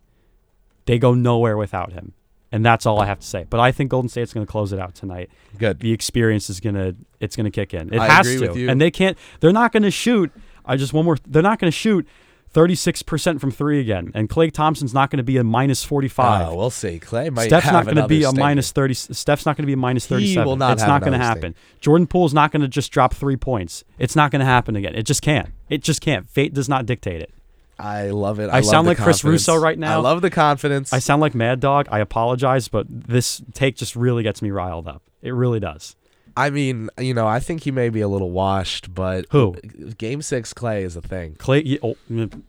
They 0.85 0.97
go 0.97 1.13
nowhere 1.13 1.57
without 1.57 1.91
him. 1.91 2.13
And 2.51 2.65
that's 2.65 2.85
all 2.85 2.99
I 2.99 3.05
have 3.05 3.19
to 3.19 3.27
say. 3.27 3.45
But 3.49 3.59
I 3.59 3.71
think 3.71 3.91
Golden 3.91 4.09
State's 4.09 4.33
going 4.33 4.45
to 4.45 4.51
close 4.51 4.71
it 4.71 4.79
out 4.79 4.95
tonight. 4.95 5.29
Good. 5.57 5.79
The 5.79 5.91
experience 5.91 6.49
is 6.49 6.59
going 6.59 6.75
to 6.75 6.95
it's 7.19 7.35
going 7.35 7.45
to 7.45 7.51
kick 7.51 7.73
in. 7.73 7.93
It 7.93 7.99
I 7.99 8.07
has 8.07 8.27
agree 8.27 8.39
to. 8.39 8.47
with 8.47 8.57
you. 8.57 8.69
And 8.69 8.79
they 8.79 8.91
can't 8.91 9.17
they're 9.39 9.51
not 9.51 9.71
going 9.71 9.83
to 9.83 9.91
shoot 9.91 10.31
I 10.65 10.77
just 10.77 10.93
one 10.93 11.05
more 11.05 11.17
they're 11.25 11.41
not 11.41 11.59
going 11.59 11.71
to 11.71 11.77
shoot 11.77 12.07
36% 12.53 13.39
from 13.39 13.51
3 13.51 13.79
again. 13.79 14.11
And 14.15 14.29
Klay 14.29 14.51
Thompson's 14.51 14.93
not 14.93 15.09
going 15.11 15.17
to 15.17 15.23
be 15.23 15.37
a 15.37 15.43
minus 15.43 15.83
45. 15.83 16.47
Oh, 16.47 16.55
we'll 16.55 16.69
see. 16.69 16.97
Clay 16.97 17.29
might 17.29 17.47
Steph's 17.47 17.65
have 17.65 17.73
not 17.73 17.85
going 17.85 17.97
to 17.97 18.07
be 18.07 18.23
a 18.23 18.29
another 18.29 18.61
30. 18.61 18.93
Steph's 18.93 19.45
not 19.45 19.57
going 19.57 19.63
to 19.63 19.67
be 19.67 19.73
a 19.73 19.77
minus 19.77 20.05
He 20.05 20.15
37. 20.15 20.47
will 20.47 20.55
not 20.55 20.73
it's 20.73 20.83
not 20.83 21.01
going 21.01 21.11
to 21.13 21.19
happen. 21.19 21.55
Jordan 21.81 22.07
Poole's 22.07 22.33
not 22.33 22.51
going 22.51 22.61
to 22.61 22.67
just 22.67 22.91
drop 22.91 23.13
three 23.13 23.35
points. 23.35 23.83
It's 23.99 24.15
not 24.15 24.31
going 24.31 24.39
to 24.39 24.45
happen 24.45 24.75
again. 24.75 24.95
It 24.95 25.03
just 25.03 25.21
can't. 25.21 25.49
It 25.69 25.83
just 25.83 26.01
can't. 26.01 26.29
Fate 26.29 26.53
does 26.53 26.69
not 26.69 26.85
dictate 26.85 27.21
it. 27.21 27.31
I 27.79 28.09
love 28.09 28.39
it. 28.39 28.49
I 28.49 28.59
love 28.59 28.65
sound 28.65 28.87
like 28.87 28.97
Chris. 28.97 29.23
Russo 29.23 29.55
right 29.55 29.77
now. 29.77 29.99
I 29.99 30.01
love 30.01 30.21
the 30.21 30.29
confidence. 30.29 30.93
I 30.93 30.99
sound 30.99 31.21
like 31.21 31.35
Mad 31.35 31.59
Dog. 31.59 31.87
I 31.91 31.99
apologize, 31.99 32.67
but 32.67 32.87
this 32.89 33.41
take 33.53 33.75
just 33.75 33.95
really 33.95 34.23
gets 34.23 34.41
me 34.41 34.49
riled 34.51 34.87
up. 34.87 35.03
It 35.21 35.31
really 35.31 35.59
does. 35.59 35.95
I 36.37 36.51
mean, 36.51 36.89
you 36.99 37.15
know, 37.15 37.25
I 37.27 37.39
think 37.39 37.63
he 37.63 37.71
may 37.71 37.89
be 37.89 37.99
a 38.01 38.07
little 38.07 38.29
washed, 38.29 38.93
but 38.93 39.25
Who? 39.31 39.55
Game 39.97 40.21
six 40.21 40.53
Klay 40.53 40.83
is 40.83 40.95
a 40.95 41.01
thing. 41.01 41.33
Klay, 41.33 41.65
you, 41.65 41.79
oh, 41.81 41.97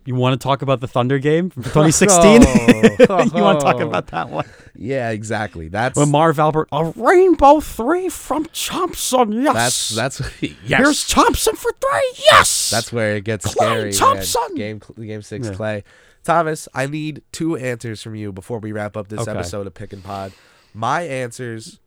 you 0.05 0.15
want 0.15 0.39
to 0.39 0.45
talk 0.45 0.61
about 0.61 0.81
the 0.81 0.87
Thunder 0.87 1.19
game 1.19 1.49
from 1.49 1.63
2016? 1.65 2.45
Oh. 3.11 3.23
you 3.35 3.43
want 3.43 3.61
to 3.61 3.65
talk 3.65 3.81
about 3.81 4.09
that 4.09 4.29
one? 4.29 4.45
Yeah, 4.75 5.11
exactly. 5.11 5.69
That's 5.69 5.97
When 5.99 6.11
Marv 6.11 6.39
Albert, 6.39 6.69
a 6.73 6.93
rainbow 6.97 7.61
three 7.61 8.09
from 8.09 8.45
Thompson. 8.53 9.33
Yes. 9.33 9.55
that's 9.91 10.21
that's 10.21 10.43
yes. 10.43 10.53
Here's 10.67 11.07
Thompson 11.09 11.55
for 11.57 11.71
three. 11.81 12.13
Yes. 12.31 12.71
That's 12.71 12.93
where 12.93 13.17
it 13.17 13.25
gets 13.25 13.47
Klay 13.47 13.53
scary. 13.53 13.83
man. 13.85 13.93
Thompson! 13.93 14.55
Game 14.57 14.81
game 15.01 15.23
six 15.23 15.47
Yeah. 15.47 15.53
Klay. 15.55 15.83
Thomas, 16.25 16.69
I 16.75 16.87
need 16.87 17.23
two 17.33 17.57
answers 17.57 18.03
from 18.03 18.15
you 18.15 18.33
before 18.33 18.59
we 18.59 18.73
wrap 18.73 18.97
up 18.97 19.09
this 19.09 19.21
Okay. 19.21 19.31
episode 19.31 19.67
of 19.67 19.75
Pick 19.75 19.93
and 19.95 20.05
Pod. 20.05 20.33
My 20.75 21.03
answers 21.03 21.79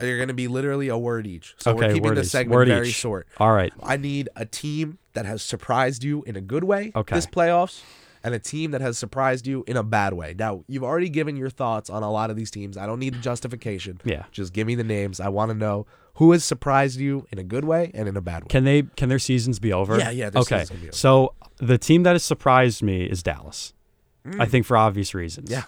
are 0.00 0.16
going 0.16 0.28
to 0.28 0.34
be 0.34 0.48
literally 0.48 0.88
a 0.88 0.98
word 0.98 1.26
each. 1.26 1.54
So 1.58 1.74
we're 1.74 1.92
keeping 1.92 2.14
the 2.14 2.24
segment 2.24 2.54
Word 2.56 2.68
very 2.68 2.88
each. 2.88 2.94
short. 2.94 3.26
All 3.38 3.52
right. 3.52 3.72
I 3.82 3.96
need 3.96 4.28
a 4.36 4.44
team 4.44 4.98
that 5.14 5.24
has 5.26 5.42
surprised 5.42 6.02
you 6.04 6.22
in 6.24 6.36
a 6.36 6.40
good 6.40 6.64
way 6.64 6.90
Okay. 6.96 7.14
this 7.14 7.26
playoffs 7.26 7.80
and 8.24 8.34
a 8.34 8.38
team 8.38 8.70
that 8.72 8.80
has 8.80 8.98
surprised 8.98 9.46
you 9.46 9.62
in 9.68 9.76
a 9.76 9.82
bad 9.82 10.14
way. 10.14 10.34
Now, 10.36 10.64
you've 10.66 10.82
already 10.82 11.08
given 11.10 11.36
your 11.36 11.50
thoughts 11.50 11.90
on 11.90 12.02
a 12.02 12.10
lot 12.10 12.30
of 12.30 12.36
these 12.36 12.50
teams. 12.50 12.76
I 12.76 12.86
don't 12.86 12.98
need 12.98 13.14
the 13.14 13.18
justification. 13.18 14.00
Yeah. 14.04 14.24
Just 14.32 14.52
give 14.52 14.66
me 14.66 14.74
the 14.74 14.82
names. 14.84 15.20
I 15.20 15.28
want 15.28 15.50
to 15.50 15.54
know 15.54 15.86
who 16.14 16.32
has 16.32 16.44
surprised 16.44 16.98
you 16.98 17.26
in 17.30 17.38
a 17.38 17.44
good 17.44 17.64
way 17.64 17.90
and 17.94 18.08
in 18.08 18.16
a 18.16 18.20
bad 18.20 18.44
way. 18.44 18.48
Can 18.48 18.64
they? 18.64 18.82
Can 18.96 19.08
their 19.08 19.18
seasons 19.18 19.58
be 19.58 19.72
over? 19.72 19.98
Yeah, 19.98 20.10
yeah, 20.10 20.30
their 20.30 20.40
Okay. 20.42 20.60
seasons 20.60 20.80
be 20.80 20.86
over. 20.88 20.96
So 20.96 21.34
the 21.58 21.76
team 21.78 22.02
that 22.04 22.12
has 22.12 22.22
surprised 22.24 22.82
me 22.82 23.04
is 23.04 23.22
Dallas. 23.22 23.74
I 24.38 24.46
think 24.46 24.64
for 24.64 24.76
obvious 24.76 25.12
reasons. 25.14 25.50
Mm. 25.50 25.52
Yeah. 25.52 25.64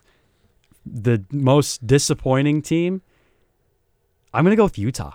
The 0.86 1.24
most 1.30 1.86
disappointing 1.86 2.62
team. 2.62 3.02
I'm 4.37 4.44
gonna 4.44 4.57
go 4.57 4.64
with 4.64 4.79
Utah. 4.79 5.14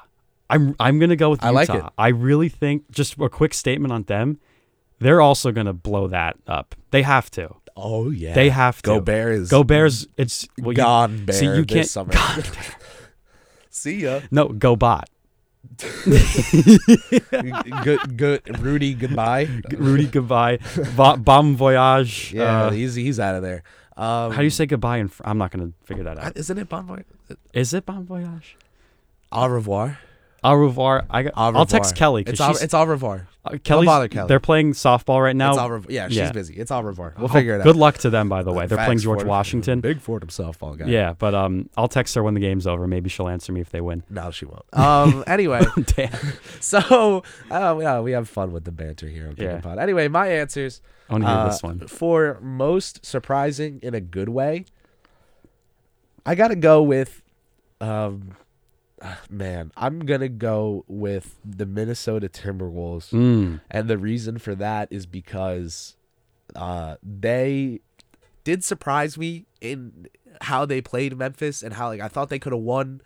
I'm 0.50 0.76
I'm 0.80 1.00
gonna 1.00 1.16
go 1.16 1.30
with 1.30 1.44
I 1.44 1.48
Utah. 1.50 1.56
like 1.56 1.70
it. 1.70 1.84
I 1.98 2.08
really 2.10 2.50
think 2.50 2.90
just 2.92 3.18
a 3.20 3.30
quick 3.30 3.54
statement 3.54 3.92
on 3.94 4.04
them. 4.04 4.40
They're 5.00 5.22
also 5.22 5.52
gonna 5.52 5.74
blow 5.74 6.08
that 6.08 6.38
up. 6.48 6.76
They 6.92 7.04
have 7.04 7.30
to. 7.32 7.56
Oh, 7.78 8.10
yeah. 8.12 8.34
They 8.34 8.50
have 8.50 8.82
to. 8.82 8.88
Go 8.88 9.00
Bears. 9.00 9.50
Go 9.50 9.64
Bears. 9.64 10.06
It's 10.18 10.48
well, 10.60 10.74
you- 10.74 10.78
Gone 10.78 11.26
Bear 11.26 11.36
See, 11.36 11.46
you 11.46 11.64
can't. 11.66 11.88
summer. 11.88 12.12
God, 12.14 12.48
See 13.70 13.96
ya. 14.02 14.20
no, 14.30 14.50
go 14.50 14.76
bot. 14.76 15.10
good, 17.84 18.18
good. 18.18 18.60
Rudy, 18.60 18.94
goodbye. 18.94 19.48
Rudy, 19.72 20.08
goodbye. 20.08 20.58
Va- 20.62 21.18
bon 21.18 21.56
voyage. 21.56 22.34
Yeah, 22.36 22.64
Uh, 22.66 22.70
he's 22.72 22.96
he's 22.96 23.20
out 23.20 23.36
of 23.36 23.42
there. 23.44 23.64
Um, 23.98 24.32
how 24.32 24.38
do 24.40 24.44
you 24.44 24.50
say 24.50 24.66
goodbye? 24.66 24.98
In 24.98 25.08
fr- 25.08 25.24
I'm 25.26 25.38
not 25.38 25.52
gonna 25.52 25.72
figure 25.86 26.04
that 26.04 26.18
out. 26.18 26.36
Isn't 26.38 26.58
it 26.58 26.68
bon 26.70 26.86
voyage? 26.86 27.06
Is 27.54 27.74
it 27.74 27.86
bon 27.86 28.06
voyage? 28.06 28.58
Au 29.32 29.48
revoir. 29.48 29.98
Au 30.44 30.56
revoir. 30.56 31.06
I 31.10 31.24
got, 31.24 31.34
I'll 31.36 31.66
text. 31.68 31.96
Kelly. 31.96 32.24
'cause 32.24 32.34
It's 32.34 32.42
au, 32.42 32.48
she's- 32.54 32.64
it's 32.64 32.74
au 32.74 32.84
revoir. 32.84 33.28
uh, 33.46 33.58
Kelly's, 33.64 33.86
bother 33.86 34.08
Kelly. 34.08 34.28
They're 34.28 34.40
playing 34.40 34.72
softball 34.74 35.22
right 35.22 35.36
now. 35.36 35.52
It's 35.52 35.60
au 35.60 35.68
revoir. 35.70 35.92
Yeah, 35.92 36.08
she's 36.08 36.18
yeah. 36.18 36.32
busy. 36.32 36.56
It's 36.56 36.72
au 36.72 36.82
revoir. 36.82 37.14
We'll 37.16 37.26
Oh, 37.26 37.28
figure 37.28 37.54
it 37.54 37.60
out. 37.62 37.64
Good 37.66 37.76
luck 37.76 38.00
to 38.00 38.10
them, 38.10 38.28
by 38.28 38.42
the 38.42 38.52
way. 38.52 38.66
They're 38.66 38.78
playing 38.80 38.94
Facts, 38.94 39.04
George 39.04 39.18
Fordham. 39.18 39.28
Washington. 39.30 39.82
Big 39.82 40.02
Fordham 40.02 40.30
softball 40.30 40.76
guy. 40.76 40.88
Yeah, 40.88 41.14
but 41.14 41.36
um, 41.36 41.70
I'll 41.78 41.88
text 41.88 42.16
her 42.16 42.24
when 42.24 42.34
the 42.34 42.40
game's 42.40 42.66
over. 42.66 42.88
Maybe 42.88 43.08
she'll 43.08 43.28
answer 43.28 43.52
me 43.52 43.62
if 43.62 43.70
they 43.70 43.82
win. 43.82 44.02
No, 44.10 44.32
she 44.32 44.46
won't. 44.46 44.66
Um. 44.74 45.24
Anyway, 45.28 45.62
Damn. 45.96 46.12
so 46.60 47.22
uh, 47.52 47.78
yeah, 47.80 48.00
we 48.02 48.12
have 48.14 48.28
fun 48.28 48.52
with 48.52 48.64
the 48.64 48.72
banter 48.72 49.08
here 49.08 49.28
on 49.28 49.36
Yeah. 49.38 49.60
Pod. 49.62 49.78
Anyway, 49.78 50.08
my 50.08 50.28
answers. 50.28 50.82
I 51.08 51.14
want 51.14 51.24
to 51.26 51.30
hear 51.30 51.38
uh, 51.38 51.48
this 51.50 51.62
one. 51.62 51.80
For 51.88 52.40
most 52.42 53.06
surprising 53.06 53.80
in 53.84 53.94
a 53.94 54.02
good 54.02 54.30
way, 54.30 54.66
I 56.26 56.34
gotta 56.36 56.56
go 56.56 56.82
with, 56.84 57.22
um, 57.80 58.36
man, 59.30 59.72
I'm 59.78 60.00
gonna 60.00 60.30
go 60.30 60.86
with 60.88 61.38
the 61.44 61.66
Minnesota 61.66 62.30
Timberwolves. 62.30 63.12
Mm. 63.12 63.62
And 63.70 63.88
the 63.88 63.98
reason 63.98 64.38
for 64.38 64.56
that 64.56 64.88
is 64.92 65.06
because 65.06 65.96
uh, 66.56 66.96
they 67.04 67.82
did 68.44 68.64
surprise 68.64 69.18
me 69.18 69.46
in 69.60 70.08
how 70.42 70.66
they 70.66 70.82
played 70.82 71.18
Memphis 71.18 71.62
and 71.62 71.74
how 71.74 71.88
like 71.88 72.02
I 72.02 72.08
thought 72.08 72.30
they 72.30 72.40
could 72.40 72.54
have 72.54 72.62
won. 72.62 73.02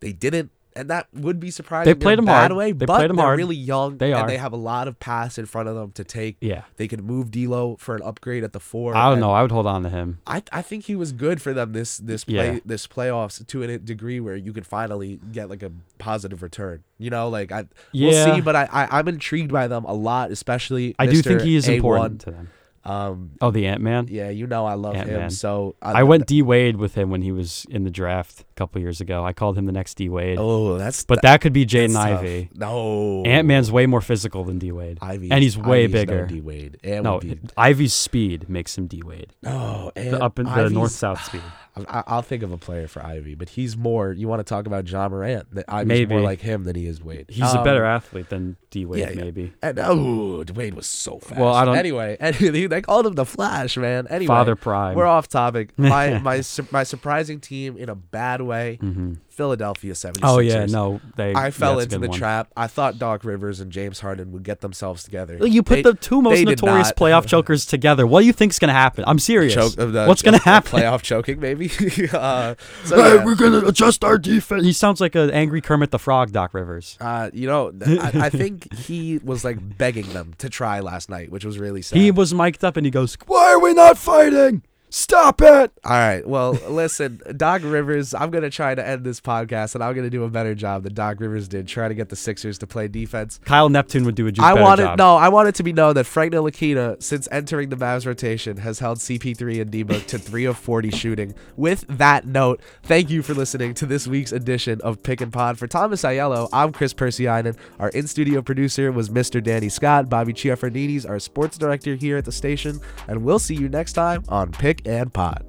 They 0.00 0.12
didn't. 0.12 0.50
And 0.74 0.88
that 0.90 1.06
would 1.12 1.38
be 1.38 1.50
surprising. 1.50 1.90
They 1.92 1.98
played 1.98 2.18
them 2.18 2.24
bad 2.24 2.38
hard. 2.50 2.52
way, 2.52 2.72
They 2.72 2.86
but 2.86 2.96
played 2.96 3.10
'em 3.10 3.16
they're 3.16 3.24
hard. 3.26 3.38
really 3.38 3.56
young. 3.56 3.98
They 3.98 4.12
and 4.12 4.28
they 4.28 4.38
have 4.38 4.52
a 4.52 4.56
lot 4.56 4.88
of 4.88 4.98
pass 5.00 5.36
in 5.38 5.46
front 5.46 5.68
of 5.68 5.74
them 5.74 5.92
to 5.92 6.04
take. 6.04 6.36
Yeah. 6.40 6.62
They 6.76 6.88
could 6.88 7.04
move 7.04 7.30
D'Lo 7.30 7.76
for 7.78 7.94
an 7.94 8.02
upgrade 8.02 8.42
at 8.44 8.52
the 8.52 8.60
four. 8.60 8.96
I 8.96 9.10
don't 9.10 9.20
know. 9.20 9.32
I 9.32 9.42
would 9.42 9.50
hold 9.52 9.66
on 9.66 9.82
to 9.82 9.88
him. 9.90 10.18
I, 10.26 10.42
I 10.50 10.62
think 10.62 10.84
he 10.84 10.96
was 10.96 11.12
good 11.12 11.42
for 11.42 11.52
them 11.52 11.72
this 11.72 11.98
this 11.98 12.24
play 12.24 12.54
Yeah. 12.54 12.60
this 12.64 12.86
playoffs 12.86 13.46
to 13.46 13.62
a 13.62 13.78
degree 13.78 14.20
where 14.20 14.36
you 14.36 14.52
could 14.52 14.66
finally 14.66 15.20
get 15.32 15.50
like 15.50 15.62
a 15.62 15.72
positive 15.98 16.42
return. 16.42 16.82
You 16.98 17.10
know, 17.10 17.28
like 17.28 17.52
I 17.52 17.66
we'll 17.92 18.12
Yeah. 18.12 18.34
see, 18.34 18.40
but 18.40 18.56
I, 18.56 18.68
I 18.72 18.98
I'm 18.98 19.08
intrigued 19.08 19.52
by 19.52 19.66
them 19.68 19.84
a 19.84 19.92
lot, 19.94 20.30
especially. 20.30 20.94
I 20.98 21.06
do 21.06 21.20
think 21.22 21.42
he 21.42 21.56
is 21.56 21.66
A1. 21.68 21.74
important 21.76 22.20
to 22.22 22.30
them. 22.30 22.48
Um, 22.84 23.30
Oh, 23.40 23.50
the 23.50 23.66
Ant 23.66 23.80
Man. 23.80 24.08
yeah, 24.10 24.28
you 24.30 24.46
know 24.46 24.66
I 24.66 24.74
love 24.74 24.94
him. 24.96 25.02
Ant-Man. 25.08 25.30
So 25.30 25.76
I 25.80 26.02
went 26.02 26.26
D 26.26 26.42
Wade 26.42 26.76
with 26.76 26.94
him 26.96 27.10
when 27.10 27.22
he 27.22 27.30
was 27.30 27.64
in 27.70 27.84
the 27.84 27.90
draft 27.90 28.40
a 28.40 28.44
couple 28.56 28.80
years 28.80 29.00
ago. 29.00 29.24
I 29.24 29.32
called 29.32 29.56
him 29.56 29.66
the 29.66 29.72
next 29.72 29.94
D 29.94 30.08
Wade. 30.08 30.36
Oh, 30.40 30.78
that's 30.78 31.04
but 31.04 31.22
that 31.22 31.40
could 31.40 31.52
be 31.52 31.64
Jaden 31.64 31.92
tough. 31.94 32.56
No, 32.56 33.22
Ant 33.24 33.46
Man's 33.46 33.70
way 33.70 33.86
more 33.86 34.00
physical 34.00 34.42
than 34.44 34.58
D 34.58 34.72
Wade. 34.72 34.98
Ivey, 35.00 35.30
and 35.30 35.42
he's 35.42 35.56
way 35.56 35.84
Ivey's 35.84 35.92
bigger. 35.92 36.22
No 36.22 36.26
D 36.26 36.40
Wade. 36.40 36.78
No, 36.84 37.20
be, 37.20 37.38
Ivey's 37.56 37.94
speed 37.94 38.48
makes 38.48 38.76
him 38.76 38.86
D 38.88 39.02
Wade. 39.04 39.32
no, 39.42 39.92
The 39.94 40.22
up 40.22 40.38
in 40.40 40.46
the 40.46 40.68
north 40.68 40.92
south 40.92 41.24
speed. 41.24 41.42
I, 41.88 42.02
I'll 42.06 42.20
think 42.20 42.42
of 42.42 42.52
a 42.52 42.58
player 42.58 42.86
for 42.86 43.02
Ivey, 43.02 43.34
but 43.34 43.48
he's 43.48 43.78
more. 43.78 44.12
You 44.12 44.28
want 44.28 44.40
to 44.40 44.44
talk 44.44 44.66
about 44.66 44.84
John 44.84 45.10
Morant? 45.10 45.54
That 45.54 45.64
Ivey's 45.68 45.88
Maybe. 45.88 46.12
more 46.14 46.20
like 46.20 46.42
him 46.42 46.64
than 46.64 46.76
he 46.76 46.86
is 46.86 47.02
Wade. 47.02 47.24
He's 47.30 47.50
a 47.54 47.58
Um, 47.60 47.64
better 47.64 47.82
athlete 47.86 48.28
than 48.28 48.56
D 48.70 48.84
Wade, 48.84 49.00
yeah, 49.00 49.10
yeah. 49.10 49.22
maybe. 49.22 49.52
And 49.62 49.78
oh, 49.78 50.44
D 50.44 50.52
Wade 50.52 50.74
was 50.74 50.86
so 50.86 51.18
fast. 51.18 51.40
Well, 51.40 51.54
I 51.54 51.64
don't- 51.64 51.78
Anyway, 51.78 52.18
and 52.20 52.36
they 52.72 52.82
called 52.82 53.06
him 53.06 53.14
the 53.14 53.24
Flash, 53.26 53.76
man. 53.76 54.06
Anyway, 54.08 54.26
Father 54.26 54.56
Prime. 54.56 54.96
We're 54.96 55.06
off 55.06 55.28
topic. 55.28 55.70
My 55.78 56.18
my 56.22 56.40
su- 56.40 56.66
my 56.70 56.82
surprising 56.84 57.38
team 57.40 57.76
in 57.76 57.88
a 57.88 57.94
bad 57.94 58.40
way. 58.40 58.78
Mhm. 58.82 59.18
Philadelphia 59.32 59.94
76ers. 59.94 60.18
Oh 60.22 60.38
yeah, 60.38 60.66
no, 60.66 61.00
they. 61.16 61.34
I 61.34 61.50
fell 61.50 61.80
a 61.80 61.84
into 61.84 61.98
the 61.98 62.08
one. 62.08 62.18
trap. 62.18 62.52
I 62.56 62.66
thought 62.66 62.98
Doc 62.98 63.24
Rivers 63.24 63.60
and 63.60 63.72
James 63.72 64.00
Harden 64.00 64.30
would 64.32 64.42
get 64.42 64.60
themselves 64.60 65.02
together. 65.04 65.38
You 65.46 65.62
put 65.62 65.76
They- 65.76 65.82
the 65.82 65.94
two 65.94 66.20
most 66.20 66.44
notorious 66.44 66.88
not. 66.88 66.96
playoff 66.96 67.26
chokers 67.34 67.64
together. 67.64 68.06
What 68.06 68.20
do 68.20 68.26
you 68.26 68.32
think's 68.32 68.58
gonna 68.58 68.72
happen? 68.74 69.04
I'm 69.06 69.18
serious. 69.18 69.54
choke 69.54 69.74
the 69.74 70.04
What's 70.06 70.22
gonna 70.22 70.38
happen? 70.38 70.80
Playoff 70.80 71.02
choking, 71.02 71.40
maybe. 71.40 71.66
uh, 72.12 72.54
so 72.84 72.96
yeah. 72.96 73.24
we're 73.24 73.34
gonna 73.34 73.66
adjust 73.66 74.04
our 74.04 74.18
defense. 74.18 74.64
He 74.64 74.72
sounds 74.72 75.00
like 75.00 75.14
an 75.14 75.30
angry 75.30 75.60
Kermit 75.62 75.90
the 75.90 75.98
Frog, 75.98 76.30
Doc 76.32 76.52
Rivers. 76.52 76.98
Uh, 77.00 77.30
you 77.32 77.46
know, 77.46 77.72
I, 77.86 78.26
I 78.26 78.30
think 78.30 78.72
he 78.74 79.18
was 79.24 79.44
like 79.44 79.78
begging 79.78 80.12
them 80.12 80.34
to 80.38 80.50
try 80.50 80.80
last 80.80 81.08
night, 81.08 81.30
which 81.30 81.44
was 81.44 81.58
really 81.58 81.80
sad. 81.82 81.98
He 81.98 82.10
was 82.10 82.34
mic'd 82.34 82.62
up 82.64 82.76
and 82.76 82.84
he 82.84 82.90
goes, 82.90 83.16
"Why 83.26 83.52
are 83.52 83.60
we 83.60 83.72
not 83.72 83.96
fighting?" 83.96 84.62
Stop 84.94 85.40
it! 85.40 85.72
All 85.86 85.90
right. 85.92 86.28
Well, 86.28 86.52
listen, 86.68 87.22
Doc 87.34 87.62
Rivers, 87.64 88.12
I'm 88.12 88.30
going 88.30 88.42
to 88.42 88.50
try 88.50 88.74
to 88.74 88.86
end 88.86 89.04
this 89.04 89.22
podcast, 89.22 89.74
and 89.74 89.82
I'm 89.82 89.94
going 89.94 90.04
to 90.04 90.10
do 90.10 90.22
a 90.24 90.28
better 90.28 90.54
job 90.54 90.82
than 90.82 90.92
Doc 90.92 91.18
Rivers 91.18 91.48
did 91.48 91.66
trying 91.66 91.88
to 91.88 91.94
get 91.94 92.10
the 92.10 92.14
Sixers 92.16 92.58
to 92.58 92.66
play 92.66 92.88
defense. 92.88 93.40
Kyle 93.46 93.70
Neptune 93.70 94.04
would 94.04 94.16
do 94.16 94.26
a 94.26 94.32
ju- 94.32 94.42
I 94.42 94.52
better 94.52 94.62
want 94.62 94.80
job. 94.80 94.98
no, 94.98 95.16
I 95.16 95.30
want 95.30 95.48
it 95.48 95.54
to 95.54 95.62
be 95.62 95.72
known 95.72 95.94
that 95.94 96.04
Frank 96.04 96.34
Ntilikina, 96.34 97.02
since 97.02 97.26
entering 97.32 97.70
the 97.70 97.76
Mavs 97.76 98.04
rotation, 98.04 98.58
has 98.58 98.80
held 98.80 98.98
CP3 98.98 99.62
and 99.62 99.70
D-Book 99.70 100.06
to 100.08 100.18
3 100.18 100.44
of 100.44 100.58
40 100.58 100.90
shooting. 100.90 101.34
With 101.56 101.86
that 101.88 102.26
note, 102.26 102.60
thank 102.82 103.08
you 103.08 103.22
for 103.22 103.32
listening 103.32 103.72
to 103.72 103.86
this 103.86 104.06
week's 104.06 104.32
edition 104.32 104.78
of 104.82 105.02
Pick 105.02 105.22
and 105.22 105.32
Pod. 105.32 105.58
For 105.58 105.66
Thomas 105.66 106.02
Aiello, 106.02 106.50
I'm 106.52 106.70
Chris 106.70 106.92
Persianen. 106.92 107.56
Our 107.78 107.88
in-studio 107.88 108.42
producer 108.42 108.92
was 108.92 109.08
Mr. 109.08 109.42
Danny 109.42 109.70
Scott. 109.70 110.10
Bobby 110.10 110.34
Chiafranides, 110.34 111.08
our 111.08 111.18
sports 111.18 111.56
director 111.56 111.94
here 111.94 112.18
at 112.18 112.26
the 112.26 112.32
station. 112.32 112.78
And 113.08 113.24
we'll 113.24 113.38
see 113.38 113.54
you 113.54 113.70
next 113.70 113.94
time 113.94 114.22
on 114.28 114.52
Pick 114.52 114.81
and 114.84 115.12
Pod. 115.12 115.44